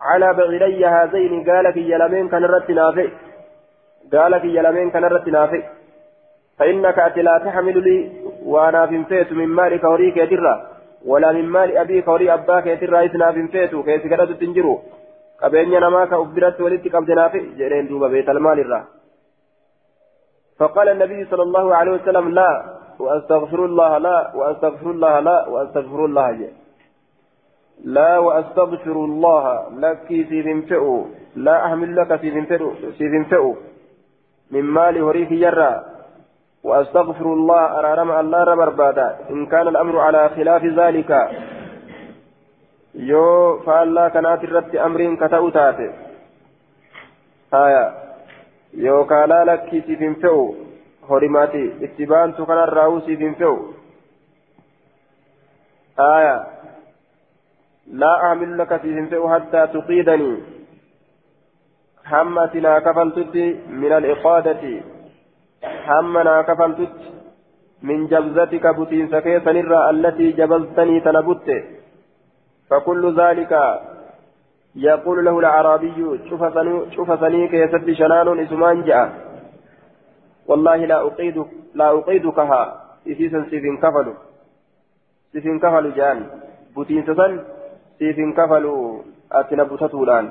[0.00, 3.08] على بعيري هذين قال في يلمين كان رت نافئ.
[4.12, 5.62] قال في يلمين كان رت نافئ.
[6.58, 8.12] فإنك أتي لا تحمل لي
[8.44, 10.70] وأنا فنفيت من مالك وريك يدره
[11.06, 14.82] ولا من مال أبيك ولي أباك يترى إثنا في فيتو كيف كدت تنجرو
[15.42, 18.84] قبيني نماك أخبرت ولدت قبضنا في جرين دوبا بيت المال الرا.
[20.58, 22.50] فقال النبي صلى الله عليه وسلم لا
[22.98, 26.48] وأستغفر الله لا وأستغفر الله لا وأستغفر الله جي.
[27.84, 31.06] لا وأستغفر الله لك في فئو
[31.36, 33.56] لا أحمل لك في فئو
[34.50, 35.84] من مال هريك يرى.
[36.64, 41.10] وأستغفر الله أرارم الله رب بادا إن كان الأمر على خلاف ذلك.
[42.94, 45.90] يو فالله كانت الرد أمر كتأو تاتي
[47.54, 47.92] آية.
[48.74, 50.54] يو كالا لك سيفين فيو
[51.10, 53.72] هرماتي اتبان تكن الراو سيفين فيو
[55.98, 56.53] آية.
[57.86, 60.42] لا أعمل لك سيفين فيو حتى تقيدني.
[62.04, 63.36] حمتنا كفلتت
[63.68, 64.80] من الإقادة.
[65.62, 66.96] حمنا كفلتت
[67.82, 71.48] من جبزتك بتين سكيسا نرى التي جبزتني تنبت.
[72.70, 73.52] فكل ذلك
[74.76, 76.20] يقول له الأعرابي
[76.94, 79.12] شوف سنيك يسد شنان إسمان جاء.
[80.46, 82.62] والله لا أقيدك لا أقيدكها.
[83.08, 84.14] إسيسا سيفين كفلوا.
[85.32, 86.26] سيفين كفلوا جان.
[86.76, 87.44] بتين سسن
[87.98, 89.02] سيفين كفلوا
[89.32, 90.26] أتنبتته الآن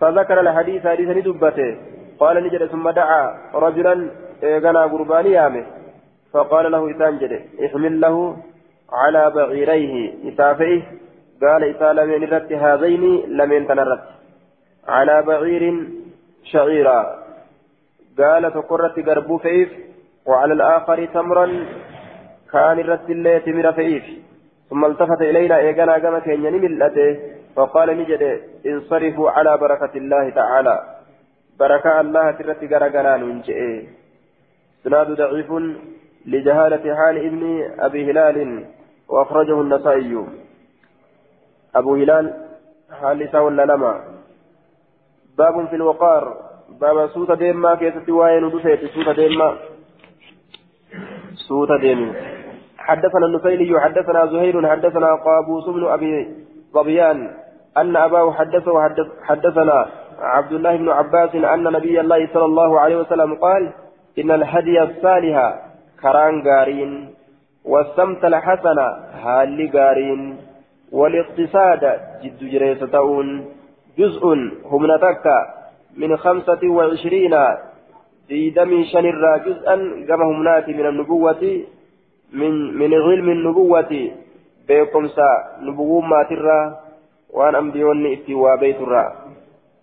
[0.00, 1.76] فذكر الحديث حديثا دبته
[2.20, 3.22] قال نجد ثم دعا
[3.54, 3.94] رجلا
[4.42, 5.64] إيغانا قرباني يامه
[6.32, 7.14] فقال له إسان
[7.66, 8.36] احمل له
[8.92, 9.94] على بعيريه
[10.28, 10.82] إسافئه
[11.42, 13.04] قال إسا لمن رت هذين
[13.38, 14.04] لمن تنرت
[14.88, 15.64] على بعير
[16.52, 17.00] شعيرا
[18.18, 19.68] قال تقرت قربو فيف
[20.26, 21.46] وعلى الآخر تمرا
[22.52, 24.04] كان الرت اللي تمر فيف
[24.70, 27.18] ثم التفت إلينا إيغانا قام كينيا ملته
[27.56, 28.22] فقال نجد
[28.66, 30.76] انصرفوا على بركة الله تعالى.
[31.60, 33.86] بركة الله ترت غرغرا ننجئ.
[34.84, 35.50] سناد ضعيف
[36.26, 37.42] لجهالة حال ابن
[37.78, 38.64] أبي هلال
[39.08, 40.26] وأخرجه النسائي.
[41.74, 42.34] أبو هلال
[43.00, 44.04] حال سوى لما
[45.38, 46.36] باب في الوقار.
[46.80, 49.58] باب سوت ديما كيف تواين ودسيت سوت ديما.
[51.48, 52.35] سوت ديما.
[52.86, 56.28] حدثنا النفيلي حدثنا زهير حدثنا قابوس بن أبي
[56.74, 57.30] ظبيان
[57.76, 59.86] أن أباه حدثه حدث حدثنا
[60.20, 63.72] عبد الله بن عباس أن نبي الله صلى الله عليه وسلم قال
[64.18, 65.54] إن الهدي الصالح
[66.02, 67.14] كران غارين
[67.64, 68.78] والسمت الحسن
[69.24, 70.36] هالي غارين
[70.92, 73.44] والاقتصاد جد جريستون
[73.98, 74.24] جزء
[74.64, 75.26] هم نتك
[75.96, 77.34] من خمسة وعشرين
[78.28, 79.76] ديدم شنر جزءا
[80.08, 81.42] كما هم ناتي من النبوة
[82.32, 84.10] من من علم النبوة
[84.68, 85.30] بكمسا
[85.62, 86.76] نبوة ما ترى
[87.30, 88.76] وان أنبيوني اتوا بيت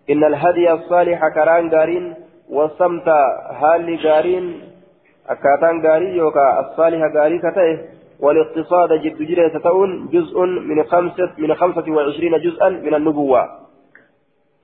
[0.09, 2.13] إن الهدي الصالح كران غارين
[2.49, 3.07] والصمت
[3.61, 4.61] هالي غارين
[5.29, 7.77] أكاتان غاري يوكا الصالح غاري كتئه
[8.19, 13.43] والاقتصاد جد جرية تؤون جزء من خمسة من خمسة وعشرين جزءا من النبوة.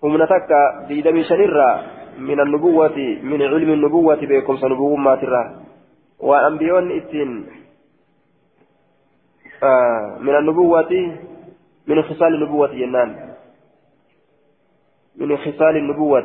[0.03, 1.81] هم نتكا في دم شنرة
[2.19, 5.43] من النبوة من علم النبوة بكم سنبوة ما ترى
[6.19, 7.45] وأنبيون إتين
[9.64, 10.91] آه من النبوة
[11.88, 13.36] من خصال النبوة جنان
[15.15, 16.23] من خصال النبوة.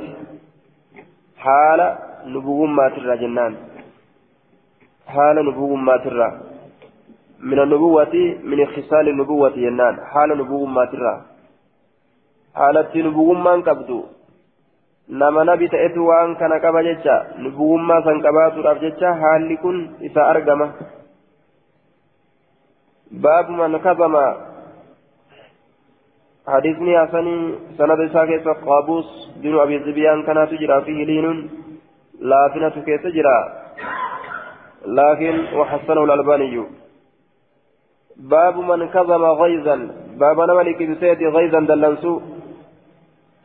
[1.37, 3.55] حال نبوة ما ترى جنان.
[5.07, 6.41] حال نبوة ما ترى.
[7.41, 11.23] من النبوة من خصال النبوة جنان حال نبوة ما ترى.
[12.55, 14.03] حالة نبوة ما انقبضوا
[15.09, 20.73] nama nabi ta'etu waan kana qaba jecha nubuwummaa san qabaatuudhaaf jecha haalli kun isa argama
[23.11, 24.55] baabu man kabama
[26.45, 29.09] حديثني حسني سند ساكت قابوس
[29.41, 31.51] بن أبي زبيان كان تجرى فيه لين.
[32.21, 33.39] لافنة كيس جرا
[34.87, 36.57] لكن وحسنه الألباني.
[38.17, 39.77] باب من كظم غيظا.
[40.21, 42.21] باب نملك بسيد غيظا دلنسو.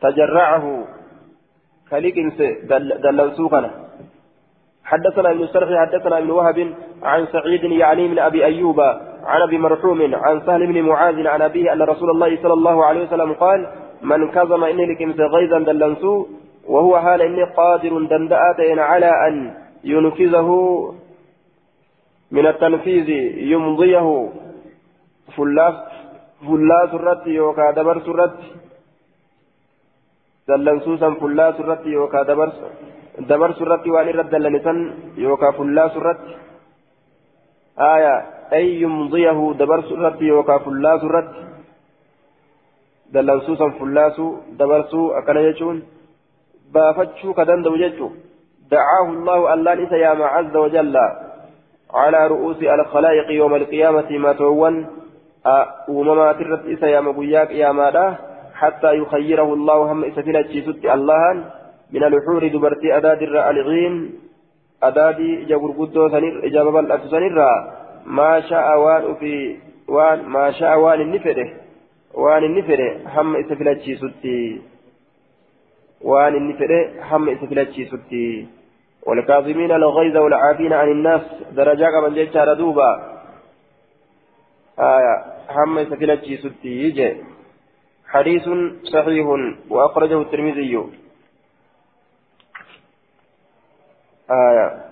[0.02, 0.64] تجرعه.
[1.90, 2.16] خليك
[3.04, 3.70] دلنسو كان.
[4.84, 6.58] حدثنا ابن السرخي حدثنا ابن وهب.
[7.02, 8.80] عن سعيد يعني من أبي أيوب
[9.24, 13.02] عن أبي مرحوم عن سهل بن معاذ عن أبيه أن رسول الله صلى الله عليه
[13.06, 13.66] وسلم قال
[14.02, 16.26] من كظم إني لكمس غيظا دلنسو
[16.68, 19.54] وهو حال إني قادر دندأتين على أن
[19.84, 20.48] ينفذه
[22.30, 23.08] من التنفيذ
[23.52, 24.28] يمضيه
[25.36, 25.74] فلاس
[26.46, 28.36] فلاس الرت يوكا دبر سرت
[30.48, 32.50] دلنسوسا فلاس الرت يوكا دبر
[33.28, 34.78] dabarsu irratti waan irra dallanisan
[35.16, 36.36] yookaan fullaasu irratti
[38.50, 41.42] ay yumdiyahu dabarsu irratti yookaan fullaasu irratti
[43.14, 45.82] dallansuu san fullaasuu dabarsuu akkana jechuun
[46.72, 48.18] baafachuu ka danda'u jechuun
[48.70, 51.06] dacaahu allahu allaan isa yaama cazza wajalla
[51.90, 54.86] على رؤوس الخلائق يوم القيامة ما تون
[55.88, 58.14] أممات الرد إسا يا مقوياك يا مادا
[58.54, 61.44] حتى يخيره الله هم إسا فينا الله
[61.92, 63.94] من الحور دبرتي أداد الرألغين
[64.82, 67.38] أدادي جبر قدو سنر إجابة الأكس سنر
[68.06, 69.56] ما شاء وان في
[69.88, 71.48] وان ما شاء وان النفره
[72.14, 74.60] وان النفره هم إسفلتشي ستي
[76.00, 76.80] وان النفره
[77.10, 78.46] هم إسفلتشي ستي
[79.06, 82.90] والكاظمين الغيظ والعافين عن الناس درجة من جيشار دوبا
[84.78, 85.14] آية
[85.50, 87.16] هم إسفلتشي ستي يجي
[88.08, 88.48] حديث
[88.82, 89.26] صحيح
[89.70, 90.90] وأخرجه الترمذي
[94.30, 94.90] آية.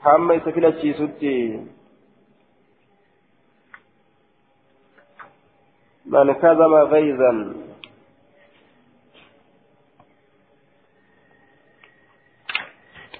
[0.00, 1.66] حما يسفل الشيسوتي
[6.06, 7.54] من كذب غيظا.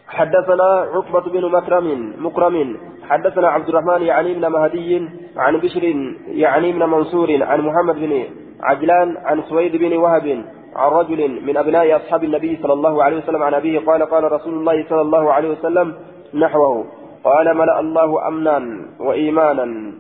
[0.09, 0.64] حدثنا
[0.94, 2.76] عقبة بن مكرم مكرم.
[3.10, 5.85] حدثنا عبد الرحمن يعني بن مهدي عن بشر
[6.26, 8.12] يعني بن منصور عن محمد بن
[8.60, 10.44] عجلان عن سويد بن وهب.
[10.76, 14.55] عن رجل من أبناء أصحاب النبي صلى الله عليه وسلم عن أبيه قال قال رسول
[14.55, 15.94] الله صلى الله عليه وسلم
[16.34, 16.84] نحوه
[17.24, 19.92] قال ملأ الله أمنا وإيمانا.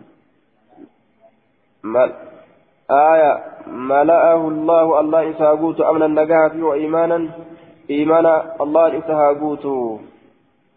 [1.84, 2.12] مل
[2.90, 3.32] آية
[3.66, 7.28] ملأه الله الله إسهاقوت أمنا نجاة وإيمانا.
[7.90, 9.66] إيمانا الله إسهاقوت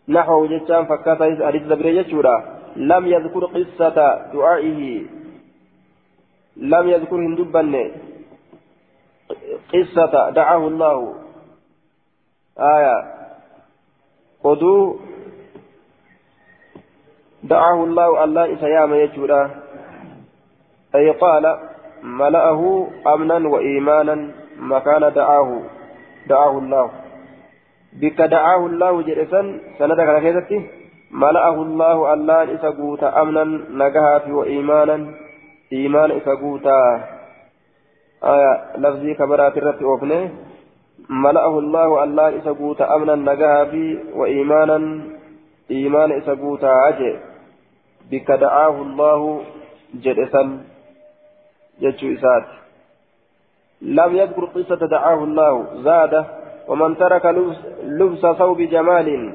[0.09, 2.03] نحوه جتان فكاتا أريد زبري
[2.75, 3.97] لم يذكر قصة
[4.33, 5.01] دعائه.
[6.57, 7.61] لم يذكر هندبا
[9.73, 11.15] قصة دعاه الله.
[12.59, 12.97] آية.
[14.43, 14.99] قدو.
[17.43, 19.49] دعاه الله الله إسيام يجودا.
[20.95, 21.59] أي قال
[22.03, 25.61] ملأه أمنا وإيمانا مكان دعاه.
[26.27, 26.91] دعاه الله.
[27.93, 30.69] بك دعاه الله جرسا سندك كيفتي.
[31.11, 35.13] ملأه الله الله إسقوت أمنا نجاها وإيمانا.
[35.73, 37.16] إيمان إسقوتا.
[38.23, 40.31] آية لفظي كبرات الرت أوفنه.
[41.09, 45.01] ملأه الله الله إسقوت أمنا نجاها في وإيمانا
[45.71, 47.19] إيمان إسقوت عجي
[48.11, 49.41] بك دعاه الله
[49.93, 50.59] جلسا
[51.81, 52.45] جتشو إسات.
[53.81, 55.53] لم يذكر قصة دعاه الله
[55.83, 56.25] زاد.
[56.67, 59.33] ومن ترك لبس, لبس ثوب جمال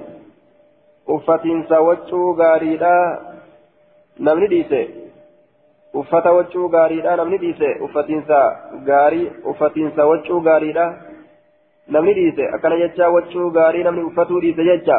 [1.09, 3.21] أفتن سوتشو غاريدا
[4.21, 5.02] نمني ديسي
[5.95, 8.39] uffata waccuu gaariidha namni dhiise uffatiinsa
[8.85, 10.87] gaarii uffatiinsa waccuu gaariidha.
[11.89, 14.99] Namni dhiise akkana jecha waccuu gaarii namni uffatuu dhiise jecha.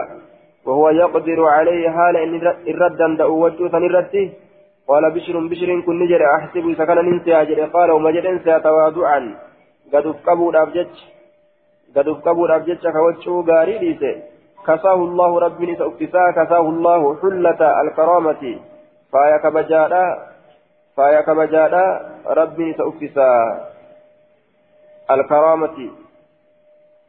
[0.66, 2.36] وهو يقدر عليه حال ان
[2.68, 4.32] الرد دعو وجه سنرتي
[4.88, 9.36] قال بشر بشر كن نجر احسب سكن ننسى اجر قال وما جد انسى تواضعا
[9.94, 10.96] قد افقبوا الابجج
[11.96, 14.04] قد افقبوا الابجج كوجه غاري ليس
[14.68, 18.60] كساه الله ربي سأكساه كساه الله حلة الكرامة
[19.12, 19.38] فايا
[20.98, 21.86] فايا كبجادا
[22.28, 23.32] ربي سأفسا
[25.12, 25.78] الكرامة.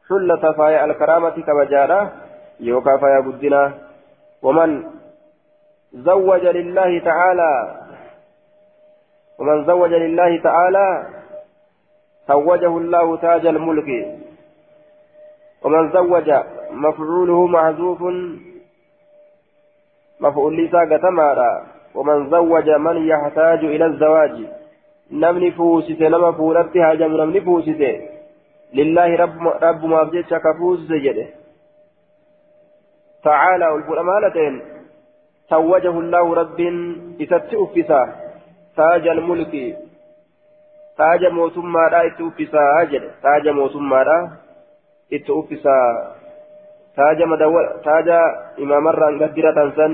[0.09, 2.01] حلة فايا الكرامة كبجادا
[2.61, 3.73] يوكا فايا قدنا.
[4.43, 4.91] ومن
[5.95, 7.53] زوج لله تعالى
[9.39, 11.07] ومن زوج لله تعالى
[12.29, 13.91] زوجه الله تاج الملك.
[15.65, 16.29] ومن زوج
[16.71, 18.03] مفعوله محذوف
[20.21, 24.47] مفعول لسا قتمارا ومن زوج من يحتاج إلى الزواج.
[25.13, 27.81] نمني فوسس نما فولت هاجم نمني فوسس
[28.75, 29.17] لله
[29.63, 31.27] رب ما بجيتش كفوس جده.
[33.25, 34.63] تعالى والفلمالتين
[35.51, 36.61] توجه الله رب
[37.21, 38.03] إتت أفسا.
[38.77, 39.77] تاج الملك.
[40.99, 44.19] تاج موسما لا إتوفسا أجل تاج موسما لا
[45.13, 45.79] إتوفسا
[46.97, 48.09] تاج مدول تاج
[48.59, 49.93] إمام الران قدرة سن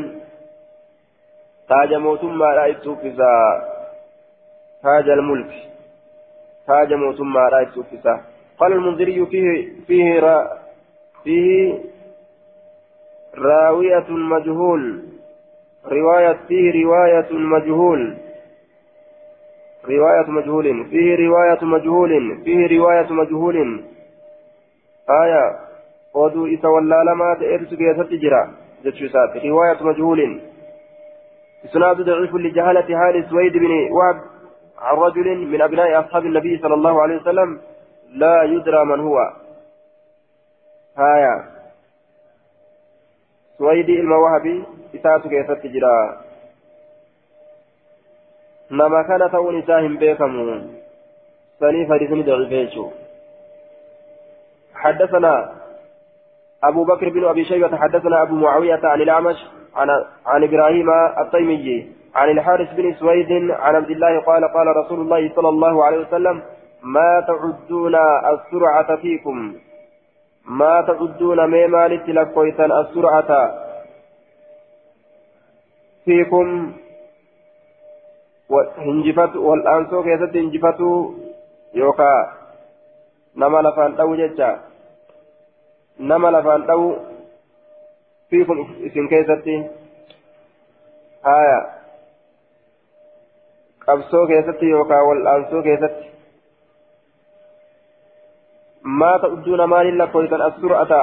[1.70, 3.62] تاج موتما رأيت فيزا
[4.82, 5.52] تاج الملك.
[6.66, 8.20] تاج موتما رأيت فيزا
[8.58, 10.58] قال المنذري فيه فيه را
[11.24, 11.78] فيه
[13.38, 15.02] راوية مجهول.
[15.86, 18.16] رواية فيه رواية مجهول.
[19.84, 23.84] رواية مجهول فيه رواية مجهول فيه رواية مجهول.
[25.10, 25.58] آية.
[26.14, 30.49] ودو إسا ولا لما تئرس كيست جرا جتشوسات رواية مجهول.
[31.64, 34.20] إسناد ضعيف لجهالة حال سويد بن وهب
[34.78, 37.60] عن رجل من أبناء أصحاب النبي صلى الله عليه وسلم
[38.12, 39.18] لا يدرى من هو.
[40.98, 41.44] آية
[43.58, 44.64] سويد الموهبي
[44.94, 46.20] إساس كيست جرا.
[48.70, 50.32] نما كان تون إساهم بيكم
[51.60, 52.92] سني فريسني ضعيف
[54.74, 55.52] حدثنا
[56.64, 59.36] أبو بكر بن أبي شيبة حدثنا أبو معاوية عن الأعمش
[59.76, 59.88] عن
[60.26, 65.48] عن إبراهيم التيمي عن الحارث بن سويد عن عبد الله قال قال رسول الله صلى
[65.48, 66.42] الله عليه وسلم
[66.82, 67.94] ما تعدون
[68.34, 69.54] السرعة فيكم؟
[70.44, 73.30] ما تعدون ما مالت لكويتا السرعة
[76.04, 76.72] فيكم؟
[78.78, 81.10] هنجفت والأنسو كيست هنجفتوا
[81.74, 82.32] يوكا
[83.36, 84.70] نما لفان أو جتا
[86.00, 86.96] nama lafaan dha'u
[88.30, 88.58] fiikum
[88.88, 89.54] isin keessatti
[91.22, 91.58] haya
[93.86, 96.06] qabsoo keessatti yookaan wal'aansoo keessatti
[99.02, 101.02] maata udduuna maaliin lakkooftan as sur'ata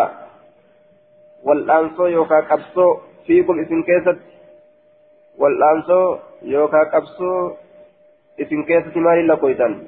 [1.50, 2.90] wal'aansoo yookaan qabsoo
[3.28, 4.32] fiikum isin keessatti
[5.40, 6.08] wal'aansoo
[6.56, 7.38] yookaan qabsoo
[8.38, 9.80] isin keessatti maaliin lakkooftan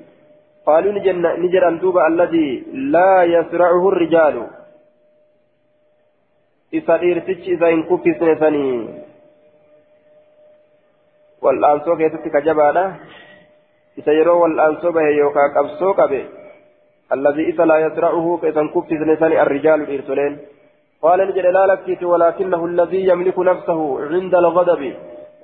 [0.68, 0.94] قالوا
[1.44, 2.64] نجرا دوبا الذي
[2.96, 4.36] لا يسرعه الرجال
[6.72, 6.98] isa
[7.70, 8.80] hin kuffisne sanii.
[11.44, 12.84] Wal'aansoo keessatti ka jabaadha.
[13.98, 16.22] Isa yeroo wal'aansoo bahe yookaan qabsoo qabe
[17.10, 20.38] الذي إذا لا يسرعه كإذا كفز لسان الرجال الإرسلين
[21.02, 23.80] قال نجد لا لكيت ولكنه الذي يملك نفسه
[24.14, 24.94] عند الغضب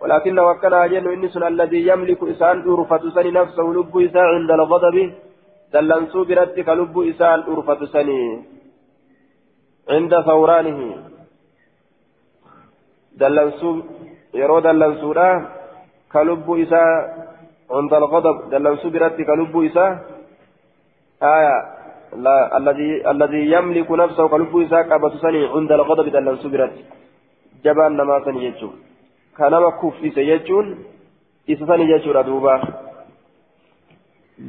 [0.02, 4.98] ولكن وكان أجن إنس الذي يملك إسان أرفة سني نفسه لب إسان عند الغضب
[5.74, 8.24] دلنسو برتك لب إسان أرفة سني
[9.90, 10.80] عند ثورانه
[13.20, 15.28] yeroo dallansuudha.
[16.10, 16.92] Ka lubbuu isaa
[17.68, 20.00] cunda alqadab dallansuu biratti ka lubbuu isaa
[21.22, 21.76] aya
[23.12, 26.74] الذي يملك نفسه كلبه إساء قبط سني عند الغضب دلن سبرت
[27.66, 28.74] جبان نما سني يجون
[29.38, 30.66] كانما كفي سيجون
[31.50, 32.56] إسا سني يجون أدوبا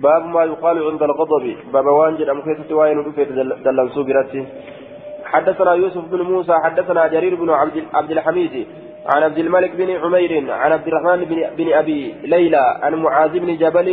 [0.03, 2.99] باب ما يقال عند الغضب باب وانجل أم كيسة وين
[3.67, 4.33] دلن سبرت
[5.32, 7.51] حدثنا يوسف بن موسى حدثنا جرير بن
[7.94, 8.66] عبد الحميد
[9.07, 11.24] عن عبد الملك بن عمير عن عبد الرحمن
[11.59, 13.89] بن, أبي ليلى عن معاذ بن جبل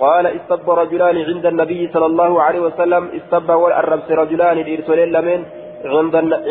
[0.00, 5.40] قال استب رجلان عند النبي صلى الله عليه وسلم استب والأربس رجلان الإرسلين لمن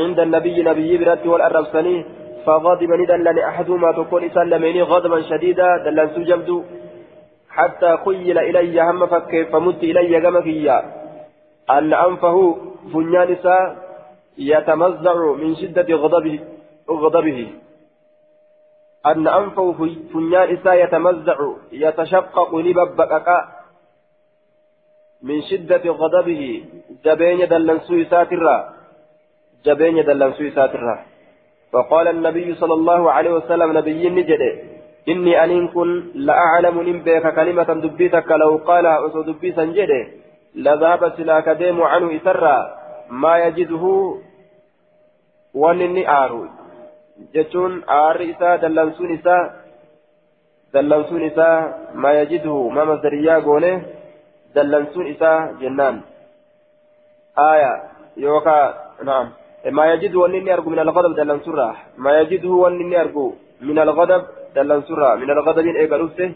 [0.03, 2.05] عند النبي نبي برات والأربسني.
[2.47, 6.49] فغضب ندلن أحدهما تكون سلمني غضبا شديدا دلن سجبد
[7.49, 10.77] حتى خيل إلي هم فك فمت إلي جمكيا
[11.69, 12.57] أن أنفه
[12.93, 13.35] فنيان
[14.37, 16.39] يتمزع من شدة غضبه
[16.89, 17.39] غضبه.
[19.05, 19.77] أن أنفه
[20.13, 21.37] فنيان إسا يتمزع
[21.71, 23.29] يتشقق لببكك.
[25.23, 26.63] من شدة غضبه
[27.05, 28.57] جبين دلنسو ساترا
[29.65, 30.95] جبين دلنسو ساترا
[31.73, 34.53] فقال النبي صلى الله عليه وسلم نبي نجده
[35.09, 38.31] إني أن كن لأعلم نبيك كلمة دبيتك.
[38.31, 40.07] لو قالها أسو دبيسا جده
[40.55, 42.57] لذهب سلاك ديم عنه إسرا.
[43.09, 43.83] ما يجده
[45.61, 46.41] waan inni aaru
[47.33, 49.41] jechuun aarri isaa dallansuun isaa
[50.73, 51.57] dallansuun isaa
[52.03, 53.71] ma yajidhu ma masdariyaa goone
[54.55, 55.97] dallansuun isaa jennaan.
[57.49, 57.73] Aya
[58.25, 58.63] yookaa
[59.09, 59.27] naam
[59.71, 63.25] ما يجد ونني أرجو من الغضب دلن سرة ما يجده ونني أرجو
[63.61, 64.21] من الغضب
[64.55, 66.31] دلن سرة من الغضب إيجالوسه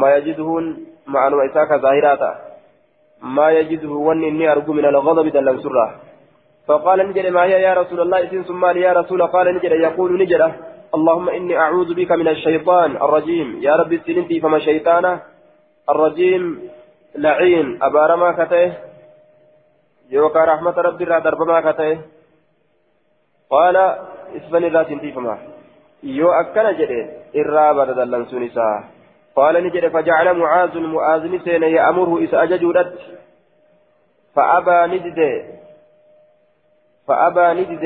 [0.00, 0.48] ما يجده
[1.06, 2.30] مع أنواع إساك ظاهراتا
[3.22, 5.86] ما يجده ونني أرجو من الغضب دلن سرة
[6.68, 10.52] فقال نجد ما هي يا رسول الله إذن ثم يا رسول قال نجد يقول نجد
[10.94, 13.58] اللهم إني أعوذ بك من الشيطان الرجيم.
[13.60, 15.20] يا رب سننتي فما شيطانا
[15.88, 16.70] الرجيم.
[17.14, 17.82] لعين.
[17.82, 18.72] أبارما كته
[20.10, 21.98] يوكا رحمة ربي را دربما كته
[23.50, 23.76] قال
[24.36, 25.38] اسفن الله سنتي فما.
[26.02, 27.00] يو أكنا جده
[27.36, 28.84] إرابة دلن سنسا.
[29.36, 32.92] قال نجد فجعل معاذ المؤاذن سين يأمره إذا أججودت.
[34.34, 35.32] فأبى نجده
[37.08, 37.84] فأبى ندد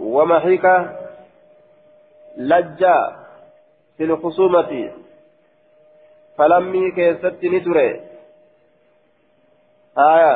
[0.00, 0.66] ومحيك
[2.36, 2.96] لجا
[3.96, 4.90] في الخصومة.
[6.38, 8.00] فلمي كيست نتري
[9.98, 10.34] آية.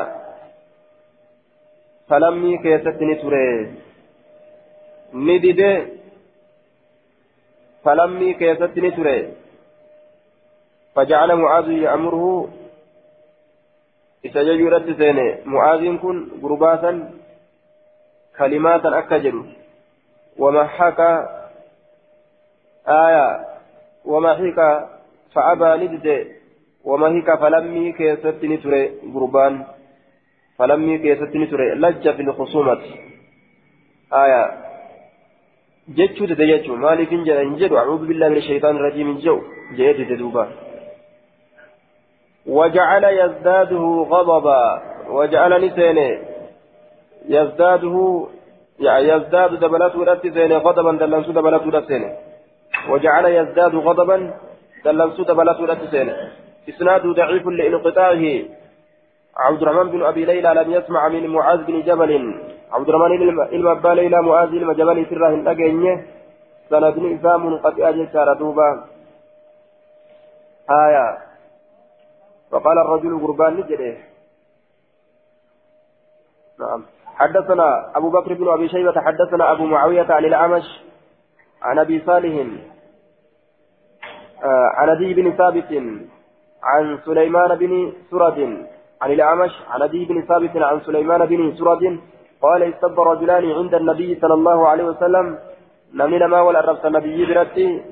[2.09, 3.47] فلمي كيست نتري
[5.15, 5.62] ندد
[7.85, 9.32] فلمي كيست نتري
[10.94, 12.48] فجعل معاذ يأمره.
[14.27, 17.11] إسجاج رد سيني معاذ كن غرباتا
[18.38, 19.44] كلمات أكجل
[20.38, 21.00] ومحك
[22.88, 23.28] آية
[24.04, 24.58] ومحك
[25.34, 26.26] فأبى ندد
[26.84, 29.64] ومحك فلمي كيست نتري غربان
[30.58, 32.82] فلمي كيست نتري لج في الخصومة
[34.12, 34.42] آية
[35.88, 39.36] جتشو تدجتشو مالك إن جدو أعوذ بالله من الشيطان الرجيم جو
[39.76, 40.44] جئت تدوبا
[42.46, 46.35] وجعل يزداده غضبا وجعل نسيني
[47.28, 48.27] يزداده
[48.81, 52.11] يعني يزداد دبلته رتسيني غضبا دلنسو دبلته رتسيني
[52.90, 54.16] وجعل يزداد غضبا
[54.85, 56.15] دلنسو دبلته رتسيني
[56.69, 58.24] إسناده ضعيف لانقطاعه.
[59.36, 62.12] عبد الرحمن بن أبي ليلى لم يسمع من معاذ بن جبل.
[62.73, 63.12] عبد الرحمن
[63.53, 66.05] المبا ليلى معاذ بن جبل سره الأجنة
[66.70, 68.85] سند إسام منقطع جسار دوبا.
[70.70, 71.19] آية.
[72.51, 73.97] فقال الرجل قربان نجده.
[76.61, 76.82] نعم.
[77.16, 80.80] حدثنا أبو بكر بن أبي شيبة حدثنا أبو معاوية عن الأعمش
[81.62, 82.47] عن أبي صالح
[84.44, 85.72] آه عن أبي بن ثابت
[86.62, 88.66] عن سليمان بن سرد
[89.02, 92.01] عن الأعمش عن أبي بن ثابت عن سليمان بن سرد
[92.43, 95.38] قال استب رجلان عند النبي صلى الله عليه وسلم
[95.94, 97.84] نمن ما والأربس النبي برتي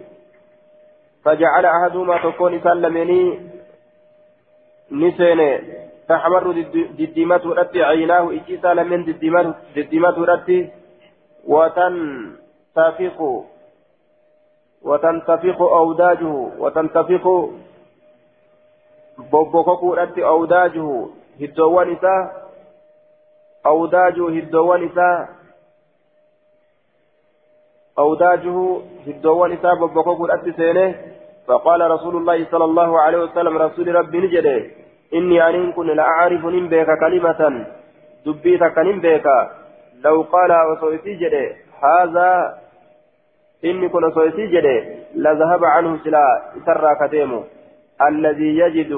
[1.24, 3.40] فجعل أحدهما تكون سلمني
[4.92, 5.51] نسيني.
[6.09, 6.44] تحمر
[6.98, 9.05] دديمته رتي عيناه إجيسا لمن
[9.76, 10.70] دديمته رتي
[11.47, 13.18] وتنتفخ
[14.82, 17.24] وتنتفخ أوداجه وتنتفخ
[19.32, 21.06] بوبوكوكو رتي أوداجه
[21.40, 22.32] هدوان إساه
[23.66, 25.28] أوداجه هدوان إساه
[27.98, 30.94] أوداجه هدوان إساه بوبوكوكو رتي سينه.
[31.47, 34.84] فقال رسول الله صلى الله عليه وسلم رسول ربي نجده.
[35.14, 37.40] إني أن كن لأعرف نمبيك كلمة
[38.26, 39.26] دبيتك نمبيك
[40.04, 41.46] لو قال وصويتي جده
[41.84, 42.58] هذا
[43.64, 44.76] إني كن صويتي جده
[45.14, 47.42] لذهب عنه سلا سرى كتيمه
[48.08, 48.92] الذي يجد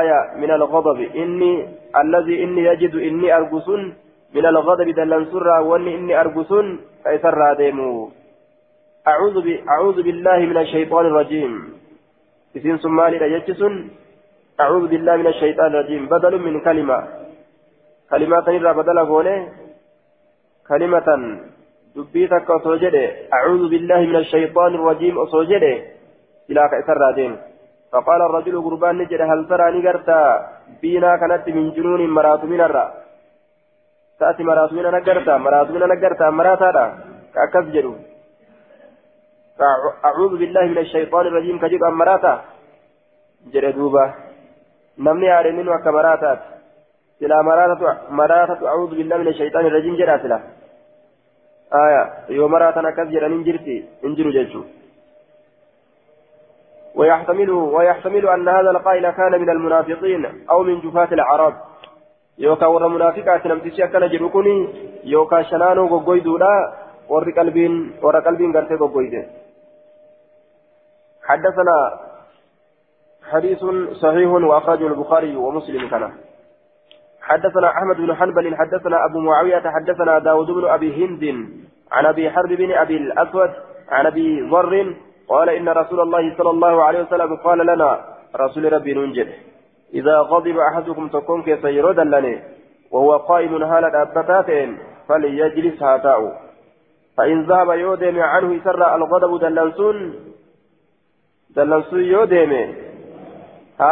[0.00, 1.68] آية من الغضب إني
[2.02, 3.68] الذي إني يجد إني أرجس
[4.34, 6.52] من الغضب دلن سرى وإني إني أرجس
[7.04, 8.10] فيسرى ديمه
[9.08, 9.48] أعوذ, ب...
[9.68, 11.52] أعوذ بالله من الشيطان الرجيم
[12.56, 13.74] إذن سمالي رجتسن
[14.62, 16.02] أعوذ بالله من الشيطان الرجيم.
[16.06, 16.98] بدل من كلمة.
[18.10, 19.48] كلمات نرى بدل قوله
[20.68, 21.08] كلمة
[21.96, 23.06] دبيتك أصوجده
[23.36, 25.14] أعوذ بالله من الشيطان الرجيم.
[25.18, 25.74] أصوجده
[26.50, 27.32] إلى كأسر رادين
[27.92, 30.20] فقال الرجل قربان نجد هل ترى نقرتا
[30.82, 32.86] بينا كانت من جنون مرات من الرا.
[34.20, 36.84] تأتي مرات من نقرتا مرات من نقرتا مرات هذا
[37.34, 37.94] كأكس جدو.
[40.08, 41.58] أعوذ بالله من الشيطان الرجيم.
[41.58, 42.34] كجد أمراتا
[44.98, 46.38] جردوبا نمني عارمين وكمراتات
[47.20, 50.40] سلا مراتة مراتة أعوذ بالله من الشيطان الرجيم جرا سلا
[51.74, 54.62] آية يوم مراتنا كذجر ننجرتي انجر جيشو
[56.94, 61.54] ويحتمل ويحتمل أن هذا القائل كان من المنافقين أو من جفاة العرب
[62.38, 64.68] يوكا ورا منافقات نمتشي أكنا جروكني
[65.04, 66.72] يوكا شنانو غوغويدولا
[67.08, 69.26] ور قلبين ور قلبين غرتي غوغويدين
[71.28, 71.76] حدثنا
[73.32, 76.12] حديث صحيح وأخرجه البخاري ومسلم كان.
[77.22, 81.24] حدثنا أحمد بن حنبل حدثنا أبو معاوية حدثنا داود بن أبي هند
[81.92, 83.50] عن أبي حرب بن أبي الأسود
[83.88, 84.94] عن أبي ضر
[85.28, 88.00] قال إن رسول الله صلى الله عليه وسلم قال لنا
[88.36, 89.28] رسول ربي ننجد.
[89.94, 91.98] إذا غضب أحدكم تكون كيف يرد
[92.92, 94.78] وهو قائم هالة أبتاتين
[95.08, 96.32] فليجلس هاتاؤ
[97.16, 100.14] فإن ذهب يودم عنه يسرى الغضب دلنسون
[101.56, 102.52] دلنسون يودم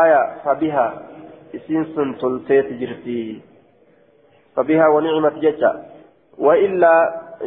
[0.02, 0.86] آية فبها
[1.54, 3.40] إسنسن تلتيت جرتي.
[4.56, 5.72] فبها ونعمة جتا.
[6.38, 6.94] وإلا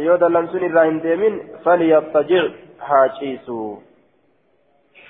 [0.08, 1.34] يودلنسون الراهن ديمين
[1.66, 2.44] فليضطجع
[2.80, 3.78] حاجيسو.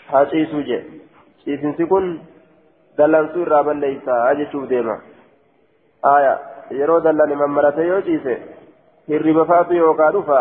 [0.07, 0.80] حاجيسو جي.
[1.47, 2.19] إسنسي كن
[2.97, 5.01] دلنسون رابا ليس أجتشوف ديما.
[6.05, 8.34] آية yeroo dallan mammarate yoo ciise
[9.07, 10.39] hirriba faatu yookaa dhufa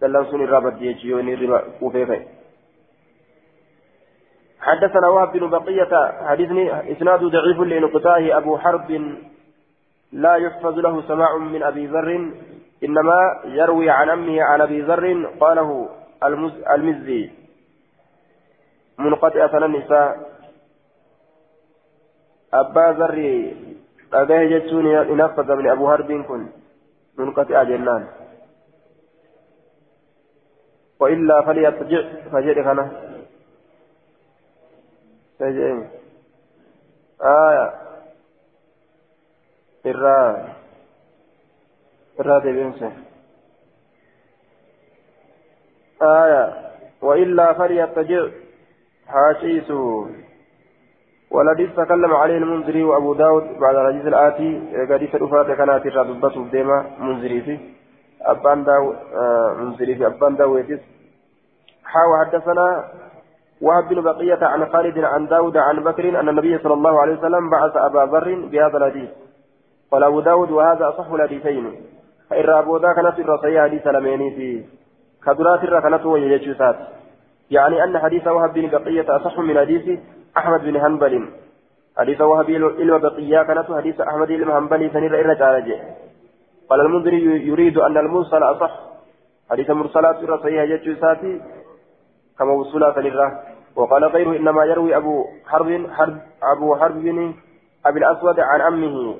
[0.00, 2.39] dallan sun irraa baddi jechi yoo inni hirriba quufee ka'e
[4.60, 9.16] حدثنا وهب بن بقية حديثني إسناد ضعيف لانقطاعه أبو حرب
[10.12, 12.32] لا يحفظ له سماع من أبي ذر
[12.84, 15.88] إنما يروي عن أمه عن أبي ذر قاله
[16.74, 17.30] المزي.
[18.98, 20.30] منقطعة النساء.
[22.54, 23.52] أبا ذر
[24.12, 26.46] أبيه جتون ينفذ من أبو هرب كن.
[27.18, 28.06] منقطع جنان.
[31.00, 33.09] وإلا فليتجع فجد خنا
[35.40, 35.84] فجئ
[37.22, 37.72] آية.
[39.86, 40.18] إرى
[42.20, 42.92] إرى دبنسه
[46.02, 46.44] آية.
[47.02, 48.28] وإلا فليتجع.
[49.06, 50.08] حاشيسه
[51.30, 54.50] والذي تكلم عليه المنذري وأبو داود بعد الحديث الآتي.
[54.90, 57.58] قد الأفراد كانت الرابطة ديما منذري فيه.
[58.22, 60.80] أبان داو آه منذري في أبان داويتس.
[61.84, 62.84] حاو حدثنا
[63.62, 67.50] وهب بن بقية عن خالد عن داود عن بكر أن النبي صلى الله عليه وسلم
[67.50, 69.10] بعث أبا ذر بهذا الحديث.
[69.92, 71.74] قال أبو داود وهذا أصح الحديثين.
[72.30, 74.64] فإن أبو ذا كانت الرصية حديث لميني في
[75.26, 76.76] كدرات الركنة ويجوسات
[77.50, 79.98] يعني أن حديث وهب بن بقية أصح من حديث
[80.36, 81.28] أحمد بن حنبل.
[81.98, 85.80] حديث وهب إلى بقية كانت حديث أحمد بن حنبل سنير إلى جارجه
[86.70, 88.80] قال المنذري يريد أن المرسل أصح.
[89.50, 91.40] حديث مرسلات الرصية يجوساتي
[92.38, 97.34] كما وصولات لله وقال غيره إنما يروي أبو حرب حرب أبو حرب بن
[97.86, 99.16] أبي الأسود عن أمه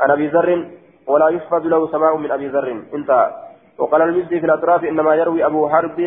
[0.00, 0.68] عن أبي ذر
[1.06, 2.82] ولا يحفظ له سماع من أبي ذر.
[2.94, 3.32] انتهى.
[3.78, 6.00] وقال المزي في الأطراف إنما يروي أبو حرب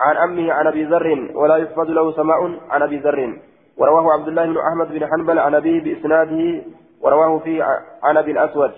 [0.00, 3.38] عن أمه عن أبي ذر ولا يحفظ له سماع عن أبي ذر.
[3.76, 6.62] ورواه عبد الله بن أحمد بن حنبل عن أبيه بإسناده
[7.00, 7.62] ورواه في
[8.02, 8.72] عن أبي الأسود.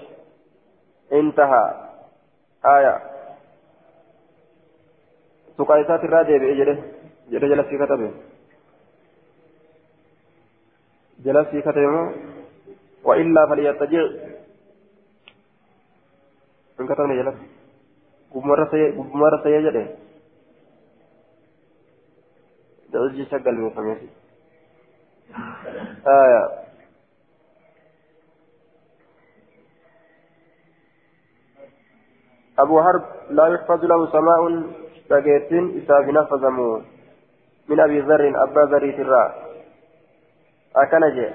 [1.13, 1.75] انتهى.
[2.67, 2.99] آية.
[5.59, 6.79] سقايسات الرادة بإجره
[7.31, 8.11] جل جلسي كتبه
[11.25, 12.15] جلسي كتبه
[13.05, 14.05] وإلا فليتجع
[16.79, 17.35] من كتبني جلس
[18.35, 19.87] قمر سيجده
[22.93, 24.09] دعوزي شغل من خميسي
[26.07, 26.67] آية
[32.59, 34.63] أبو حرب لا يحفظ له سماء
[35.11, 36.83] فقيتين إساف نفذمو
[37.69, 39.35] من أبي ذر أبا ذر ترى
[40.77, 41.31] أكنجي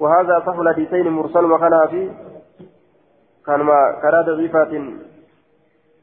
[0.00, 2.10] وهذا صح الحديثين مرسل وكان في
[3.46, 4.68] كان ما كراد ضيفات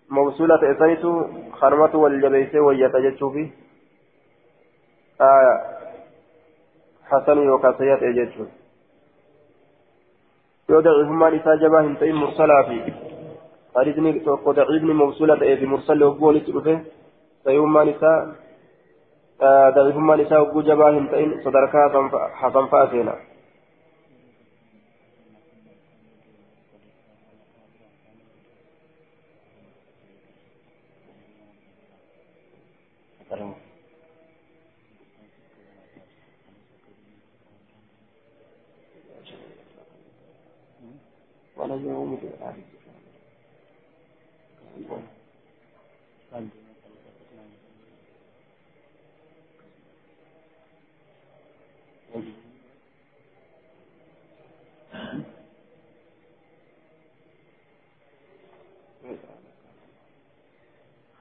[0.09, 1.05] موصولة إسانيت
[1.53, 3.49] خرمة والجبيس ويتجج فيه.
[5.21, 5.75] آية
[7.09, 8.47] حسن وكاسيات إجج
[10.69, 11.27] يودع هما
[11.79, 12.93] انتين مرسلا في
[13.75, 16.81] حديثني توقع ضعيفني موصولة في مرسل وقول تلفه
[17.43, 18.44] سيوما نساء
[19.75, 23.15] ضعيفما نساء وقو جباه انتين صدركا حسن فاسينا
[41.85, 42.19] يوم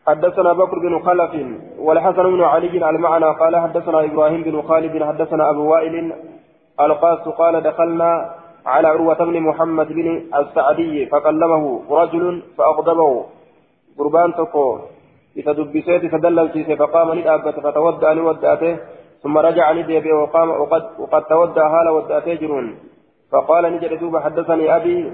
[0.06, 1.32] حدثنا بكر بن خلف
[1.78, 6.12] والحسن بن علي المعنى قال حدثنا إبراهيم بن خالد حدثنا أبو وائل
[6.80, 8.34] القاس قال دخلنا
[8.66, 13.24] على عروة بن محمد بن السعدي فكلمه رجل فأغضبه
[13.98, 14.78] قربان تقو.
[15.36, 15.52] إذا
[16.12, 18.76] فدلل سيسي فقام ندابت فتودع نودعته
[19.22, 22.76] ثم رجع ندب وقام وقد, وقد تودع هال ودعته جنون.
[23.32, 25.12] فقال نجد دوب حدثني أبي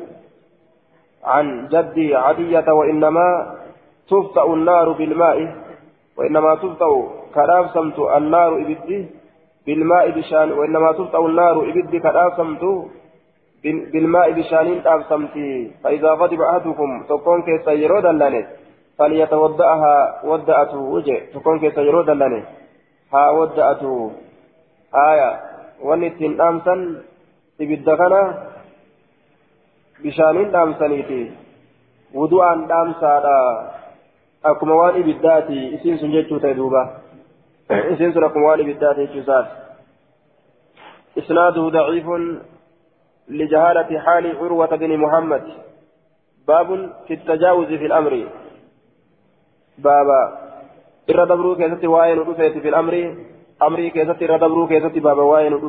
[1.24, 3.56] عن جدي عدية وإنما
[4.10, 5.54] تفتأ النار بالماء
[6.16, 6.90] وإنما تفتأ
[7.34, 9.06] كراف سمت النار إبدي
[9.66, 12.64] بالماء بشان وإنما تفتأ النار إبدي كراف سمت
[13.64, 18.46] بالماء بشانين تابسمتي فإذا غضب أحدكم تكون كيس يرود اللاني
[18.98, 22.42] فليتودأها ودأته وجه تكون كيس يرود اللاني
[23.14, 24.10] ها ودأته.
[24.94, 25.40] آية.
[25.82, 27.02] ونتين أمسا
[27.60, 28.14] إبدا كان
[30.04, 31.32] بشانين تابسنيتي
[32.14, 33.79] ودوءا تامسا
[34.42, 36.82] akkuma waan ibiddaati isiin sun jechuu ta'e duuba.
[37.92, 39.60] Isiin sun akkuma waan ibiddaati jechuu isaati
[41.16, 42.40] isnaaduhu daciifun
[43.30, 45.42] لجهالة حال عروة بن محمد
[46.48, 48.26] باب في التجاوز في الأمر
[49.78, 50.38] بابا
[51.10, 53.14] إرى دبرو كيستي واين في الأمر
[53.62, 55.60] أمري كيستي إرى دبرو كيستي بابا واين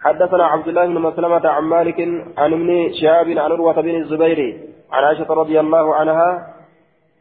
[0.00, 2.00] حدثنا عبد الله بن مسلمة عن مالك
[2.38, 4.60] عن ابن شهاب عن عروة بن الزبير
[4.92, 6.53] عن عائشة رضي الله عنها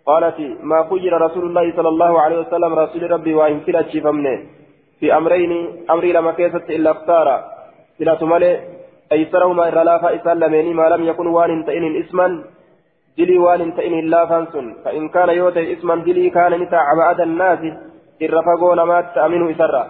[0.05, 4.37] قالت ما خير رسول الله صلى الله عليه وسلم رسول ربي وإن كلا فمنه
[4.99, 5.51] في أمرين
[5.91, 7.27] أمري لما كيست إلا اختار.
[7.99, 8.51] كلا تمالي
[9.11, 12.27] أيسرهما إرى لا فإسان لميني ما لم يكن وان تئن اسما
[13.17, 14.65] دلي وان تئن إلا فانسن.
[14.85, 17.61] فإن كان يوتي اسما دلي كان نتاع بعد الناس.
[18.21, 19.83] إرى فقون ما تأمنه إسرا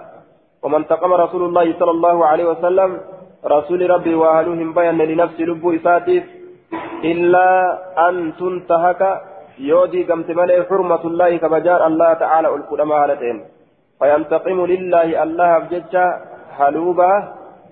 [0.64, 2.90] ومن تقم رسول الله صلى الله عليه وسلم
[3.46, 6.24] رسول ربي وأهلهم بيان لنفس لب إساتيف.
[7.04, 7.48] إلا
[8.10, 9.02] أن تنتهك
[9.60, 13.38] يودي قمت ملئ حرمة الله كبجار الله تعالى القدماء هالتين
[14.00, 16.06] فينتقم لله الله بججة
[16.60, 17.12] هلوبة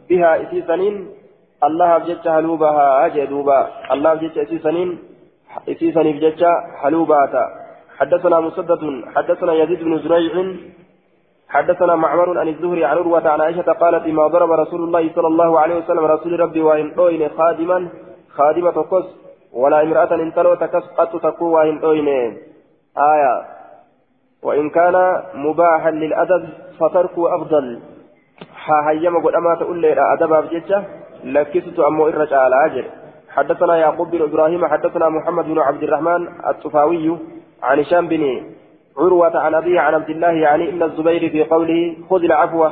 [0.10, 0.95] بها إسيسنين
[1.64, 3.60] الله بججة هلوبها أجدوبا
[3.94, 4.90] الله بججة إسيسنين
[5.70, 6.52] إسيسنين بججة
[6.82, 7.45] هلوباتا
[7.98, 8.82] حدثنا مسدد
[9.16, 10.34] حدثنا يزيد بن زريع
[11.49, 15.60] حدثنا معمر عن الزهري عن عروة عن عائشة قالت ما ضرب رسول الله صلى الله
[15.60, 17.90] عليه وسلم رسول ربي وإن خادما
[18.38, 19.06] خادمة قص
[19.53, 22.07] ولا امرأة إن تلو تكسقط تقوى أوين
[22.98, 23.36] آية.
[24.44, 26.49] وإن كان مباحا للأدب
[26.80, 27.80] فتركه أفضل.
[28.65, 30.84] ها هيما قد أما تقول لي أدب أبجدة
[31.23, 32.86] لكست أمو إرجع على أجر.
[33.30, 37.18] حدثنا يعقوب بن إبراهيم حدثنا محمد بن عبد الرحمن الطفاوي
[37.64, 38.44] عن هشام بن
[38.98, 42.65] عروة عن أبيه عن عبد الله يعني ابن الزبير في قوله خذ العفو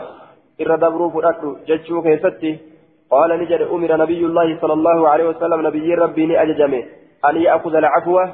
[0.61, 2.68] إر دبرو فرأت ججو كيستي.
[3.11, 6.83] قال نجد أمر نبي الله صلى الله عليه وسلم نبي ربي أججمه.
[7.29, 8.25] أن يأخذ العفو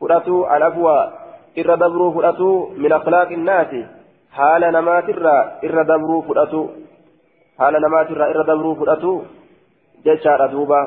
[0.00, 0.88] فرأتو العفو
[1.58, 3.72] إر دبرو فرأتو من أخلاق الناس.
[4.32, 5.08] حال نمات
[5.64, 6.68] إر دبرو فرأتو.
[7.58, 9.22] حال نمات إر دبرو فرأتو.
[10.04, 10.80] ججار دوبا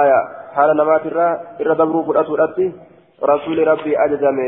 [0.00, 0.20] آية
[0.54, 1.04] حال نمات
[1.60, 2.34] إر دبرو فرأتو
[3.22, 4.44] رسول ربي أججمه